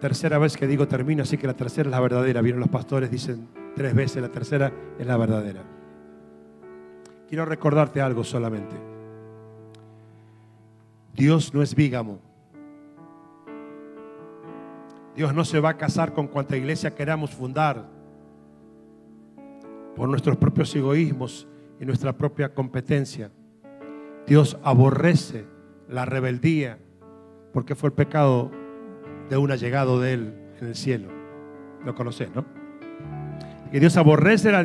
Tercera 0.00 0.38
vez 0.38 0.56
que 0.56 0.66
digo 0.66 0.88
termino, 0.88 1.24
así 1.24 1.36
que 1.36 1.46
la 1.46 1.54
tercera 1.54 1.88
es 1.88 1.90
la 1.90 2.00
verdadera. 2.00 2.40
Vieron 2.40 2.60
los 2.60 2.70
pastores, 2.70 3.10
dicen 3.10 3.48
tres 3.74 3.94
veces, 3.94 4.22
la 4.22 4.28
tercera 4.30 4.72
es 4.98 5.06
la 5.06 5.16
verdadera. 5.16 5.62
Quiero 7.28 7.44
recordarte 7.44 8.00
algo 8.00 8.24
solamente. 8.24 8.76
Dios 11.14 11.54
no 11.54 11.62
es 11.62 11.74
vígamo. 11.74 12.18
Dios 15.14 15.34
no 15.34 15.44
se 15.44 15.60
va 15.60 15.70
a 15.70 15.76
casar 15.76 16.12
con 16.12 16.28
cuanta 16.28 16.56
iglesia 16.56 16.94
queramos 16.94 17.30
fundar 17.30 17.84
por 19.96 20.08
nuestros 20.08 20.36
propios 20.36 20.74
egoísmos 20.74 21.46
y 21.78 21.84
nuestra 21.84 22.16
propia 22.16 22.54
competencia. 22.54 23.30
Dios 24.26 24.58
aborrece 24.62 25.46
la 25.88 26.04
rebeldía 26.04 26.78
porque 27.52 27.74
fue 27.74 27.88
el 27.88 27.94
pecado 27.94 28.50
de 29.28 29.36
un 29.36 29.50
allegado 29.50 30.00
de 30.00 30.12
él 30.14 30.34
en 30.60 30.68
el 30.68 30.74
cielo. 30.74 31.08
Lo 31.84 31.94
conoces, 31.94 32.34
¿no? 32.34 32.59
Que 33.70 33.80
Dios 33.80 33.96
aborrece 33.96 34.50
la, 34.52 34.62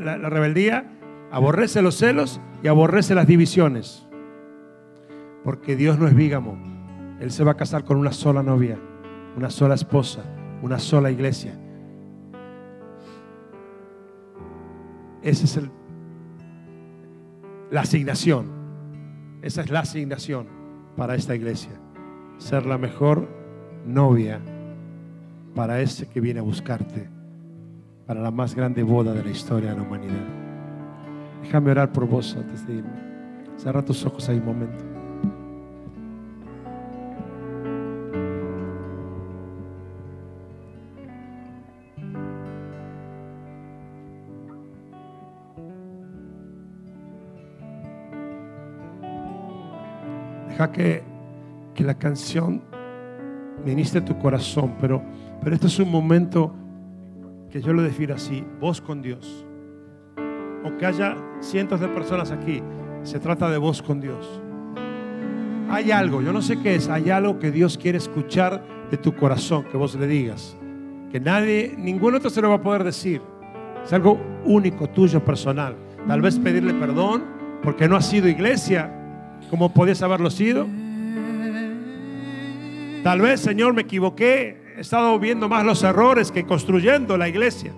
la- 0.00 0.16
rebeldía, 0.30 0.84
aborrece 1.32 1.82
los 1.82 1.96
celos 1.96 2.40
y 2.62 2.68
aborrece 2.68 3.14
las 3.14 3.26
divisiones. 3.26 4.06
Porque 5.42 5.76
Dios 5.76 5.98
no 5.98 6.06
es 6.06 6.14
bígamo. 6.14 6.56
Él 7.20 7.30
se 7.30 7.44
va 7.44 7.52
a 7.52 7.56
casar 7.56 7.84
con 7.84 7.96
una 7.96 8.12
sola 8.12 8.42
novia, 8.42 8.78
una 9.36 9.50
sola 9.50 9.74
esposa, 9.74 10.22
una 10.62 10.78
sola 10.78 11.10
iglesia. 11.10 11.58
Esa 15.22 15.44
es 15.44 15.56
el, 15.56 15.70
la 17.70 17.80
asignación. 17.82 18.52
Esa 19.42 19.62
es 19.62 19.70
la 19.70 19.80
asignación 19.80 20.46
para 20.96 21.14
esta 21.14 21.34
iglesia. 21.34 21.72
Ser 22.38 22.66
la 22.66 22.78
mejor 22.78 23.28
novia 23.86 24.40
para 25.54 25.80
ese 25.80 26.08
que 26.08 26.20
viene 26.20 26.40
a 26.40 26.42
buscarte, 26.42 27.08
para 28.06 28.20
la 28.20 28.30
más 28.30 28.54
grande 28.54 28.82
boda 28.82 29.12
de 29.12 29.24
la 29.24 29.30
historia 29.30 29.70
de 29.70 29.76
la 29.76 29.82
humanidad. 29.82 30.24
Déjame 31.42 31.70
orar 31.70 31.92
por 31.92 32.06
vos 32.06 32.36
antes 32.36 32.66
de 32.66 32.74
irme. 32.74 32.90
Cierra 33.56 33.84
tus 33.84 34.04
ojos 34.04 34.28
ahí 34.28 34.38
un 34.38 34.46
momento. 34.46 34.84
Deja 50.48 50.70
que, 50.70 51.02
que 51.74 51.82
la 51.84 51.94
canción 51.94 52.62
ministre 53.64 54.00
tu 54.00 54.16
corazón, 54.18 54.74
pero, 54.80 55.02
pero 55.42 55.54
este 55.54 55.66
es 55.66 55.78
un 55.78 55.90
momento 55.90 56.54
que 57.54 57.62
yo 57.62 57.72
lo 57.72 57.82
defino 57.82 58.16
así, 58.16 58.44
vos 58.58 58.80
con 58.80 59.00
Dios. 59.00 59.46
Aunque 60.64 60.86
haya 60.86 61.16
cientos 61.38 61.78
de 61.78 61.86
personas 61.86 62.32
aquí, 62.32 62.60
se 63.04 63.20
trata 63.20 63.48
de 63.48 63.58
vos 63.58 63.80
con 63.80 64.00
Dios. 64.00 64.42
Hay 65.70 65.92
algo, 65.92 66.20
yo 66.20 66.32
no 66.32 66.42
sé 66.42 66.58
qué 66.60 66.74
es, 66.74 66.88
hay 66.88 67.10
algo 67.10 67.38
que 67.38 67.52
Dios 67.52 67.78
quiere 67.78 67.98
escuchar 67.98 68.60
de 68.90 68.96
tu 68.96 69.14
corazón, 69.14 69.66
que 69.70 69.76
vos 69.76 69.94
le 69.94 70.08
digas, 70.08 70.56
que 71.12 71.20
nadie, 71.20 71.76
ningún 71.78 72.16
otro 72.16 72.28
se 72.28 72.42
lo 72.42 72.48
va 72.48 72.56
a 72.56 72.60
poder 72.60 72.82
decir. 72.82 73.22
Es 73.84 73.92
algo 73.92 74.20
único, 74.44 74.88
tuyo, 74.88 75.24
personal. 75.24 75.76
Tal 76.08 76.22
vez 76.22 76.40
pedirle 76.40 76.74
perdón 76.74 77.22
porque 77.62 77.86
no 77.86 77.94
has 77.94 78.10
sido 78.10 78.26
iglesia 78.26 78.92
como 79.48 79.72
podías 79.72 80.02
haberlo 80.02 80.28
sido. 80.28 80.66
Tal 83.04 83.20
vez, 83.20 83.38
Señor, 83.38 83.74
me 83.74 83.82
equivoqué. 83.82 84.63
He 84.76 84.80
estado 84.80 85.16
viendo 85.20 85.48
más 85.48 85.64
los 85.64 85.84
errores 85.84 86.32
que 86.32 86.44
construyendo 86.44 87.16
la 87.16 87.28
iglesia. 87.28 87.72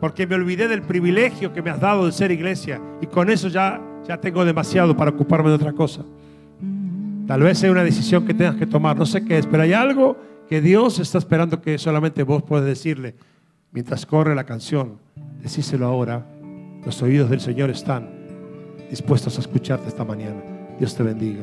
Porque 0.00 0.26
me 0.26 0.34
olvidé 0.34 0.66
del 0.66 0.82
privilegio 0.82 1.52
que 1.52 1.62
me 1.62 1.70
has 1.70 1.80
dado 1.80 2.06
de 2.06 2.12
ser 2.12 2.32
iglesia. 2.32 2.80
Y 3.00 3.06
con 3.06 3.30
eso 3.30 3.46
ya, 3.46 3.80
ya 4.06 4.20
tengo 4.20 4.44
demasiado 4.44 4.96
para 4.96 5.12
ocuparme 5.12 5.48
de 5.48 5.54
otra 5.54 5.72
cosa. 5.72 6.02
Tal 7.28 7.40
vez 7.40 7.58
sea 7.58 7.70
una 7.70 7.84
decisión 7.84 8.26
que 8.26 8.34
tengas 8.34 8.56
que 8.56 8.66
tomar. 8.66 8.96
No 8.96 9.06
sé 9.06 9.24
qué 9.24 9.38
es, 9.38 9.46
pero 9.46 9.62
hay 9.62 9.74
algo 9.74 10.16
que 10.48 10.60
Dios 10.60 10.98
está 10.98 11.18
esperando 11.18 11.62
que 11.62 11.78
solamente 11.78 12.24
vos 12.24 12.42
puedes 12.42 12.66
decirle. 12.66 13.14
Mientras 13.70 14.06
corre 14.06 14.34
la 14.34 14.44
canción, 14.44 14.98
decíselo 15.40 15.86
ahora. 15.86 16.26
Los 16.84 17.00
oídos 17.00 17.30
del 17.30 17.40
Señor 17.40 17.70
están 17.70 18.10
dispuestos 18.90 19.36
a 19.38 19.40
escucharte 19.40 19.88
esta 19.88 20.04
mañana. 20.04 20.42
Dios 20.78 20.96
te 20.96 21.04
bendiga. 21.04 21.42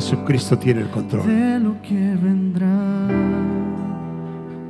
Jesucristo 0.00 0.56
tiene 0.56 0.80
el 0.80 0.88
control. 0.88 1.26
de 1.26 1.60
lo 1.60 1.82
que 1.82 2.16
vendrá. 2.22 3.06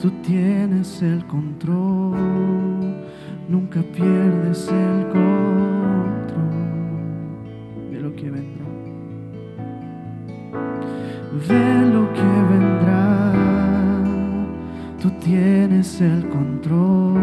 Tú 0.00 0.10
tienes 0.26 1.00
el 1.02 1.24
control, 1.26 2.16
nunca 3.48 3.80
pierdes 3.80 4.66
el 4.66 5.08
control 5.08 6.50
de 7.92 8.00
lo 8.00 8.12
que 8.16 8.28
vendrá. 8.28 8.66
De 11.48 11.86
lo 11.94 12.12
que 12.12 12.32
vendrá, 12.50 13.32
tú 15.00 15.10
tienes 15.20 16.00
el 16.00 16.28
control, 16.28 17.20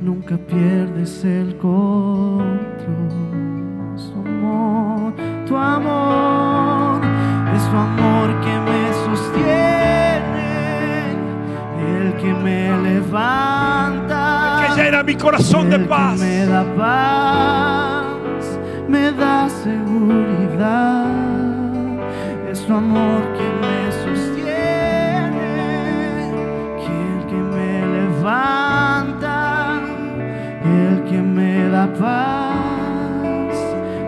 nunca 0.00 0.36
pierdes 0.36 1.24
el 1.24 1.56
control. 1.56 1.87
Corazón 15.18 15.68
de 15.70 15.76
El 15.76 15.82
que 15.82 15.88
paz. 15.88 16.18
Me 16.18 16.46
da 16.46 16.64
paz, 16.76 18.58
me 18.88 19.12
da 19.12 19.48
seguridad. 19.48 21.06
Es 22.50 22.64
tu 22.66 22.72
amor 22.74 23.20
que 23.36 23.46
me 23.62 23.92
sostiene, 24.04 25.54
que 26.80 26.92
el 27.12 27.20
que 27.26 27.40
me 27.54 27.72
levanta, 27.96 29.80
el 30.64 31.04
que 31.04 31.18
me 31.18 31.68
da 31.68 31.86
paz, 31.92 33.54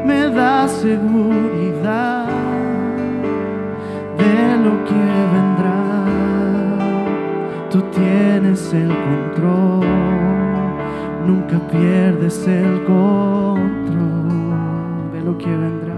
me 0.04 0.20
da 0.30 0.66
seguridad 0.68 2.26
de 4.16 4.56
lo 4.64 4.84
que 4.84 5.04
vendrá. 5.34 5.80
Tú 7.70 7.78
tienes 7.92 8.72
el 8.72 8.88
control, 8.88 9.89
nunca 11.50 11.68
pierdes 11.68 12.46
el 12.46 12.84
control 12.84 14.28
de 15.12 15.20
lo 15.22 15.36
que 15.38 15.50
vendrá. 15.50 15.94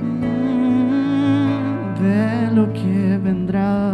Mm, 0.00 1.20
De 2.00 2.50
lo 2.54 2.72
que 2.72 3.18
vendrá, 3.22 3.92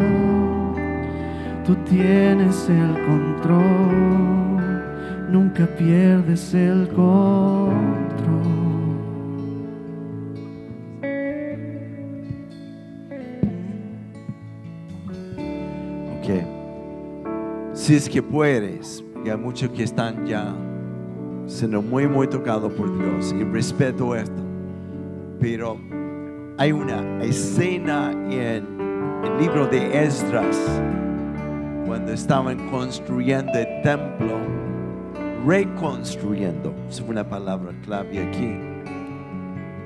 tú 1.64 1.74
tienes 1.88 2.68
el 2.68 2.92
control, 3.06 4.70
nunca 5.30 5.66
pierdes 5.66 6.54
el 6.54 6.88
control. 6.88 7.96
Si 17.86 17.94
es 17.94 18.08
que 18.08 18.20
puedes, 18.20 19.04
porque 19.16 19.30
hay 19.30 19.38
muchos 19.38 19.70
que 19.70 19.82
están 19.82 20.26
ya 20.26 20.54
siendo 21.46 21.80
muy, 21.80 22.06
muy 22.06 22.28
tocados 22.28 22.70
por 22.72 22.98
Dios 22.98 23.34
y 23.38 23.44
respeto 23.44 24.14
esto. 24.14 24.42
Pero 25.40 25.78
hay 26.58 26.72
una 26.72 27.22
escena 27.22 28.12
en 28.30 28.66
el 29.24 29.38
libro 29.40 29.66
de 29.66 30.04
Esdras, 30.04 30.56
cuando 31.86 32.12
estaban 32.12 32.68
construyendo 32.68 33.52
el 33.54 33.82
templo, 33.82 34.38
reconstruyendo, 35.46 36.74
es 36.88 37.00
una 37.00 37.26
palabra 37.26 37.72
clave 37.82 38.18
aquí, 38.18 38.54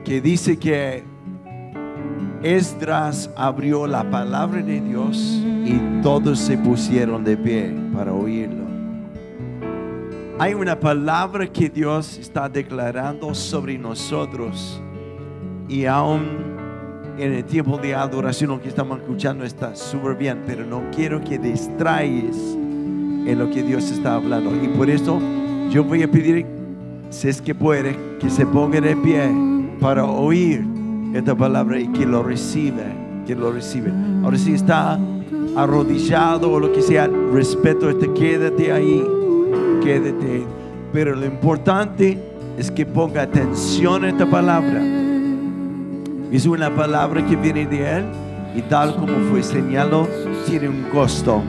que 0.04 0.20
dice 0.20 0.58
que 0.58 1.04
Esdras 2.42 3.30
abrió 3.36 3.86
la 3.86 4.10
palabra 4.10 4.62
de 4.62 4.80
Dios 4.80 5.40
y 5.64 5.78
todos 6.02 6.38
se 6.38 6.56
pusieron 6.58 7.22
de 7.22 7.36
pie 7.36 7.74
para 7.94 8.12
oírlo. 8.12 8.69
Hay 10.40 10.54
una 10.54 10.80
palabra 10.80 11.46
que 11.46 11.68
Dios 11.68 12.16
está 12.16 12.48
declarando 12.48 13.34
sobre 13.34 13.76
nosotros 13.76 14.80
y 15.68 15.84
aún 15.84 16.28
en 17.18 17.34
el 17.34 17.44
tiempo 17.44 17.76
de 17.76 17.94
adoración 17.94 18.48
lo 18.48 18.58
que 18.58 18.70
estamos 18.70 19.00
escuchando 19.00 19.44
está 19.44 19.76
súper 19.76 20.16
bien, 20.16 20.40
pero 20.46 20.64
no 20.64 20.84
quiero 20.96 21.22
que 21.22 21.38
distraigas 21.38 22.38
en 22.56 23.38
lo 23.38 23.50
que 23.50 23.62
Dios 23.62 23.90
está 23.90 24.14
hablando. 24.14 24.50
Y 24.64 24.68
por 24.68 24.88
eso 24.88 25.20
yo 25.68 25.84
voy 25.84 26.04
a 26.04 26.10
pedir 26.10 26.46
si 27.10 27.28
es 27.28 27.42
que 27.42 27.54
puede, 27.54 27.94
que 28.18 28.30
se 28.30 28.46
ponga 28.46 28.80
de 28.80 28.96
pie 28.96 29.30
para 29.78 30.06
oír 30.06 30.64
esta 31.12 31.34
palabra 31.34 31.78
y 31.78 31.88
que 31.88 32.06
lo 32.06 32.22
recibe, 32.22 32.84
que 33.26 33.34
lo 33.34 33.52
recibe. 33.52 33.92
Ahora 34.24 34.38
si 34.38 34.54
está 34.54 34.98
arrodillado 35.54 36.50
o 36.50 36.58
lo 36.58 36.72
que 36.72 36.80
sea, 36.80 37.10
respeto, 37.30 37.90
este, 37.90 38.10
quédate 38.14 38.72
ahí, 38.72 39.04
quédate. 39.80 40.44
Pero 40.92 41.14
lo 41.14 41.26
importante 41.26 42.18
es 42.58 42.70
que 42.70 42.84
ponga 42.84 43.22
atención 43.22 44.04
a 44.04 44.08
esta 44.08 44.26
palabra. 44.26 44.82
Es 46.32 46.46
una 46.46 46.74
palabra 46.74 47.24
que 47.26 47.36
viene 47.36 47.66
de 47.66 47.98
Él 47.98 48.04
y 48.54 48.62
tal 48.62 48.96
como 48.96 49.14
fue 49.30 49.42
señalado, 49.42 50.08
tiene 50.46 50.68
un 50.68 50.82
costo. 50.92 51.42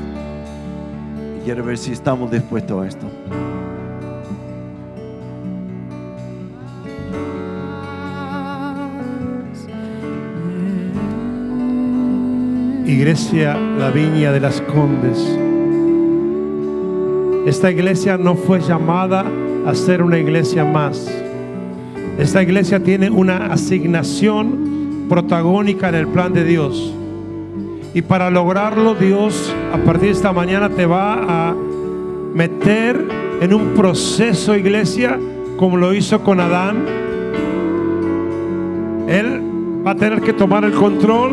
Quiero 1.44 1.64
ver 1.64 1.78
si 1.78 1.92
estamos 1.92 2.32
dispuestos 2.32 2.84
a 2.84 2.88
esto. 2.88 3.08
Iglesia 12.86 13.58
La 13.58 13.90
Viña 13.90 14.32
de 14.32 14.40
las 14.40 14.62
Condes. 14.62 15.51
Esta 17.46 17.72
iglesia 17.72 18.18
no 18.18 18.36
fue 18.36 18.60
llamada 18.60 19.26
a 19.66 19.74
ser 19.74 20.04
una 20.04 20.20
iglesia 20.20 20.64
más. 20.64 21.12
Esta 22.20 22.44
iglesia 22.44 22.84
tiene 22.84 23.10
una 23.10 23.48
asignación 23.48 25.08
protagónica 25.10 25.90
en 25.90 25.96
el 25.96 26.08
plan 26.08 26.34
de 26.34 26.44
Dios. 26.44 26.94
Y 27.96 28.04
para 28.04 28.30
lograrlo, 28.30 28.94
Dios 28.94 29.54
a 29.74 29.78
partir 29.78 30.10
de 30.10 30.12
esta 30.12 30.32
mañana 30.32 30.70
te 30.70 30.86
va 30.86 31.50
a 31.50 31.56
meter 32.36 33.08
en 33.42 33.54
un 33.56 33.70
proceso, 33.70 34.56
iglesia, 34.56 35.20
como 35.58 35.78
lo 35.78 35.96
hizo 35.96 36.22
con 36.22 36.40
Adán. 36.40 36.86
Él 39.08 39.42
va 39.86 39.92
a 39.92 39.96
tener 39.96 40.22
que 40.22 40.34
tomar 40.34 40.64
el 40.64 40.74
control, 40.74 41.32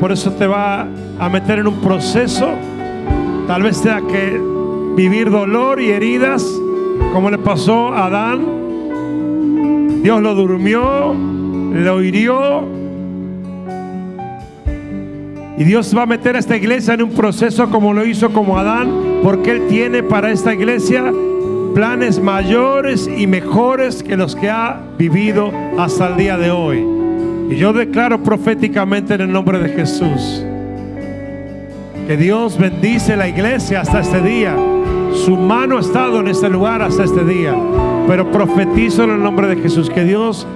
por 0.00 0.10
eso 0.10 0.32
te 0.32 0.46
va 0.46 0.88
a 1.18 1.28
meter 1.28 1.58
en 1.58 1.66
un 1.66 1.80
proceso. 1.82 2.48
Tal 3.46 3.62
vez 3.62 3.82
tenga 3.82 4.00
que 4.06 4.49
vivir 4.96 5.30
dolor 5.30 5.80
y 5.80 5.90
heridas, 5.90 6.44
como 7.12 7.30
le 7.30 7.38
pasó 7.38 7.88
a 7.88 8.06
Adán. 8.06 10.02
Dios 10.02 10.22
lo 10.22 10.34
durmió, 10.34 11.14
lo 11.14 12.02
hirió. 12.02 12.68
Y 15.58 15.64
Dios 15.64 15.94
va 15.96 16.02
a 16.02 16.06
meter 16.06 16.36
a 16.36 16.38
esta 16.38 16.56
iglesia 16.56 16.94
en 16.94 17.02
un 17.02 17.10
proceso 17.10 17.68
como 17.70 17.92
lo 17.92 18.06
hizo 18.06 18.30
como 18.30 18.58
Adán, 18.58 18.90
porque 19.22 19.50
Él 19.50 19.66
tiene 19.68 20.02
para 20.02 20.30
esta 20.30 20.54
iglesia 20.54 21.12
planes 21.74 22.18
mayores 22.20 23.06
y 23.06 23.26
mejores 23.26 24.02
que 24.02 24.16
los 24.16 24.34
que 24.34 24.48
ha 24.48 24.80
vivido 24.98 25.52
hasta 25.78 26.08
el 26.08 26.16
día 26.16 26.38
de 26.38 26.50
hoy. 26.50 26.84
Y 27.50 27.56
yo 27.56 27.72
declaro 27.72 28.22
proféticamente 28.22 29.14
en 29.14 29.22
el 29.22 29.32
nombre 29.32 29.58
de 29.58 29.68
Jesús 29.70 30.44
que 32.10 32.16
Dios 32.16 32.58
bendice 32.58 33.16
la 33.16 33.28
iglesia 33.28 33.82
hasta 33.82 34.00
este 34.00 34.20
día. 34.20 34.56
Su 35.24 35.36
mano 35.36 35.76
ha 35.76 35.80
estado 35.80 36.20
en 36.20 36.28
este 36.28 36.48
lugar 36.48 36.80
hasta 36.80 37.04
este 37.04 37.22
día. 37.24 37.54
Pero 38.08 38.30
profetizo 38.30 39.04
en 39.04 39.10
el 39.10 39.22
nombre 39.22 39.48
de 39.48 39.56
Jesús 39.60 39.90
que 39.90 40.02
Dios 40.02 40.46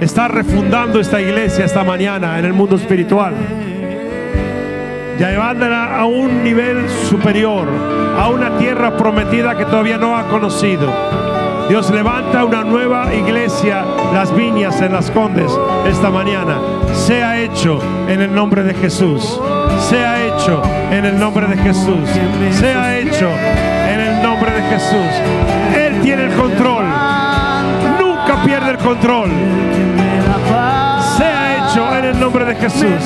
está 0.00 0.28
refundando 0.28 0.98
esta 0.98 1.20
iglesia 1.20 1.66
esta 1.66 1.84
mañana 1.84 2.38
en 2.38 2.46
el 2.46 2.54
mundo 2.54 2.76
espiritual. 2.76 3.34
Llevándola 5.18 5.98
a 5.98 6.06
un 6.06 6.42
nivel 6.42 6.88
superior, 6.88 7.68
a 8.18 8.30
una 8.30 8.56
tierra 8.56 8.96
prometida 8.96 9.58
que 9.58 9.66
todavía 9.66 9.98
no 9.98 10.16
ha 10.16 10.26
conocido. 10.28 10.90
Dios 11.68 11.90
levanta 11.90 12.46
una 12.46 12.64
nueva 12.64 13.14
iglesia, 13.14 13.84
las 14.14 14.34
viñas 14.34 14.80
en 14.80 14.94
las 14.94 15.10
condes, 15.10 15.52
esta 15.86 16.10
mañana. 16.10 16.58
Sea 16.94 17.38
hecho 17.42 17.78
en 18.08 18.22
el 18.22 18.34
nombre 18.34 18.62
de 18.62 18.72
Jesús. 18.72 19.38
Sea 19.90 20.24
hecho 20.24 20.62
en 20.90 21.04
el 21.04 21.18
nombre 21.18 21.46
de 21.46 21.58
Jesús. 21.58 22.08
Sea 22.52 22.98
hecho 22.98 23.28
Jesús. 24.68 25.12
Él 25.76 26.00
tiene 26.02 26.24
el 26.24 26.32
control. 26.34 26.84
Nunca 27.98 28.42
pierde 28.44 28.70
el 28.72 28.78
control. 28.78 29.30
Sea 31.16 31.56
hecho 31.56 31.96
en 31.96 32.04
el 32.04 32.20
nombre 32.20 32.44
de 32.44 32.54
Jesús. 32.54 33.02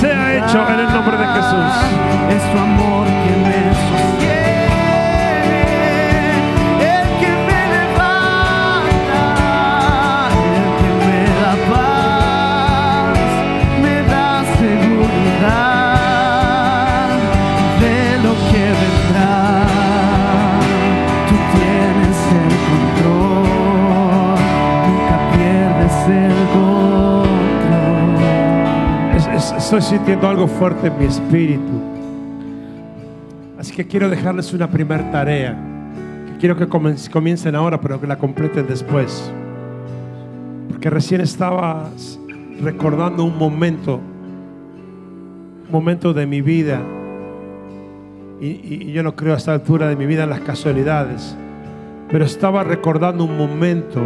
Sea 0.00 0.34
hecho 0.34 0.68
en 0.68 0.80
el 0.80 0.92
nombre 0.92 1.16
de 1.16 1.26
Jesús. 1.26 1.72
Es 2.30 2.52
tu 2.52 2.58
amor 2.58 3.06
que 3.06 3.36
me 3.48 3.71
estoy 29.74 29.96
sintiendo 29.96 30.28
algo 30.28 30.46
fuerte 30.46 30.88
en 30.88 30.98
mi 30.98 31.06
espíritu. 31.06 31.80
Así 33.58 33.72
que 33.74 33.86
quiero 33.86 34.10
dejarles 34.10 34.52
una 34.52 34.68
primera 34.68 35.10
tarea. 35.10 35.56
Que 36.26 36.36
quiero 36.36 36.56
que 36.58 36.68
comiencen 36.68 37.54
ahora, 37.54 37.80
pero 37.80 37.98
que 37.98 38.06
la 38.06 38.18
completen 38.18 38.66
después. 38.66 39.32
Porque 40.68 40.90
recién 40.90 41.22
estaba 41.22 41.88
s- 41.96 42.18
recordando 42.60 43.24
un 43.24 43.38
momento, 43.38 43.96
un 45.66 45.72
momento 45.72 46.12
de 46.12 46.26
mi 46.26 46.42
vida. 46.42 46.78
Y- 48.42 48.60
y 48.88 48.92
yo 48.92 49.02
no 49.02 49.16
creo 49.16 49.32
a 49.32 49.38
esta 49.38 49.54
altura 49.54 49.88
de 49.88 49.96
mi 49.96 50.04
vida 50.04 50.24
en 50.24 50.30
las 50.30 50.40
casualidades. 50.40 51.34
Pero 52.10 52.26
estaba 52.26 52.62
recordando 52.62 53.24
un 53.24 53.38
momento 53.38 54.02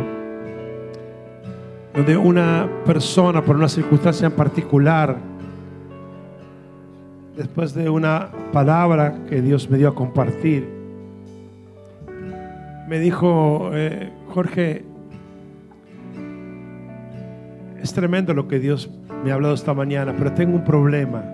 donde 1.92 2.16
una 2.16 2.68
persona, 2.84 3.42
por 3.42 3.56
una 3.56 3.68
circunstancia 3.68 4.26
en 4.26 4.32
particular, 4.32 5.34
después 7.36 7.74
de 7.74 7.90
una 7.90 8.30
palabra 8.52 9.26
que 9.28 9.42
Dios 9.42 9.68
me 9.68 9.78
dio 9.78 9.88
a 9.88 9.94
compartir, 9.94 10.66
me 12.88 12.98
dijo, 12.98 13.70
eh, 13.74 14.10
Jorge, 14.28 14.84
es 17.82 17.92
tremendo 17.92 18.32
lo 18.32 18.48
que 18.48 18.58
Dios 18.58 18.90
me 19.24 19.30
ha 19.30 19.34
hablado 19.34 19.54
esta 19.54 19.74
mañana, 19.74 20.14
pero 20.16 20.32
tengo 20.32 20.56
un 20.56 20.64
problema. 20.64 21.24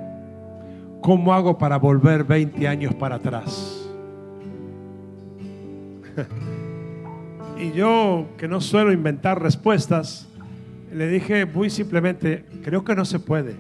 ¿Cómo 1.01 1.33
hago 1.33 1.59
para 1.59 1.79
volver 1.79 2.25
20 2.25 2.67
años 2.69 2.95
para 2.95 3.17
atrás? 3.17 3.89
y 7.59 7.73
yo, 7.73 8.27
que 8.37 8.49
no 8.49 8.61
suelo 8.61 8.93
inventar 8.93 9.41
respuestas, 9.41 10.29
le 10.93 11.09
dije 11.09 11.47
muy 11.47 11.71
simplemente, 11.71 12.45
creo 12.63 12.85
que 12.85 12.95
no 12.95 13.05
se 13.05 13.19
puede. 13.19 13.55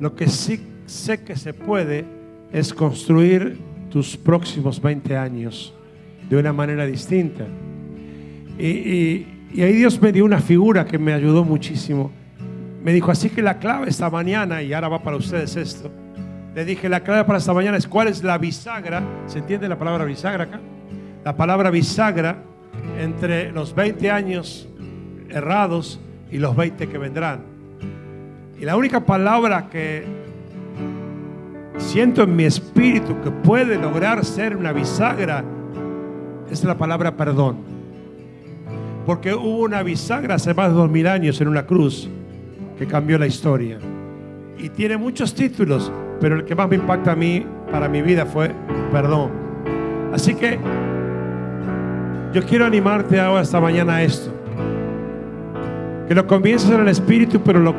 Lo 0.00 0.14
que 0.14 0.28
sí 0.28 0.71
sé 0.92 1.22
que 1.22 1.36
se 1.36 1.54
puede 1.54 2.04
es 2.52 2.72
construir 2.74 3.58
tus 3.90 4.16
próximos 4.16 4.80
20 4.80 5.16
años 5.16 5.74
de 6.28 6.36
una 6.36 6.52
manera 6.52 6.86
distinta. 6.86 7.44
Y, 8.58 8.66
y- 8.66 9.28
y 9.54 9.60
ahí 9.62 9.74
Dios 9.74 10.00
me 10.00 10.12
dio 10.12 10.24
una 10.24 10.38
figura 10.40 10.86
que 10.86 10.98
me 10.98 11.12
ayudó 11.12 11.44
muchísimo. 11.44 12.10
Me 12.82 12.92
dijo, 12.92 13.10
así 13.10 13.28
que 13.28 13.42
la 13.42 13.58
clave 13.58 13.90
esta 13.90 14.08
mañana, 14.08 14.62
y 14.62 14.72
ahora 14.72 14.88
va 14.88 15.02
para 15.02 15.16
ustedes 15.18 15.56
esto, 15.56 15.90
le 16.54 16.64
dije, 16.64 16.88
la 16.88 17.00
clave 17.00 17.24
para 17.24 17.38
esta 17.38 17.52
mañana 17.52 17.76
es 17.76 17.86
cuál 17.86 18.08
es 18.08 18.22
la 18.24 18.38
bisagra. 18.38 19.02
¿Se 19.26 19.38
entiende 19.40 19.68
la 19.68 19.78
palabra 19.78 20.04
bisagra 20.06 20.44
acá? 20.44 20.60
La 21.24 21.36
palabra 21.36 21.70
bisagra 21.70 22.42
entre 22.98 23.52
los 23.52 23.74
20 23.74 24.10
años 24.10 24.68
errados 25.28 26.00
y 26.30 26.38
los 26.38 26.56
20 26.56 26.88
que 26.88 26.98
vendrán. 26.98 27.40
Y 28.58 28.64
la 28.64 28.76
única 28.76 29.00
palabra 29.04 29.68
que 29.70 30.04
siento 31.76 32.22
en 32.22 32.36
mi 32.36 32.44
espíritu 32.44 33.20
que 33.22 33.30
puede 33.30 33.76
lograr 33.78 34.24
ser 34.24 34.56
una 34.56 34.72
bisagra 34.72 35.44
es 36.50 36.64
la 36.64 36.76
palabra 36.76 37.16
perdón. 37.16 37.56
Porque 39.06 39.34
hubo 39.34 39.62
una 39.62 39.82
bisagra 39.82 40.36
hace 40.36 40.54
más 40.54 40.68
de 40.68 40.74
dos 40.74 40.90
mil 40.90 41.06
años 41.06 41.40
en 41.40 41.48
una 41.48 41.66
cruz 41.66 42.08
que 42.78 42.86
cambió 42.86 43.18
la 43.18 43.26
historia. 43.26 43.78
Y 44.58 44.68
tiene 44.68 44.96
muchos 44.96 45.34
títulos, 45.34 45.90
pero 46.20 46.36
el 46.36 46.44
que 46.44 46.54
más 46.54 46.68
me 46.68 46.76
impacta 46.76 47.12
a 47.12 47.16
mí, 47.16 47.44
para 47.70 47.88
mi 47.88 48.02
vida, 48.02 48.26
fue 48.26 48.52
perdón. 48.92 49.30
Así 50.12 50.34
que 50.34 50.58
yo 52.32 52.42
quiero 52.44 52.66
animarte 52.66 53.18
ahora 53.18 53.42
esta 53.42 53.60
mañana 53.60 53.96
a 53.96 54.02
esto. 54.02 54.30
Que 56.06 56.14
lo 56.14 56.26
comiences 56.26 56.70
en 56.70 56.80
el 56.80 56.88
espíritu, 56.88 57.40
pero 57.40 57.60
lo, 57.60 57.74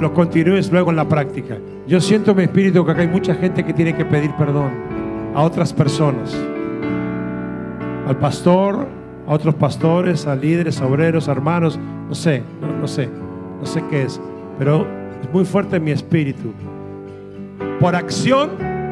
lo 0.00 0.12
continúes 0.14 0.70
luego 0.70 0.90
en 0.90 0.96
la 0.96 1.08
práctica. 1.08 1.58
Yo 1.86 2.00
siento 2.00 2.32
en 2.32 2.36
mi 2.38 2.42
espíritu 2.44 2.84
que 2.84 2.92
acá 2.92 3.02
hay 3.02 3.08
mucha 3.08 3.34
gente 3.34 3.64
que 3.64 3.72
tiene 3.72 3.94
que 3.94 4.04
pedir 4.04 4.32
perdón 4.36 4.70
a 5.34 5.42
otras 5.42 5.72
personas. 5.72 6.36
al 8.06 8.16
pastor, 8.16 8.88
a 9.28 9.32
otros 9.32 9.54
pastores, 9.54 10.26
a 10.26 10.34
líderes, 10.34 10.80
obreros, 10.80 11.28
a 11.28 11.32
hermanos, 11.32 11.78
no 12.08 12.14
sé, 12.14 12.42
no, 12.60 12.66
no 12.80 12.88
sé, 12.88 13.08
no 13.60 13.64
sé 13.64 13.84
qué 13.88 14.02
es, 14.02 14.20
pero 14.58 14.84
es 15.22 15.32
muy 15.32 15.44
fuerte 15.44 15.76
en 15.76 15.84
mi 15.84 15.92
espíritu. 15.92 16.52
Por 17.78 17.94
acción 17.94 18.50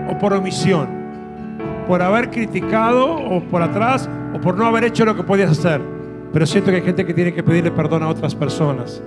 o 0.08 0.16
por 0.18 0.32
omisión, 0.34 0.86
por 1.88 2.00
haber 2.00 2.30
criticado 2.30 3.12
o 3.12 3.42
por 3.42 3.62
atrás 3.62 4.08
o 4.34 4.40
por 4.40 4.56
no 4.56 4.66
haber 4.66 4.84
hecho 4.84 5.04
lo 5.04 5.16
que 5.16 5.24
podías 5.24 5.50
hacer. 5.50 5.80
Pero 6.32 6.46
siento 6.46 6.70
que 6.70 6.76
hay 6.76 6.82
gente 6.82 7.04
que 7.04 7.14
tiene 7.14 7.34
que 7.34 7.42
pedirle 7.42 7.72
perdón 7.72 8.04
a 8.04 8.08
otras 8.08 8.34
personas. 8.34 9.02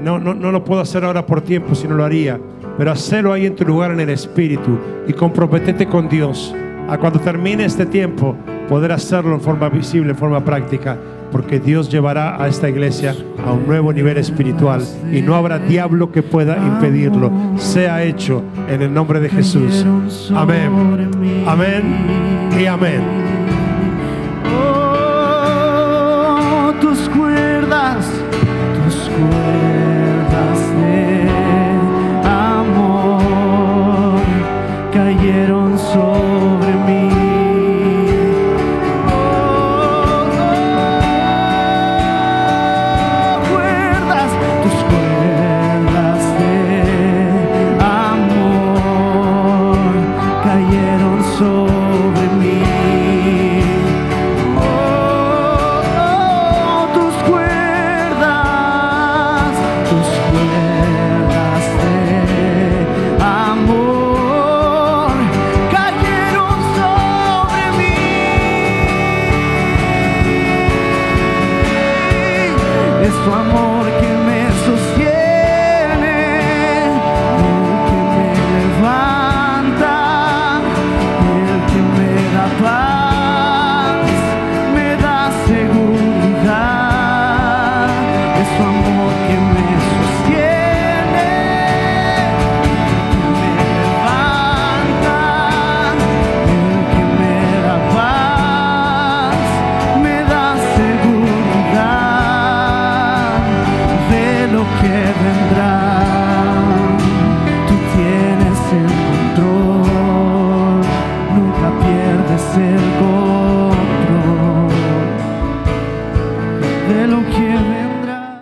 No, 0.00 0.18
no, 0.18 0.34
no 0.34 0.52
lo 0.52 0.64
puedo 0.64 0.80
hacer 0.80 1.04
ahora 1.04 1.26
por 1.26 1.40
tiempo, 1.42 1.74
si 1.74 1.88
no 1.88 1.94
lo 1.94 2.04
haría. 2.04 2.38
Pero 2.76 2.90
hacelo 2.90 3.32
ahí 3.32 3.46
en 3.46 3.56
tu 3.56 3.64
lugar 3.64 3.92
en 3.92 4.00
el 4.00 4.10
Espíritu 4.10 4.78
y 5.06 5.12
comprometete 5.12 5.86
con 5.86 6.08
Dios 6.08 6.54
a 6.88 6.98
cuando 6.98 7.20
termine 7.20 7.64
este 7.64 7.86
tiempo 7.86 8.36
poder 8.68 8.92
hacerlo 8.92 9.34
en 9.34 9.40
forma 9.40 9.68
visible, 9.68 10.10
en 10.10 10.16
forma 10.16 10.44
práctica, 10.44 10.96
porque 11.30 11.60
Dios 11.60 11.90
llevará 11.90 12.42
a 12.42 12.48
esta 12.48 12.68
iglesia 12.68 13.14
a 13.44 13.52
un 13.52 13.66
nuevo 13.66 13.92
nivel 13.92 14.18
espiritual 14.18 14.82
y 15.12 15.20
no 15.22 15.34
habrá 15.34 15.58
diablo 15.58 16.12
que 16.12 16.22
pueda 16.22 16.56
impedirlo. 16.56 17.30
Sea 17.56 18.02
hecho 18.02 18.42
en 18.68 18.82
el 18.82 18.92
nombre 18.92 19.20
de 19.20 19.28
Jesús. 19.28 19.84
Amén. 20.34 20.70
Amén 21.46 21.82
y 22.58 22.66
amén. 22.66 23.23